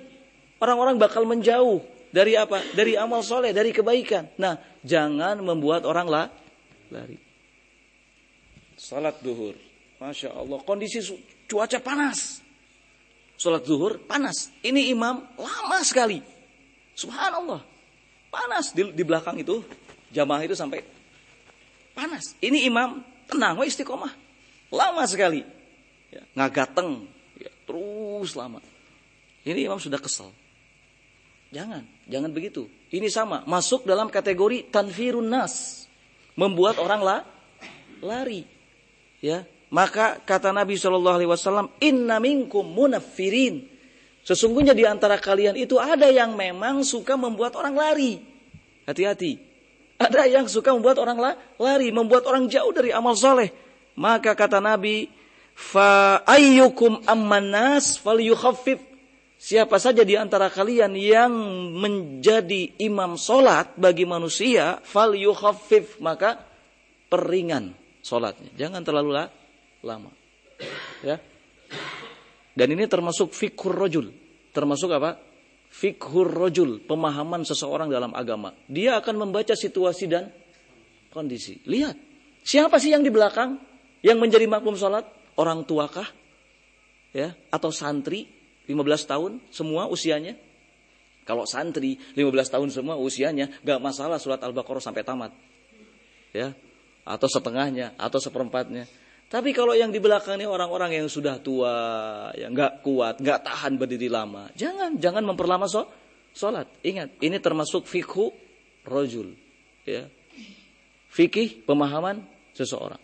orang-orang 0.60 1.00
bakal 1.00 1.24
menjauh 1.24 1.80
dari 2.12 2.36
apa? 2.36 2.60
Dari 2.76 2.92
amal 2.94 3.24
soleh, 3.24 3.56
dari 3.56 3.72
kebaikan. 3.72 4.36
Nah, 4.36 4.60
jangan 4.84 5.40
membuat 5.40 5.88
orang 5.88 6.06
lah 6.12 6.26
lari. 6.92 7.31
Salat 8.82 9.22
duhur, 9.22 9.54
masya 10.02 10.34
Allah, 10.34 10.58
kondisi 10.66 10.98
cuaca 11.46 11.78
panas. 11.78 12.42
Salat 13.38 13.62
duhur 13.62 14.02
panas. 14.10 14.50
Ini 14.58 14.90
imam 14.90 15.22
lama 15.38 15.78
sekali. 15.86 16.18
Subhanallah, 16.98 17.62
panas 18.26 18.74
di, 18.74 18.90
di 18.90 19.06
belakang 19.06 19.38
itu 19.38 19.62
jamaah 20.10 20.42
itu 20.42 20.58
sampai 20.58 20.82
panas. 21.94 22.34
Ini 22.42 22.66
imam 22.66 23.06
tenang, 23.30 23.54
wa 23.54 23.62
istiqomah, 23.62 24.10
lama 24.74 25.06
sekali. 25.06 25.46
Ya, 26.10 26.26
ngagateng, 26.34 27.06
ya, 27.38 27.54
terus 27.62 28.34
lama. 28.34 28.58
Ini 29.46 29.70
imam 29.70 29.78
sudah 29.78 30.02
kesel. 30.02 30.34
Jangan, 31.54 31.86
jangan 32.10 32.34
begitu. 32.34 32.66
Ini 32.90 33.06
sama, 33.14 33.46
masuk 33.46 33.86
dalam 33.86 34.10
kategori 34.10 34.74
tanfirun 34.74 35.30
nas. 35.30 35.86
Membuat 36.34 36.82
orang 36.82 37.02
lah 37.06 37.20
lari. 38.02 38.61
Ya, 39.22 39.46
maka 39.70 40.18
kata 40.18 40.50
Nabi 40.50 40.74
Shallallahu 40.74 41.16
alaihi 41.22 41.30
wasallam, 41.30 41.70
"Inna 41.78 42.18
minkum 42.18 42.66
munafirin." 42.66 43.70
Sesungguhnya 44.26 44.74
di 44.74 44.82
antara 44.82 45.18
kalian 45.18 45.54
itu 45.54 45.78
ada 45.78 46.10
yang 46.10 46.34
memang 46.34 46.82
suka 46.82 47.14
membuat 47.14 47.54
orang 47.54 47.74
lari. 47.74 48.18
Hati-hati. 48.86 49.38
Ada 50.02 50.26
yang 50.26 50.50
suka 50.50 50.74
membuat 50.74 50.98
orang 50.98 51.38
lari, 51.58 51.88
membuat 51.94 52.26
orang 52.26 52.50
jauh 52.50 52.74
dari 52.74 52.90
amal 52.90 53.14
soleh. 53.14 53.54
Maka 53.94 54.34
kata 54.34 54.58
Nabi, 54.58 55.06
fa 55.54 56.22
ayyukum 56.26 57.06
ammanas 57.06 58.02
falyukhaffif 58.02 58.92
Siapa 59.42 59.74
saja 59.82 60.06
di 60.06 60.14
antara 60.14 60.46
kalian 60.46 60.94
yang 60.94 61.34
menjadi 61.74 62.78
imam 62.78 63.18
solat 63.18 63.74
bagi 63.74 64.06
manusia, 64.06 64.78
fal 64.86 65.18
yukhaffif, 65.18 65.98
maka 65.98 66.38
peringan 67.10 67.74
solatnya. 68.02 68.50
Jangan 68.58 68.82
terlalu 68.82 69.16
lama. 69.86 70.10
Ya. 71.06 71.22
Dan 72.52 72.68
ini 72.76 72.84
termasuk 72.84 73.32
fikhur 73.32 73.72
rojul. 73.72 74.12
Termasuk 74.52 74.90
apa? 74.92 75.16
Fikhur 75.72 76.28
rojul, 76.28 76.84
pemahaman 76.84 77.48
seseorang 77.48 77.88
dalam 77.88 78.12
agama. 78.12 78.52
Dia 78.68 79.00
akan 79.00 79.24
membaca 79.24 79.56
situasi 79.56 80.04
dan 80.04 80.28
kondisi. 81.08 81.64
Lihat, 81.64 81.96
siapa 82.44 82.76
sih 82.76 82.92
yang 82.92 83.00
di 83.00 83.08
belakang 83.08 83.56
yang 84.04 84.20
menjadi 84.20 84.44
makmum 84.44 84.76
solat? 84.76 85.08
Orang 85.32 85.64
tuakah? 85.64 86.04
Ya, 87.16 87.32
atau 87.48 87.72
santri 87.72 88.28
15 88.68 89.08
tahun 89.08 89.32
semua 89.48 89.88
usianya. 89.88 90.36
Kalau 91.24 91.48
santri 91.48 91.96
15 92.18 92.52
tahun 92.52 92.68
semua 92.68 93.00
usianya 93.00 93.48
gak 93.64 93.80
masalah 93.80 94.20
surat 94.20 94.44
Al-Baqarah 94.44 94.84
sampai 94.84 95.06
tamat. 95.06 95.32
Ya, 96.36 96.52
atau 97.02 97.28
setengahnya 97.28 97.94
atau 97.98 98.18
seperempatnya. 98.22 98.86
Tapi 99.32 99.56
kalau 99.56 99.72
yang 99.72 99.88
di 99.88 99.96
belakang 99.96 100.36
ini 100.36 100.44
orang-orang 100.44 100.92
yang 100.92 101.08
sudah 101.08 101.40
tua, 101.40 101.72
yang 102.36 102.52
nggak 102.52 102.84
kuat, 102.84 103.16
nggak 103.16 103.40
tahan 103.40 103.80
berdiri 103.80 104.12
lama, 104.12 104.52
jangan 104.52 105.00
jangan 105.00 105.24
memperlama 105.24 105.64
so, 105.64 105.88
sholat. 106.36 106.68
Ingat, 106.84 107.16
ini 107.24 107.40
termasuk 107.40 107.88
fikhu 107.88 108.28
rojul, 108.84 109.32
ya, 109.88 110.04
fikih 111.08 111.64
pemahaman 111.64 112.20
seseorang. 112.52 113.00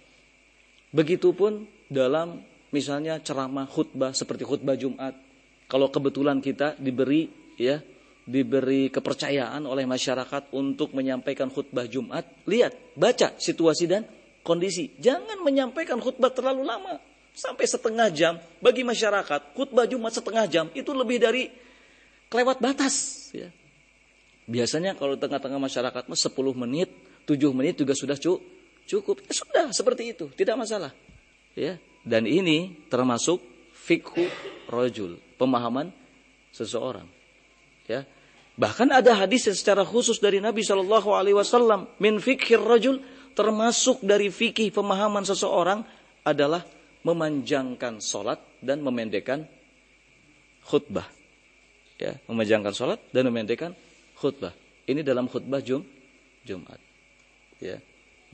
Begitupun 0.92 1.64
dalam 1.88 2.44
misalnya 2.76 3.24
ceramah 3.24 3.64
khutbah 3.64 4.12
seperti 4.12 4.44
khutbah 4.44 4.76
Jumat, 4.76 5.16
kalau 5.64 5.88
kebetulan 5.88 6.44
kita 6.44 6.76
diberi 6.76 7.28
ya 7.56 7.80
diberi 8.28 8.92
kepercayaan 8.92 9.64
oleh 9.64 9.88
masyarakat 9.88 10.52
untuk 10.52 10.92
menyampaikan 10.92 11.48
khutbah 11.48 11.88
Jumat, 11.88 12.28
lihat, 12.44 12.76
baca 12.92 13.32
situasi 13.40 13.88
dan 13.88 14.04
kondisi. 14.44 14.92
Jangan 15.00 15.40
menyampaikan 15.40 15.96
khutbah 15.96 16.28
terlalu 16.28 16.68
lama, 16.68 17.00
sampai 17.32 17.64
setengah 17.64 18.12
jam. 18.12 18.36
Bagi 18.60 18.84
masyarakat, 18.84 19.56
khutbah 19.56 19.88
Jumat 19.88 20.12
setengah 20.12 20.44
jam 20.44 20.66
itu 20.76 20.92
lebih 20.92 21.16
dari 21.16 21.48
kelewat 22.28 22.60
batas. 22.60 23.28
Ya. 23.32 23.48
Biasanya 24.44 24.92
kalau 24.92 25.16
tengah-tengah 25.16 25.60
masyarakat 25.60 26.04
10 26.04 26.16
menit, 26.52 26.92
7 27.24 27.56
menit 27.56 27.80
juga 27.80 27.96
sudah 27.96 28.20
cukup. 28.84 29.24
Ya 29.24 29.32
sudah, 29.32 29.66
seperti 29.72 30.12
itu, 30.12 30.28
tidak 30.36 30.60
masalah. 30.60 30.92
Ya. 31.56 31.80
Dan 32.04 32.28
ini 32.28 32.76
termasuk 32.92 33.40
fikhu 33.72 34.28
rojul 34.68 35.16
pemahaman 35.36 35.92
seseorang. 36.52 37.17
Bahkan 38.58 38.90
ada 38.90 39.14
hadis 39.14 39.46
yang 39.46 39.54
secara 39.54 39.86
khusus 39.86 40.18
dari 40.18 40.42
Nabi 40.42 40.66
Shallallahu 40.66 41.14
Alaihi 41.14 41.38
Wasallam 41.38 41.94
min 42.02 42.18
fikir 42.18 42.58
rajul 42.58 42.98
termasuk 43.38 44.02
dari 44.02 44.34
fikih 44.34 44.74
pemahaman 44.74 45.22
seseorang 45.22 45.86
adalah 46.26 46.66
memanjangkan 47.06 48.02
sholat 48.02 48.42
dan 48.58 48.82
memendekkan 48.82 49.46
khutbah. 50.66 51.06
Ya, 52.02 52.18
memanjangkan 52.26 52.74
sholat 52.74 52.98
dan 53.14 53.30
memendekkan 53.30 53.78
khutbah. 54.18 54.50
Ini 54.90 55.06
dalam 55.06 55.30
khutbah 55.30 55.62
Jum, 55.62 55.86
Jumat. 56.42 56.82
Ya, 57.62 57.78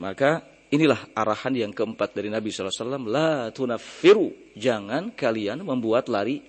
maka 0.01 0.41
inilah 0.73 1.05
arahan 1.13 1.53
yang 1.53 1.73
keempat 1.77 2.17
dari 2.17 2.33
Nabi 2.33 2.49
SAW. 2.49 3.05
La 3.05 3.53
tunafiru. 3.53 4.33
Jangan 4.57 5.13
kalian 5.13 5.61
membuat 5.69 6.09
lari 6.09 6.41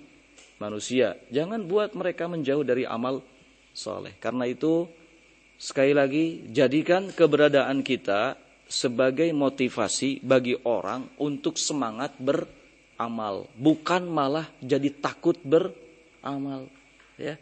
manusia. 0.56 1.20
Jangan 1.28 1.68
buat 1.68 1.92
mereka 1.92 2.24
menjauh 2.24 2.64
dari 2.64 2.88
amal 2.88 3.20
soleh. 3.76 4.16
Karena 4.16 4.48
itu 4.48 4.88
sekali 5.60 5.92
lagi 5.92 6.48
jadikan 6.48 7.12
keberadaan 7.12 7.84
kita 7.84 8.40
sebagai 8.66 9.28
motivasi 9.36 10.24
bagi 10.24 10.56
orang 10.64 11.12
untuk 11.20 11.60
semangat 11.60 12.16
beramal. 12.16 13.46
Bukan 13.54 14.08
malah 14.08 14.48
jadi 14.64 14.88
takut 14.96 15.36
beramal. 15.44 16.72
Ya. 17.20 17.36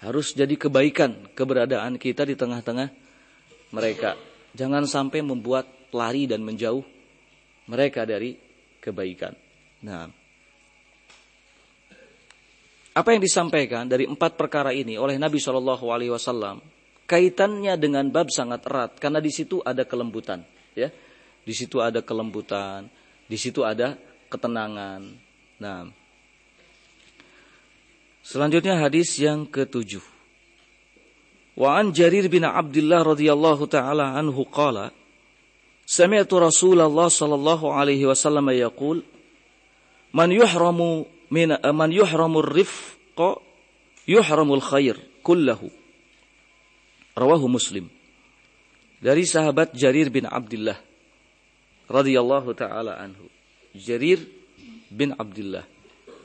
Harus 0.00 0.32
jadi 0.32 0.56
kebaikan 0.56 1.28
keberadaan 1.36 2.00
kita 2.00 2.24
di 2.24 2.32
tengah-tengah 2.32 2.88
mereka. 3.76 4.16
Jangan 4.56 4.88
sampai 4.88 5.20
membuat 5.20 5.68
lari 5.92 6.24
dan 6.24 6.40
menjauh 6.40 6.82
mereka 7.68 8.02
dari 8.08 8.34
kebaikan. 8.80 9.36
Nah, 9.84 10.10
apa 12.90 13.08
yang 13.14 13.22
disampaikan 13.22 13.86
dari 13.86 14.06
empat 14.06 14.34
perkara 14.34 14.74
ini 14.74 14.98
oleh 14.98 15.14
Nabi 15.14 15.38
Shallallahu 15.38 15.86
Alaihi 15.94 16.10
Wasallam 16.10 16.58
kaitannya 17.06 17.74
dengan 17.78 18.06
bab 18.10 18.30
sangat 18.30 18.66
erat 18.66 18.98
karena 18.98 19.18
di 19.18 19.30
situ 19.34 19.58
ada 19.62 19.82
kelembutan, 19.82 20.42
ya, 20.74 20.90
di 21.42 21.54
situ 21.54 21.82
ada 21.82 22.02
kelembutan, 22.02 22.86
di 23.26 23.34
situ 23.34 23.66
ada 23.66 23.98
ketenangan. 24.30 25.06
Nah, 25.58 25.90
selanjutnya 28.22 28.78
hadis 28.78 29.18
yang 29.18 29.46
ketujuh. 29.46 30.02
Wa 31.58 31.82
an 31.82 31.90
Jarir 31.90 32.30
bin 32.30 32.46
Abdullah 32.46 33.02
radhiyallahu 33.02 33.66
taala 33.66 34.14
anhu 34.14 34.46
qala 34.46 34.94
Sami'tu 35.90 36.38
Rasulullah 36.38 37.10
sallallahu 37.10 37.74
alaihi 37.74 38.06
wasallam 38.06 38.46
yaqul 38.54 39.02
Man 40.14 40.30
yuhramu 40.30 41.10
min 41.30 41.54
man 41.54 41.90
yuhramur 41.94 42.46
rifqa 42.46 43.38
yuhramul 44.06 44.62
khair 44.62 44.98
kullahu. 45.22 45.70
Rawahu 47.14 47.46
Muslim. 47.50 47.90
Dari 49.00 49.24
sahabat 49.24 49.72
Jarir 49.72 50.12
bin 50.12 50.28
Abdullah 50.28 50.76
radhiyallahu 51.88 52.52
taala 52.54 53.00
anhu. 53.00 53.26
Jarir 53.74 54.20
bin 54.90 55.14
Abdullah. 55.16 55.64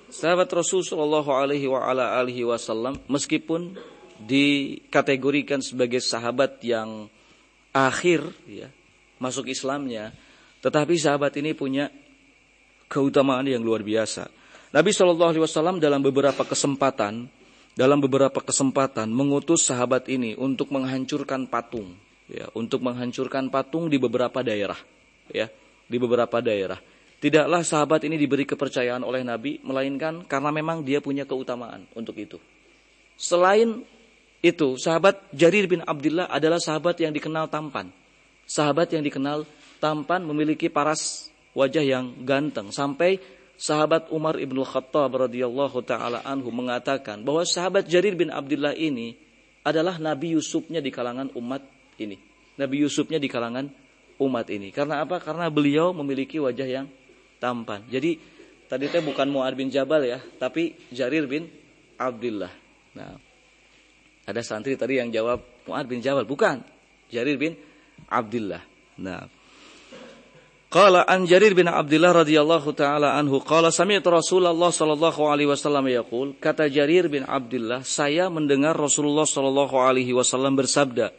Sahabat 0.10 0.50
Rasul 0.54 0.86
sallallahu 0.86 1.30
alaihi 1.34 1.66
wa 1.66 1.82
ala 1.82 2.22
alihi 2.22 2.46
wasallam 2.46 3.02
meskipun 3.10 3.74
dikategorikan 4.22 5.60
sebagai 5.60 6.00
sahabat 6.00 6.62
yang 6.64 7.12
akhir 7.76 8.24
ya, 8.48 8.72
masuk 9.20 9.52
Islamnya, 9.52 10.16
tetapi 10.64 10.96
sahabat 10.96 11.36
ini 11.42 11.52
punya 11.52 11.92
keutamaan 12.88 13.44
yang 13.50 13.60
luar 13.60 13.84
biasa. 13.84 14.30
Nabi 14.76 14.92
Shallallahu 14.92 15.32
Alaihi 15.32 15.44
Wasallam 15.48 15.80
dalam 15.80 16.04
beberapa 16.04 16.44
kesempatan 16.44 17.32
dalam 17.76 18.00
beberapa 18.00 18.40
kesempatan 18.40 19.08
mengutus 19.12 19.68
sahabat 19.68 20.08
ini 20.08 20.36
untuk 20.36 20.72
menghancurkan 20.72 21.48
patung, 21.52 21.96
ya, 22.32 22.48
untuk 22.56 22.80
menghancurkan 22.84 23.52
patung 23.52 23.92
di 23.92 24.00
beberapa 24.00 24.40
daerah, 24.40 24.80
ya, 25.28 25.52
di 25.88 25.98
beberapa 26.00 26.40
daerah. 26.40 26.80
Tidaklah 27.20 27.68
sahabat 27.68 28.08
ini 28.08 28.16
diberi 28.16 28.48
kepercayaan 28.48 29.04
oleh 29.04 29.28
Nabi, 29.28 29.60
melainkan 29.60 30.24
karena 30.24 30.56
memang 30.56 30.88
dia 30.88 31.04
punya 31.04 31.28
keutamaan 31.28 31.84
untuk 31.96 32.16
itu. 32.16 32.40
Selain 33.20 33.84
itu, 34.40 34.80
sahabat 34.80 35.20
Jarir 35.36 35.68
bin 35.68 35.84
Abdullah 35.84 36.32
adalah 36.32 36.60
sahabat 36.60 37.00
yang 37.04 37.12
dikenal 37.12 37.52
tampan. 37.52 37.92
Sahabat 38.48 38.92
yang 38.96 39.04
dikenal 39.04 39.44
tampan 39.84 40.24
memiliki 40.24 40.72
paras 40.72 41.28
wajah 41.52 41.84
yang 41.84 42.24
ganteng 42.24 42.72
sampai 42.72 43.20
sahabat 43.56 44.12
Umar 44.12 44.40
ibn 44.40 44.60
Khattab 44.64 45.16
radhiyallahu 45.16 45.80
taala 45.84 46.24
anhu 46.24 46.52
mengatakan 46.52 47.24
bahwa 47.24 47.44
sahabat 47.48 47.88
Jarir 47.88 48.16
bin 48.16 48.32
Abdullah 48.32 48.76
ini 48.76 49.16
adalah 49.66 49.98
Nabi 49.98 50.38
Yusufnya 50.38 50.80
di 50.80 50.94
kalangan 50.94 51.34
umat 51.34 51.64
ini. 51.98 52.20
Nabi 52.56 52.86
Yusufnya 52.86 53.18
di 53.18 53.28
kalangan 53.28 53.68
umat 54.22 54.48
ini. 54.52 54.70
Karena 54.72 55.04
apa? 55.04 55.20
Karena 55.20 55.50
beliau 55.50 55.92
memiliki 55.92 56.40
wajah 56.40 56.68
yang 56.68 56.88
tampan. 57.42 57.84
Jadi 57.90 58.16
tadi 58.70 58.86
teh 58.88 59.04
bukan 59.04 59.28
Muad 59.28 59.54
bin 59.58 59.68
Jabal 59.74 60.06
ya, 60.06 60.20
tapi 60.40 60.76
Jarir 60.94 61.28
bin 61.28 61.50
Abdullah. 62.00 62.52
Nah, 62.96 63.18
ada 64.26 64.42
santri 64.42 64.80
tadi 64.80 65.02
yang 65.02 65.12
jawab 65.12 65.44
Muad 65.68 65.86
bin 65.90 66.00
Jabal, 66.00 66.24
bukan. 66.24 66.64
Jarir 67.12 67.38
bin 67.38 67.54
Abdullah. 68.10 68.64
Nah, 69.02 69.28
Qala 70.76 71.08
an 71.08 71.24
Jarir 71.24 71.56
bin 71.56 71.72
Abdullah 71.72 72.28
radhiyallahu 72.28 72.76
taala 72.76 73.16
anhu 73.16 73.40
qala 73.40 73.72
sami'tu 73.72 74.12
Rasulullah 74.12 74.76
sallallahu 74.76 75.24
alaihi 75.24 75.48
wasallam 75.48 75.88
yaqul 75.88 76.36
kata 76.36 76.68
Jarir 76.68 77.08
bin 77.08 77.24
Abdullah 77.24 77.80
saya 77.88 78.28
mendengar 78.28 78.76
Rasulullah 78.76 79.24
sallallahu 79.24 79.72
alaihi 79.72 80.12
wasallam 80.12 80.60
bersabda 80.60 81.16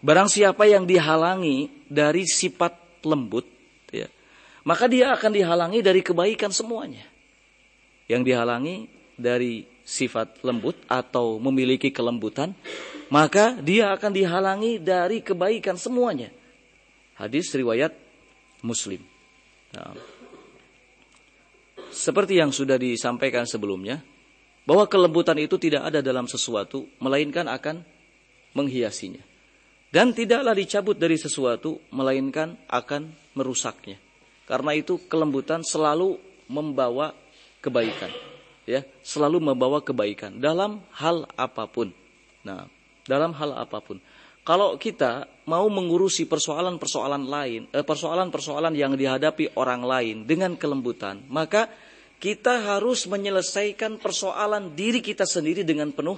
Barang 0.00 0.32
siapa 0.32 0.64
yang 0.64 0.88
dihalangi 0.88 1.68
dari 1.92 2.24
sifat 2.24 3.04
lembut 3.04 3.44
ya 3.92 4.08
maka 4.64 4.88
dia 4.88 5.12
akan 5.12 5.28
dihalangi 5.28 5.84
dari 5.84 6.00
kebaikan 6.00 6.48
semuanya. 6.48 7.04
Yang 8.08 8.32
dihalangi 8.32 8.88
dari 9.20 9.68
sifat 9.84 10.40
lembut 10.40 10.80
atau 10.88 11.36
memiliki 11.36 11.92
kelembutan 11.92 12.56
maka 13.12 13.60
dia 13.60 13.92
akan 13.92 14.08
dihalangi 14.08 14.80
dari 14.80 15.20
kebaikan 15.20 15.76
semuanya 15.76 16.32
Hadis 17.20 17.52
riwayat 17.52 18.08
Muslim. 18.62 19.00
Nah, 19.74 19.94
seperti 21.90 22.38
yang 22.38 22.54
sudah 22.54 22.78
disampaikan 22.78 23.44
sebelumnya, 23.44 24.02
bahwa 24.68 24.86
kelembutan 24.86 25.34
itu 25.42 25.58
tidak 25.58 25.90
ada 25.90 25.98
dalam 25.98 26.30
sesuatu, 26.30 26.86
melainkan 27.02 27.50
akan 27.50 27.82
menghiasinya. 28.54 29.22
Dan 29.90 30.14
tidaklah 30.14 30.54
dicabut 30.54 30.94
dari 30.94 31.18
sesuatu, 31.18 31.82
melainkan 31.90 32.54
akan 32.70 33.10
merusaknya. 33.34 33.98
Karena 34.46 34.74
itu 34.78 35.02
kelembutan 35.10 35.66
selalu 35.66 36.18
membawa 36.46 37.10
kebaikan. 37.58 38.10
ya 38.66 38.86
Selalu 39.02 39.42
membawa 39.42 39.82
kebaikan 39.82 40.38
dalam 40.38 40.82
hal 40.94 41.26
apa 41.34 41.66
pun. 41.66 41.90
Nah, 42.46 42.70
dalam 43.06 43.34
hal 43.34 43.50
apa 43.58 43.82
pun. 43.82 43.98
Kalau 44.40 44.80
kita 44.80 45.28
mau 45.44 45.68
mengurusi 45.68 46.24
persoalan-persoalan 46.24 47.24
lain, 47.28 47.62
eh, 47.76 47.84
persoalan-persoalan 47.84 48.72
yang 48.72 48.96
dihadapi 48.96 49.52
orang 49.60 49.84
lain 49.84 50.16
dengan 50.24 50.56
kelembutan, 50.56 51.20
maka 51.28 51.68
kita 52.20 52.76
harus 52.76 53.04
menyelesaikan 53.04 54.00
persoalan 54.00 54.72
diri 54.72 55.04
kita 55.04 55.28
sendiri 55.28 55.64
dengan 55.64 55.92
penuh 55.92 56.16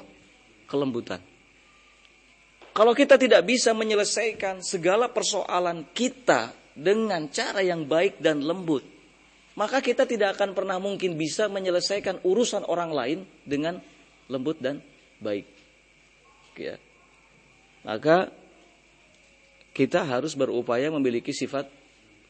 kelembutan. 0.70 1.23
Kalau 2.73 2.97
kita 2.97 3.20
tidak 3.20 3.45
bisa 3.45 3.77
menyelesaikan 3.77 4.64
segala 4.64 5.12
persoalan 5.12 5.85
kita 5.93 6.57
dengan 6.73 7.29
cara 7.29 7.61
yang 7.61 7.85
baik 7.85 8.23
dan 8.23 8.41
lembut, 8.41 8.81
maka 9.55 9.85
kita 9.85 10.09
tidak 10.09 10.41
akan 10.41 10.57
pernah 10.57 10.81
mungkin 10.81 11.20
bisa 11.20 11.53
menyelesaikan 11.53 12.25
urusan 12.25 12.64
orang 12.64 12.91
lain 12.91 13.18
dengan 13.45 13.77
lembut 14.33 14.57
dan 14.62 14.81
baik. 15.20 15.45
Ya. 16.57 16.81
Maka 17.83 18.30
kita 19.72 20.05
harus 20.05 20.37
berupaya 20.37 20.93
memiliki 20.93 21.35
sifat 21.35 21.66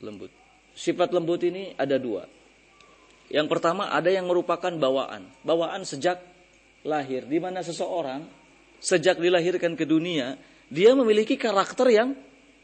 lembut. 0.00 0.30
Sifat 0.72 1.12
lembut 1.12 1.42
ini 1.44 1.76
ada 1.76 2.00
dua. 2.00 2.24
Yang 3.28 3.46
pertama 3.48 3.92
ada 3.92 4.08
yang 4.08 4.24
merupakan 4.28 4.72
bawaan. 4.72 5.28
Bawaan 5.44 5.84
sejak 5.84 6.20
lahir. 6.84 7.28
Di 7.28 7.38
mana 7.42 7.60
seseorang 7.60 8.24
sejak 8.80 9.20
dilahirkan 9.20 9.76
ke 9.76 9.84
dunia, 9.84 10.36
dia 10.72 10.96
memiliki 10.96 11.36
karakter 11.36 11.88
yang 11.92 12.16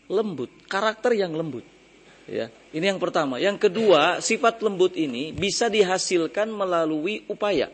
lembut. 0.09 0.49
Karakter 0.66 1.12
yang 1.12 1.36
lembut. 1.36 1.64
Ya, 2.28 2.53
ini 2.76 2.84
yang 2.84 3.01
pertama. 3.01 3.41
Yang 3.41 3.68
kedua, 3.68 4.20
sifat 4.20 4.61
lembut 4.61 4.93
ini 5.01 5.32
bisa 5.32 5.72
dihasilkan 5.72 6.53
melalui 6.53 7.24
upaya. 7.24 7.72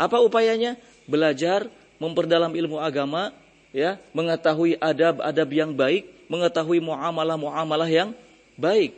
Apa 0.00 0.24
upayanya? 0.24 0.80
Belajar, 1.04 1.68
memperdalam 2.00 2.48
ilmu 2.56 2.80
agama, 2.80 3.36
ya, 3.74 3.98
mengetahui 4.14 4.78
adab-adab 4.78 5.48
yang 5.50 5.74
baik, 5.74 6.06
mengetahui 6.30 6.78
muamalah-muamalah 6.78 7.90
yang 7.90 8.14
baik. 8.54 8.94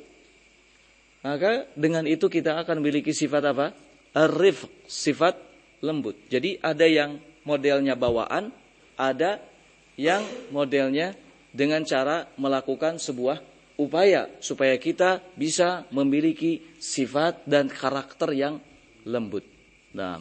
Maka 1.24 1.66
dengan 1.74 2.04
itu 2.04 2.28
kita 2.28 2.60
akan 2.60 2.78
memiliki 2.78 3.10
sifat 3.10 3.42
apa? 3.50 3.72
Arif, 4.14 4.68
sifat 4.86 5.34
lembut. 5.80 6.14
Jadi 6.28 6.60
ada 6.60 6.86
yang 6.86 7.18
modelnya 7.42 7.96
bawaan, 7.96 8.52
ada 8.94 9.40
yang 9.96 10.22
modelnya 10.52 11.16
dengan 11.50 11.82
cara 11.82 12.28
melakukan 12.36 13.00
sebuah 13.00 13.40
upaya 13.80 14.28
supaya 14.44 14.76
kita 14.76 15.24
bisa 15.34 15.88
memiliki 15.88 16.60
sifat 16.78 17.44
dan 17.48 17.68
karakter 17.72 18.32
yang 18.36 18.60
lembut. 19.08 19.44
Nah, 19.96 20.20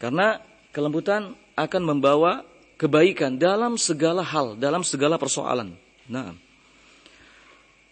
karena 0.00 0.40
kelembutan 0.72 1.36
akan 1.58 1.82
membawa 1.94 2.46
kebaikan 2.78 3.36
dalam 3.36 3.74
segala 3.74 4.22
hal, 4.22 4.54
dalam 4.54 4.86
segala 4.86 5.18
persoalan. 5.18 5.74
Nah. 6.06 6.32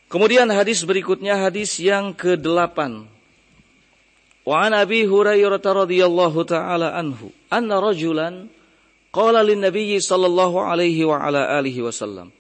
Kemudian 0.07 0.47
hadis 0.55 0.87
berikutnya 0.87 1.35
hadis 1.35 1.83
yang 1.83 2.15
ke-8. 2.15 2.79
Wa 4.47 4.57
an 4.63 4.73
Abi 4.79 5.03
Hurairah 5.03 5.59
radhiyallahu 5.59 6.47
taala 6.47 6.95
anhu, 6.95 7.35
anna 7.51 7.83
rajulan 7.83 8.47
qala 9.11 9.43
lin 9.43 9.59
nabiy 9.59 9.99
sallallahu 9.99 10.63
alaihi 10.63 11.03
wa 11.03 11.19
ala 11.19 11.59
alihi 11.59 11.83
wasallam. 11.83 12.31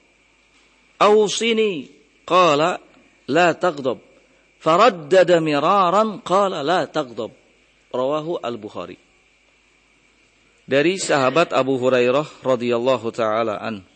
Awsini 1.02 1.90
qala 2.22 2.78
la 3.26 3.50
taghdab. 3.58 3.98
Faraddada 4.62 5.42
miraran 5.42 6.22
qala 6.22 6.62
la 6.62 6.86
taghdab. 6.86 7.34
Rawahu 7.90 8.38
Al-Bukhari 8.38 9.05
dari 10.66 10.98
sahabat 10.98 11.54
Abu 11.54 11.78
Hurairah 11.78 12.42
radhiyallahu 12.42 13.08
taala 13.14 13.62
an. 13.62 13.86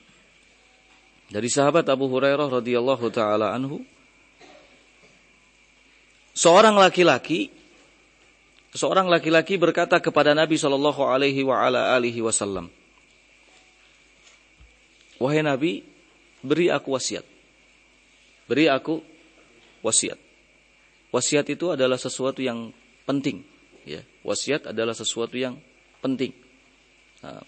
Dari 1.31 1.51
sahabat 1.51 1.87
Abu 1.91 2.07
Hurairah 2.07 2.47
radhiyallahu 2.47 3.07
taala 3.11 3.55
anhu 3.55 3.83
seorang 6.35 6.79
laki-laki 6.79 7.51
seorang 8.75 9.11
laki-laki 9.11 9.59
berkata 9.59 9.99
kepada 9.99 10.31
Nabi 10.35 10.55
sallallahu 10.55 11.03
alaihi 11.07 11.43
wa 11.43 11.59
ala 11.59 11.95
alihi 11.95 12.23
wasallam 12.23 12.71
Wahai 15.21 15.45
Nabi, 15.45 15.85
beri 16.41 16.73
aku 16.73 16.97
wasiat. 16.97 17.29
Beri 18.49 18.73
aku 18.73 19.05
wasiat. 19.85 20.17
Wasiat 21.13 21.45
itu 21.53 21.69
adalah 21.69 22.01
sesuatu 22.01 22.41
yang 22.41 22.73
penting, 23.05 23.45
ya. 23.85 24.01
Wasiat 24.25 24.73
adalah 24.73 24.97
sesuatu 24.97 25.37
yang 25.37 25.61
penting. 26.01 26.33
Nah, 27.21 27.45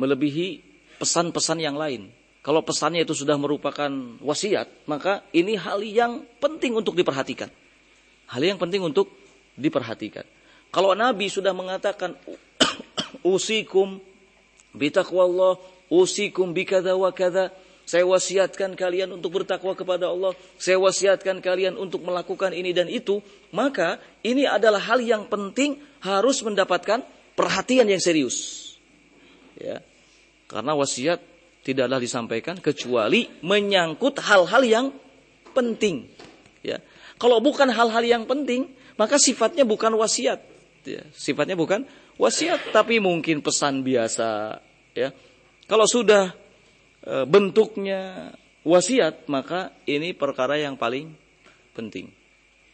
melebihi 0.00 0.62
pesan-pesan 0.98 1.58
yang 1.62 1.76
lain. 1.78 2.10
Kalau 2.40 2.64
pesannya 2.64 3.04
itu 3.04 3.12
sudah 3.12 3.36
merupakan 3.36 3.92
wasiat, 4.24 4.88
maka 4.88 5.20
ini 5.36 5.60
hal 5.60 5.84
yang 5.84 6.24
penting 6.40 6.72
untuk 6.72 6.96
diperhatikan. 6.96 7.52
Hal 8.32 8.42
yang 8.42 8.56
penting 8.56 8.80
untuk 8.80 9.12
diperhatikan. 9.60 10.24
Kalau 10.72 10.96
Nabi 10.96 11.28
sudah 11.28 11.52
mengatakan 11.52 12.16
usikum 13.36 14.00
bitaqwallah, 14.72 15.60
usikum 15.92 16.56
bikada 16.56 16.96
wa 16.96 17.12
kada, 17.12 17.52
saya 17.84 18.06
wasiatkan 18.06 18.78
kalian 18.78 19.10
untuk 19.10 19.42
bertakwa 19.42 19.74
kepada 19.74 20.08
Allah, 20.08 20.32
saya 20.56 20.78
wasiatkan 20.78 21.42
kalian 21.42 21.74
untuk 21.74 22.06
melakukan 22.06 22.54
ini 22.54 22.70
dan 22.70 22.86
itu, 22.86 23.18
maka 23.50 23.98
ini 24.22 24.46
adalah 24.46 24.78
hal 24.78 25.02
yang 25.02 25.26
penting 25.26 25.76
harus 26.00 26.40
mendapatkan 26.40 27.02
perhatian 27.40 27.88
yang 27.88 28.02
serius. 28.04 28.68
Ya. 29.56 29.80
Karena 30.44 30.76
wasiat 30.76 31.24
tidaklah 31.64 31.96
disampaikan 31.96 32.60
kecuali 32.60 33.32
menyangkut 33.40 34.20
hal-hal 34.20 34.62
yang 34.68 34.86
penting. 35.56 36.04
Ya. 36.60 36.84
Kalau 37.16 37.40
bukan 37.40 37.72
hal-hal 37.72 38.04
yang 38.04 38.28
penting, 38.28 38.68
maka 39.00 39.16
sifatnya 39.16 39.64
bukan 39.64 39.96
wasiat. 39.96 40.44
Ya, 40.84 41.04
sifatnya 41.16 41.56
bukan 41.56 41.88
wasiat 42.20 42.72
tapi 42.72 43.00
mungkin 43.00 43.40
pesan 43.40 43.80
biasa 43.80 44.60
ya. 44.92 45.12
Kalau 45.64 45.84
sudah 45.88 46.32
e, 47.04 47.24
bentuknya 47.24 48.32
wasiat 48.64 49.28
maka 49.28 49.72
ini 49.88 50.12
perkara 50.12 50.60
yang 50.60 50.76
paling 50.76 51.12
penting. 51.72 52.12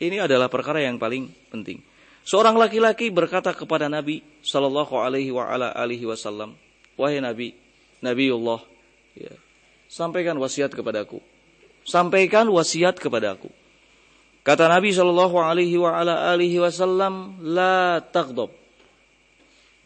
Ini 0.03 0.27
adalah 0.27 0.51
perkara 0.51 0.83
yang 0.83 0.99
paling 0.99 1.31
penting. 1.51 1.83
Seorang 2.27 2.59
laki-laki 2.59 3.07
berkata 3.15 3.55
kepada 3.55 3.87
Nabi 3.87 4.19
Shallallahu 4.43 4.99
Alaihi 4.99 5.31
Wasallam, 5.31 6.59
wahai 6.99 7.23
Nabi, 7.23 7.55
Nabiullah, 8.03 8.67
ya, 9.15 9.31
sampaikan 9.87 10.35
wasiat 10.43 10.75
kepadaku. 10.75 11.23
Sampaikan 11.87 12.51
wasiat 12.51 12.99
kepadaku. 12.99 13.47
Kata 14.43 14.67
Nabi 14.67 14.91
Shallallahu 14.91 15.39
Alaihi 15.39 16.59
Wasallam, 16.59 17.39
la 17.47 18.03
takdob, 18.03 18.51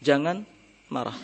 jangan 0.01 0.41
marah. 0.89 1.17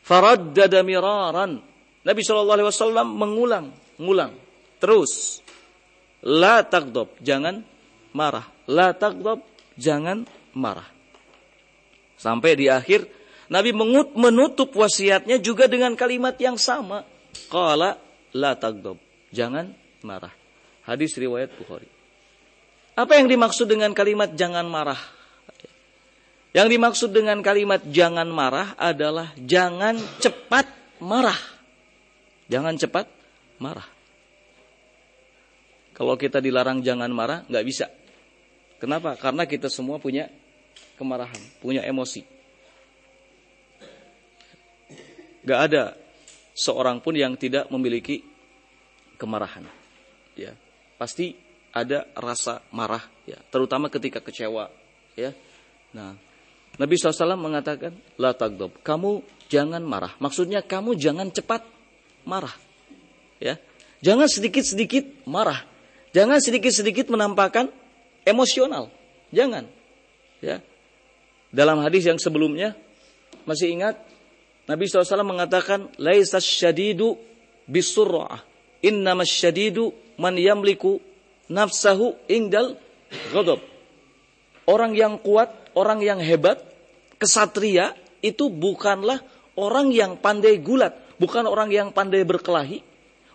Faraddada 0.00 0.80
miraran. 0.80 1.60
Nabi 2.00 2.20
Shallallahu 2.24 2.56
Alaihi 2.56 2.68
Wasallam 2.72 3.06
mengulang, 3.20 3.68
mengulang, 4.00 4.32
terus. 4.80 5.44
La 6.24 6.64
takdob, 6.64 7.12
jangan 7.20 7.60
marah. 8.16 8.48
La 8.64 8.96
takdob, 8.96 9.44
jangan 9.80 10.28
marah. 10.52 10.86
Sampai 12.20 12.60
di 12.60 12.68
akhir 12.68 13.08
Nabi 13.50 13.72
menutup 14.14 14.70
wasiatnya 14.76 15.40
juga 15.40 15.66
dengan 15.66 15.96
kalimat 15.96 16.36
yang 16.38 16.60
sama. 16.60 17.02
Qala 17.48 17.98
la 18.36 18.52
tagdob. 18.54 19.00
Jangan 19.32 19.72
marah. 20.04 20.30
Hadis 20.84 21.16
riwayat 21.18 21.50
Bukhari. 21.56 21.88
Apa 22.94 23.16
yang 23.16 23.26
dimaksud 23.26 23.66
dengan 23.66 23.96
kalimat 23.96 24.36
jangan 24.36 24.68
marah? 24.68 25.00
Yang 26.50 26.68
dimaksud 26.78 27.10
dengan 27.14 27.38
kalimat 27.40 27.80
jangan 27.88 28.26
marah 28.26 28.74
adalah 28.74 29.32
jangan 29.38 29.96
cepat 30.18 30.66
marah. 30.98 31.38
Jangan 32.50 32.74
cepat 32.74 33.06
marah. 33.62 33.86
Kalau 35.94 36.18
kita 36.18 36.42
dilarang 36.42 36.82
jangan 36.82 37.12
marah, 37.14 37.46
nggak 37.46 37.64
bisa. 37.66 37.86
Kenapa? 38.80 39.12
Karena 39.20 39.44
kita 39.44 39.68
semua 39.68 40.00
punya 40.00 40.32
kemarahan, 40.96 41.36
punya 41.60 41.84
emosi. 41.84 42.24
Gak 45.44 45.60
ada 45.68 45.96
seorang 46.56 47.00
pun 47.04 47.12
yang 47.12 47.36
tidak 47.36 47.68
memiliki 47.68 48.24
kemarahan. 49.20 49.68
Ya, 50.32 50.56
pasti 50.96 51.36
ada 51.76 52.08
rasa 52.16 52.64
marah, 52.72 53.04
ya, 53.28 53.36
terutama 53.52 53.92
ketika 53.92 54.24
kecewa. 54.24 54.72
Ya, 55.12 55.36
nah, 55.92 56.16
Nabi 56.80 56.96
SAW 56.96 57.36
mengatakan, 57.36 57.92
la 58.16 58.32
tagdob, 58.32 58.80
kamu 58.80 59.20
jangan 59.52 59.84
marah. 59.84 60.16
Maksudnya 60.16 60.64
kamu 60.64 60.96
jangan 60.96 61.28
cepat 61.28 61.64
marah. 62.24 62.52
Ya, 63.36 63.60
jangan 64.00 64.28
sedikit-sedikit 64.28 65.28
marah. 65.28 65.64
Jangan 66.10 66.42
sedikit-sedikit 66.42 67.06
menampakkan 67.12 67.70
emosional. 68.30 68.88
Jangan. 69.34 69.66
Ya. 70.38 70.62
Dalam 71.50 71.82
hadis 71.82 72.06
yang 72.06 72.16
sebelumnya 72.16 72.78
masih 73.42 73.74
ingat 73.74 73.98
Nabi 74.70 74.86
SAW 74.86 75.26
mengatakan, 75.26 75.90
Laisas 75.98 76.46
syadidu 76.46 77.18
bisurra'ah. 77.66 78.46
Innamas 78.86 79.34
syadidu 79.34 79.90
man 80.14 80.38
yamliku 80.38 81.02
nafsahu 81.50 82.14
ingdal 82.30 82.78
ghadab. 83.34 83.58
Orang 84.70 84.94
yang 84.94 85.18
kuat, 85.18 85.50
orang 85.74 85.98
yang 85.98 86.22
hebat, 86.22 86.62
kesatria, 87.18 87.98
itu 88.22 88.46
bukanlah 88.46 89.18
orang 89.58 89.90
yang 89.90 90.14
pandai 90.14 90.62
gulat. 90.62 90.94
Bukan 91.18 91.50
orang 91.50 91.74
yang 91.74 91.90
pandai 91.90 92.22
berkelahi. 92.22 92.86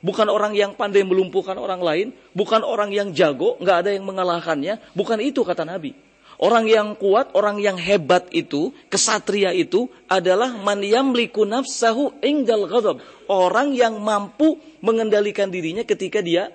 Bukan 0.05 0.29
orang 0.29 0.53
yang 0.53 0.77
pandai 0.77 1.01
melumpuhkan 1.01 1.57
orang 1.57 1.81
lain. 1.81 2.07
Bukan 2.37 2.61
orang 2.61 2.93
yang 2.93 3.09
jago, 3.09 3.57
nggak 3.57 3.77
ada 3.81 3.89
yang 3.97 4.05
mengalahkannya. 4.05 4.93
Bukan 4.93 5.17
itu 5.17 5.41
kata 5.41 5.65
Nabi. 5.65 5.97
Orang 6.37 6.69
yang 6.69 6.93
kuat, 6.93 7.33
orang 7.33 7.57
yang 7.57 7.73
hebat 7.79 8.29
itu, 8.29 8.69
kesatria 8.91 9.49
itu 9.55 9.89
adalah 10.05 10.53
man 10.61 10.83
yamliku 10.83 11.47
nafsahu 11.47 12.21
ingdal 12.21 12.69
ghadab. 12.69 13.01
Orang 13.25 13.73
yang 13.73 13.97
mampu 13.97 14.61
mengendalikan 14.83 15.49
dirinya 15.49 15.81
ketika 15.81 16.21
dia 16.21 16.53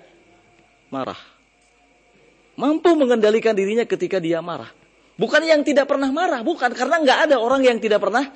marah. 0.87 1.19
Mampu 2.55 2.93
mengendalikan 2.95 3.51
dirinya 3.51 3.83
ketika 3.83 4.21
dia 4.21 4.39
marah. 4.39 4.71
Bukan 5.19 5.43
yang 5.43 5.65
tidak 5.67 5.91
pernah 5.91 6.07
marah, 6.07 6.39
bukan 6.39 6.71
karena 6.71 7.03
nggak 7.03 7.19
ada 7.27 7.35
orang 7.41 7.67
yang 7.67 7.83
tidak 7.83 7.99
pernah 7.99 8.31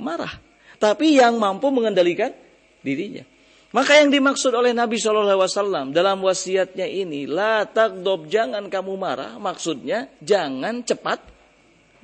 marah. 0.00 0.32
Tapi 0.80 1.20
yang 1.20 1.36
mampu 1.36 1.68
mengendalikan 1.68 2.32
dirinya. 2.80 3.33
Maka 3.74 3.98
yang 3.98 4.14
dimaksud 4.14 4.54
oleh 4.54 4.70
Nabi 4.70 5.02
Shallallahu 5.02 5.34
Alaihi 5.34 5.50
Wasallam 5.50 5.86
dalam 5.90 6.22
wasiatnya 6.22 6.86
ini, 6.86 7.26
la 7.26 7.66
takdob 7.66 8.30
jangan 8.30 8.70
kamu 8.70 8.94
marah. 8.94 9.34
Maksudnya 9.42 10.14
jangan 10.22 10.86
cepat 10.86 11.18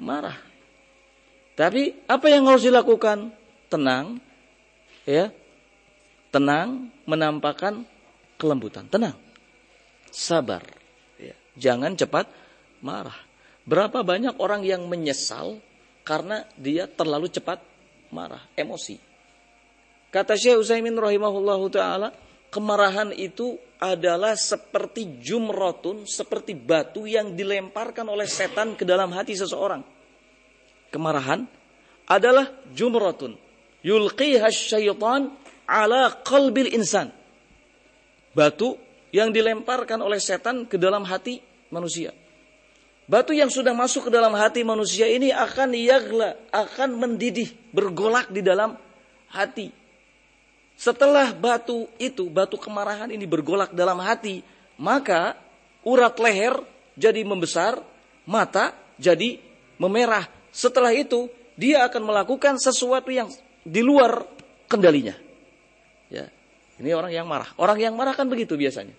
marah. 0.03 0.35
Tapi 1.55 1.95
apa 2.11 2.27
yang 2.27 2.51
harus 2.51 2.67
dilakukan? 2.67 3.31
Tenang, 3.71 4.19
ya, 5.07 5.31
tenang, 6.35 6.91
menampakkan 7.07 7.87
kelembutan. 8.35 8.91
Tenang, 8.91 9.15
sabar. 10.11 10.67
Ya. 11.23 11.39
Jangan 11.55 11.95
cepat 11.95 12.27
marah. 12.83 13.15
Berapa 13.63 14.03
banyak 14.03 14.43
orang 14.43 14.67
yang 14.67 14.91
menyesal 14.91 15.63
karena 16.03 16.43
dia 16.59 16.91
terlalu 16.91 17.31
cepat 17.31 17.63
marah, 18.11 18.43
emosi. 18.59 19.10
Kata 20.11 20.35
Syekh 20.35 20.59
Utsaimin 20.59 20.99
rahimahullahu 20.99 21.71
taala, 21.71 22.11
kemarahan 22.51 23.15
itu 23.15 23.55
adalah 23.79 24.35
seperti 24.35 25.23
jumrotun, 25.23 26.05
seperti 26.05 26.59
batu 26.59 27.07
yang 27.07 27.39
dilemparkan 27.39 28.05
oleh 28.11 28.27
setan 28.27 28.75
ke 28.75 28.83
dalam 28.83 29.15
hati 29.15 29.39
seseorang. 29.39 29.81
Kemarahan 30.91 31.47
adalah 32.11 32.51
jumrotun. 32.75 33.39
Yulqiha 33.87 34.51
syaitan 34.51 35.31
ala 35.71 36.11
qalbil 36.27 36.75
insan. 36.75 37.15
Batu 38.35 38.75
yang 39.15 39.31
dilemparkan 39.31 40.03
oleh 40.03 40.19
setan 40.19 40.67
ke 40.67 40.75
dalam 40.75 41.07
hati 41.07 41.39
manusia. 41.71 42.11
Batu 43.11 43.35
yang 43.35 43.51
sudah 43.51 43.75
masuk 43.75 44.07
ke 44.07 44.11
dalam 44.11 44.35
hati 44.39 44.63
manusia 44.63 45.07
ini 45.07 45.35
akan 45.35 45.75
yagla, 45.75 46.35
akan 46.55 46.95
mendidih, 46.95 47.51
bergolak 47.75 48.31
di 48.31 48.39
dalam 48.39 48.79
hati. 49.35 49.80
Setelah 50.81 51.37
batu 51.37 51.93
itu, 52.01 52.25
batu 52.33 52.57
kemarahan 52.57 53.13
ini 53.13 53.29
bergolak 53.29 53.77
dalam 53.77 54.01
hati, 54.01 54.41
maka 54.81 55.37
urat 55.85 56.17
leher 56.17 56.57
jadi 56.97 57.21
membesar, 57.21 57.85
mata 58.25 58.73
jadi 58.97 59.37
memerah. 59.77 60.25
Setelah 60.49 60.97
itu, 60.97 61.29
dia 61.53 61.85
akan 61.85 62.09
melakukan 62.09 62.57
sesuatu 62.57 63.13
yang 63.13 63.29
di 63.61 63.85
luar 63.85 64.25
kendalinya. 64.73 65.13
Ya. 66.09 66.33
Ini 66.81 66.97
orang 66.97 67.13
yang 67.13 67.29
marah. 67.29 67.53
Orang 67.61 67.77
yang 67.77 67.93
marah 67.93 68.17
kan 68.17 68.25
begitu 68.33 68.57
biasanya. 68.57 68.97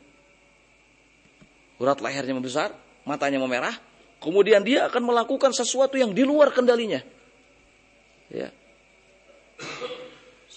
Urat 1.81 1.97
lehernya 1.97 2.37
membesar, 2.37 2.77
matanya 3.09 3.41
memerah, 3.41 3.73
kemudian 4.21 4.61
dia 4.61 4.85
akan 4.85 5.01
melakukan 5.01 5.49
sesuatu 5.49 5.97
yang 5.97 6.13
di 6.13 6.21
luar 6.21 6.53
kendalinya. 6.53 7.01
Ya. 8.29 8.53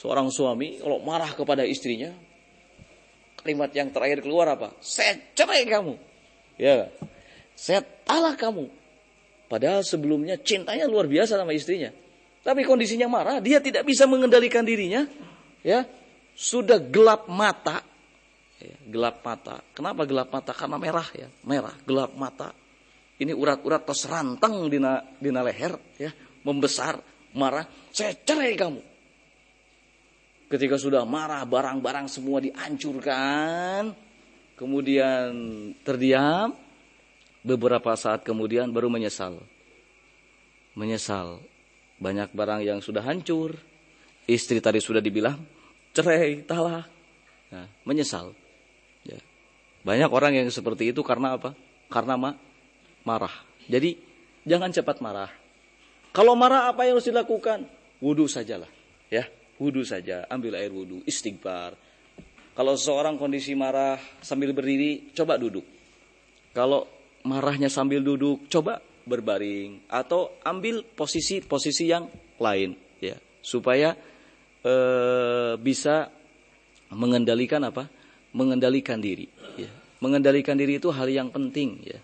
Seorang 0.04 0.28
suami 0.28 0.84
kalau 0.84 1.00
marah 1.00 1.32
kepada 1.32 1.64
istrinya, 1.64 2.12
kalimat 3.40 3.72
yang 3.72 3.88
terakhir 3.88 4.20
keluar 4.20 4.52
apa? 4.52 4.76
Saya 4.84 5.16
cerai 5.32 5.64
kamu. 5.64 5.96
Ya, 6.60 6.92
saya 7.56 7.80
talak 8.04 8.36
kamu. 8.36 8.68
Padahal 9.48 9.80
sebelumnya 9.80 10.36
cintanya 10.36 10.84
luar 10.84 11.08
biasa 11.08 11.40
sama 11.40 11.56
istrinya. 11.56 11.88
Tapi 12.44 12.68
kondisinya 12.68 13.08
marah, 13.08 13.40
dia 13.40 13.64
tidak 13.64 13.88
bisa 13.88 14.04
mengendalikan 14.04 14.60
dirinya. 14.60 15.08
Ya, 15.64 15.88
sudah 16.36 16.76
gelap 16.76 17.24
mata. 17.24 17.80
Ya, 18.60 18.76
gelap 18.84 19.24
mata. 19.24 19.64
Kenapa 19.72 20.04
gelap 20.04 20.28
mata? 20.28 20.52
Karena 20.52 20.76
merah 20.76 21.08
ya, 21.16 21.32
merah, 21.48 21.72
gelap 21.88 22.12
mata. 22.12 22.52
Ini 23.16 23.32
urat-urat 23.32 23.88
tos 23.88 24.04
rantang 24.04 24.68
di 24.68 24.76
dina 24.76 25.40
leher, 25.40 25.80
ya, 25.96 26.12
membesar, 26.44 27.00
marah. 27.32 27.64
Saya 27.88 28.12
cerai 28.20 28.52
kamu. 28.52 28.93
Ketika 30.54 30.78
sudah 30.78 31.02
marah, 31.02 31.42
barang-barang 31.42 32.06
semua 32.06 32.38
dihancurkan. 32.38 33.90
Kemudian 34.54 35.34
terdiam. 35.82 36.54
Beberapa 37.42 37.90
saat 37.98 38.22
kemudian 38.22 38.70
baru 38.70 38.86
menyesal. 38.86 39.42
Menyesal. 40.78 41.42
Banyak 41.98 42.30
barang 42.30 42.62
yang 42.62 42.78
sudah 42.78 43.02
hancur. 43.02 43.58
Istri 44.30 44.62
tadi 44.62 44.78
sudah 44.78 45.02
dibilang, 45.02 45.36
cerai, 45.92 46.46
talak. 46.46 46.86
Nah, 47.50 47.66
menyesal. 47.82 48.32
Ya. 49.02 49.18
Banyak 49.82 50.08
orang 50.08 50.38
yang 50.38 50.48
seperti 50.48 50.94
itu 50.94 51.02
karena 51.04 51.36
apa? 51.36 51.52
Karena 51.90 52.16
ma 52.16 52.32
marah. 53.04 53.34
Jadi 53.68 54.14
Jangan 54.44 54.70
cepat 54.70 55.00
marah. 55.00 55.32
Kalau 56.12 56.36
marah 56.36 56.68
apa 56.68 56.84
yang 56.84 57.00
harus 57.00 57.08
dilakukan? 57.08 57.64
Wudhu 57.98 58.28
sajalah. 58.28 58.68
Ya, 59.08 59.24
wudhu 59.64 59.80
saja. 59.88 60.28
Ambil 60.28 60.60
air 60.60 60.68
wudhu, 60.68 61.00
istighfar. 61.08 61.72
Kalau 62.52 62.76
seseorang 62.76 63.16
kondisi 63.16 63.56
marah 63.56 63.96
sambil 64.20 64.52
berdiri, 64.52 65.10
coba 65.16 65.40
duduk. 65.40 65.64
Kalau 66.52 66.86
marahnya 67.24 67.72
sambil 67.72 68.04
duduk, 68.04 68.46
coba 68.46 68.78
berbaring 69.04 69.84
atau 69.88 70.40
ambil 70.44 70.80
posisi-posisi 70.96 71.92
yang 71.92 72.08
lain 72.40 72.72
ya 73.04 73.20
supaya 73.44 73.92
e, 74.64 74.74
bisa 75.60 76.08
mengendalikan 76.94 77.60
apa? 77.68 77.90
Mengendalikan 78.34 78.98
diri 78.98 79.28
ya. 79.60 79.70
Mengendalikan 80.00 80.56
diri 80.56 80.80
itu 80.80 80.88
hal 80.90 81.08
yang 81.08 81.28
penting 81.30 81.80
ya. 81.84 82.00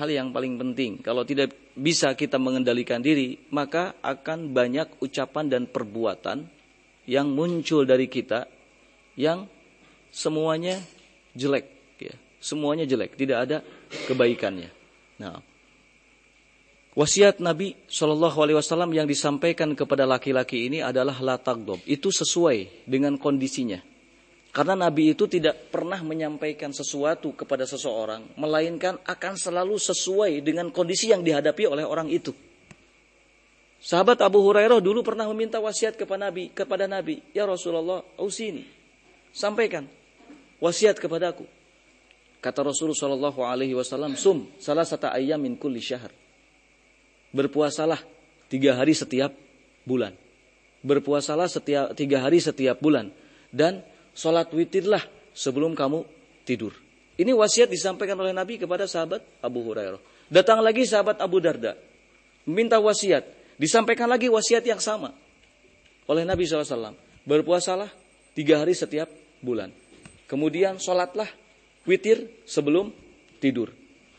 Hal 0.00 0.08
yang 0.08 0.30
paling 0.30 0.56
penting. 0.56 1.02
Kalau 1.02 1.26
tidak 1.26 1.52
bisa 1.74 2.14
kita 2.14 2.38
mengendalikan 2.40 3.02
diri, 3.02 3.36
maka 3.52 3.98
akan 4.00 4.54
banyak 4.54 5.02
ucapan 5.02 5.50
dan 5.50 5.62
perbuatan 5.68 6.46
yang 7.10 7.34
muncul 7.34 7.82
dari 7.82 8.06
kita 8.06 8.46
yang 9.18 9.50
semuanya 10.14 10.78
jelek 11.34 11.66
ya. 11.98 12.14
Semuanya 12.38 12.86
jelek, 12.86 13.18
tidak 13.18 13.38
ada 13.44 13.58
kebaikannya. 14.08 14.70
Nah, 15.20 15.42
Wasiat 16.90 17.38
Nabi 17.38 17.78
Shallallahu 17.86 18.38
Alaihi 18.42 18.58
Wasallam 18.58 18.90
yang 18.90 19.06
disampaikan 19.06 19.78
kepada 19.78 20.10
laki-laki 20.10 20.66
ini 20.66 20.82
adalah 20.82 21.14
la 21.22 21.38
Itu 21.86 22.10
sesuai 22.10 22.88
dengan 22.88 23.14
kondisinya. 23.14 23.78
Karena 24.50 24.74
Nabi 24.74 25.14
itu 25.14 25.30
tidak 25.30 25.70
pernah 25.70 26.02
menyampaikan 26.02 26.74
sesuatu 26.74 27.30
kepada 27.38 27.62
seseorang, 27.62 28.34
melainkan 28.34 28.98
akan 29.06 29.38
selalu 29.38 29.78
sesuai 29.78 30.42
dengan 30.42 30.74
kondisi 30.74 31.14
yang 31.14 31.22
dihadapi 31.22 31.70
oleh 31.70 31.86
orang 31.86 32.10
itu. 32.10 32.34
Sahabat 33.80 34.20
Abu 34.20 34.44
Hurairah 34.44 34.76
dulu 34.84 35.00
pernah 35.00 35.24
meminta 35.32 35.56
wasiat 35.56 35.96
kepada 35.96 36.28
Nabi, 36.28 36.52
kepada 36.52 36.84
Nabi, 36.84 37.24
ya 37.32 37.48
Rasulullah, 37.48 38.04
ausini, 38.20 38.68
sampaikan 39.32 39.88
wasiat 40.60 41.00
kepadaku. 41.00 41.48
Kata 42.44 42.60
Rasulullah 42.60 42.96
Shallallahu 42.96 43.40
Alaihi 43.40 43.72
Wasallam, 43.72 44.20
sum 44.20 44.52
salah 44.60 44.84
satu 44.84 45.08
ayam 45.08 45.40
min 45.40 45.56
kulli 45.56 45.80
syahr 45.80 46.12
berpuasalah 47.30 47.98
tiga 48.50 48.76
hari 48.76 48.94
setiap 48.94 49.32
bulan. 49.86 50.14
Berpuasalah 50.80 51.46
setiap 51.46 51.92
tiga 51.92 52.24
hari 52.24 52.40
setiap 52.40 52.80
bulan 52.80 53.12
dan 53.52 53.84
sholat 54.16 54.48
witirlah 54.48 55.02
sebelum 55.36 55.76
kamu 55.76 56.04
tidur. 56.48 56.72
Ini 57.20 57.36
wasiat 57.36 57.68
disampaikan 57.68 58.16
oleh 58.16 58.32
Nabi 58.32 58.56
kepada 58.56 58.88
sahabat 58.88 59.20
Abu 59.44 59.60
Hurairah. 59.60 60.00
Datang 60.32 60.64
lagi 60.64 60.88
sahabat 60.88 61.20
Abu 61.20 61.36
Darda, 61.36 61.76
minta 62.48 62.80
wasiat, 62.80 63.28
disampaikan 63.60 64.08
lagi 64.08 64.32
wasiat 64.32 64.64
yang 64.64 64.80
sama 64.80 65.12
oleh 66.08 66.24
Nabi 66.24 66.48
SAW. 66.48 66.96
Berpuasalah 67.28 67.92
tiga 68.32 68.64
hari 68.64 68.72
setiap 68.72 69.12
bulan. 69.44 69.68
Kemudian 70.24 70.80
sholatlah 70.80 71.28
witir 71.84 72.40
sebelum 72.48 72.88
tidur. 73.36 73.68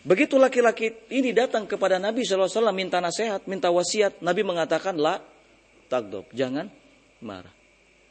Begitu 0.02 0.38
laki-laki 0.38 0.94
ini 1.14 1.34
datang 1.34 1.66
kepada 1.66 1.98
Nabi 1.98 2.26
SAW 2.26 2.70
minta 2.74 3.02
nasihat, 3.02 3.46
minta 3.50 3.70
wasiat. 3.70 4.22
Nabi 4.22 4.42
mengatakan, 4.46 4.98
la 4.98 5.22
takdob, 5.90 6.30
jangan 6.34 6.70
marah. 7.22 7.54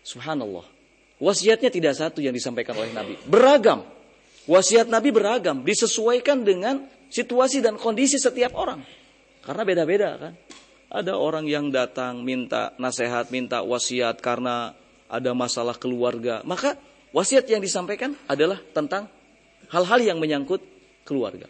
Subhanallah. 0.07 0.67
Wasiatnya 1.21 1.69
tidak 1.69 1.95
satu 1.99 2.25
yang 2.25 2.33
disampaikan 2.33 2.79
oleh 2.79 2.91
Nabi. 2.95 3.15
Beragam. 3.29 3.85
Wasiat 4.49 4.89
Nabi 4.89 5.13
beragam. 5.13 5.61
Disesuaikan 5.61 6.41
dengan 6.47 6.81
situasi 7.13 7.61
dan 7.61 7.77
kondisi 7.77 8.17
setiap 8.17 8.57
orang. 8.57 8.81
Karena 9.45 9.63
beda-beda 9.67 10.09
kan. 10.17 10.33
Ada 10.91 11.15
orang 11.15 11.47
yang 11.47 11.71
datang 11.71 12.27
minta 12.27 12.75
nasihat, 12.75 13.31
minta 13.31 13.63
wasiat 13.63 14.19
karena 14.19 14.75
ada 15.07 15.31
masalah 15.31 15.79
keluarga. 15.79 16.43
Maka 16.43 16.75
wasiat 17.15 17.47
yang 17.47 17.63
disampaikan 17.63 18.19
adalah 18.27 18.59
tentang 18.75 19.07
hal-hal 19.71 20.03
yang 20.03 20.19
menyangkut 20.19 20.59
keluarga. 21.07 21.47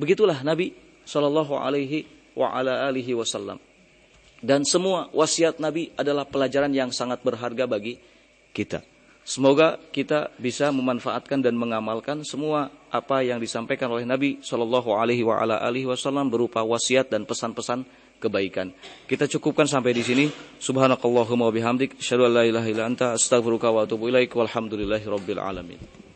Begitulah 0.00 0.40
Nabi 0.40 0.72
Shallallahu 1.04 1.52
Alaihi 1.60 2.08
wa 2.32 2.48
ala 2.48 2.88
alihi 2.88 3.12
Wasallam. 3.12 3.60
Dan 4.38 4.62
semua 4.64 5.10
wasiat 5.12 5.58
Nabi 5.60 5.90
adalah 5.98 6.24
pelajaran 6.24 6.70
yang 6.70 6.88
sangat 6.88 7.20
berharga 7.20 7.68
bagi 7.68 7.98
kita. 8.56 8.80
Semoga 9.28 9.76
kita 9.92 10.32
bisa 10.40 10.72
memanfaatkan 10.72 11.44
dan 11.44 11.52
mengamalkan 11.52 12.24
semua 12.24 12.72
apa 12.88 13.20
yang 13.20 13.36
disampaikan 13.36 13.92
oleh 13.92 14.08
Nabi 14.08 14.40
Shallallahu 14.40 14.96
Alaihi 14.96 15.20
wa 15.20 15.36
ala 15.36 15.60
alihi 15.60 15.84
Wasallam 15.84 16.32
berupa 16.32 16.64
wasiat 16.64 17.12
dan 17.12 17.28
pesan-pesan 17.28 17.84
kebaikan. 18.18 18.74
Kita 19.06 19.30
cukupkan 19.30 19.64
sampai 19.64 19.94
di 19.94 20.02
sini. 20.02 20.26
Subhanakallahumma 20.58 21.48
wa 21.48 21.54
bihamdik, 21.54 21.96
asyhadu 22.02 22.26
an 22.26 22.32
la 22.34 22.44
ilaha 22.44 22.66
illa 22.66 22.84
anta, 22.84 23.06
astaghfiruka 23.14 23.70
wa 23.70 23.86
atubu 23.86 24.10
ilaik. 24.10 24.34
Walhamdulillahirabbil 24.34 25.40
alamin. 25.40 26.07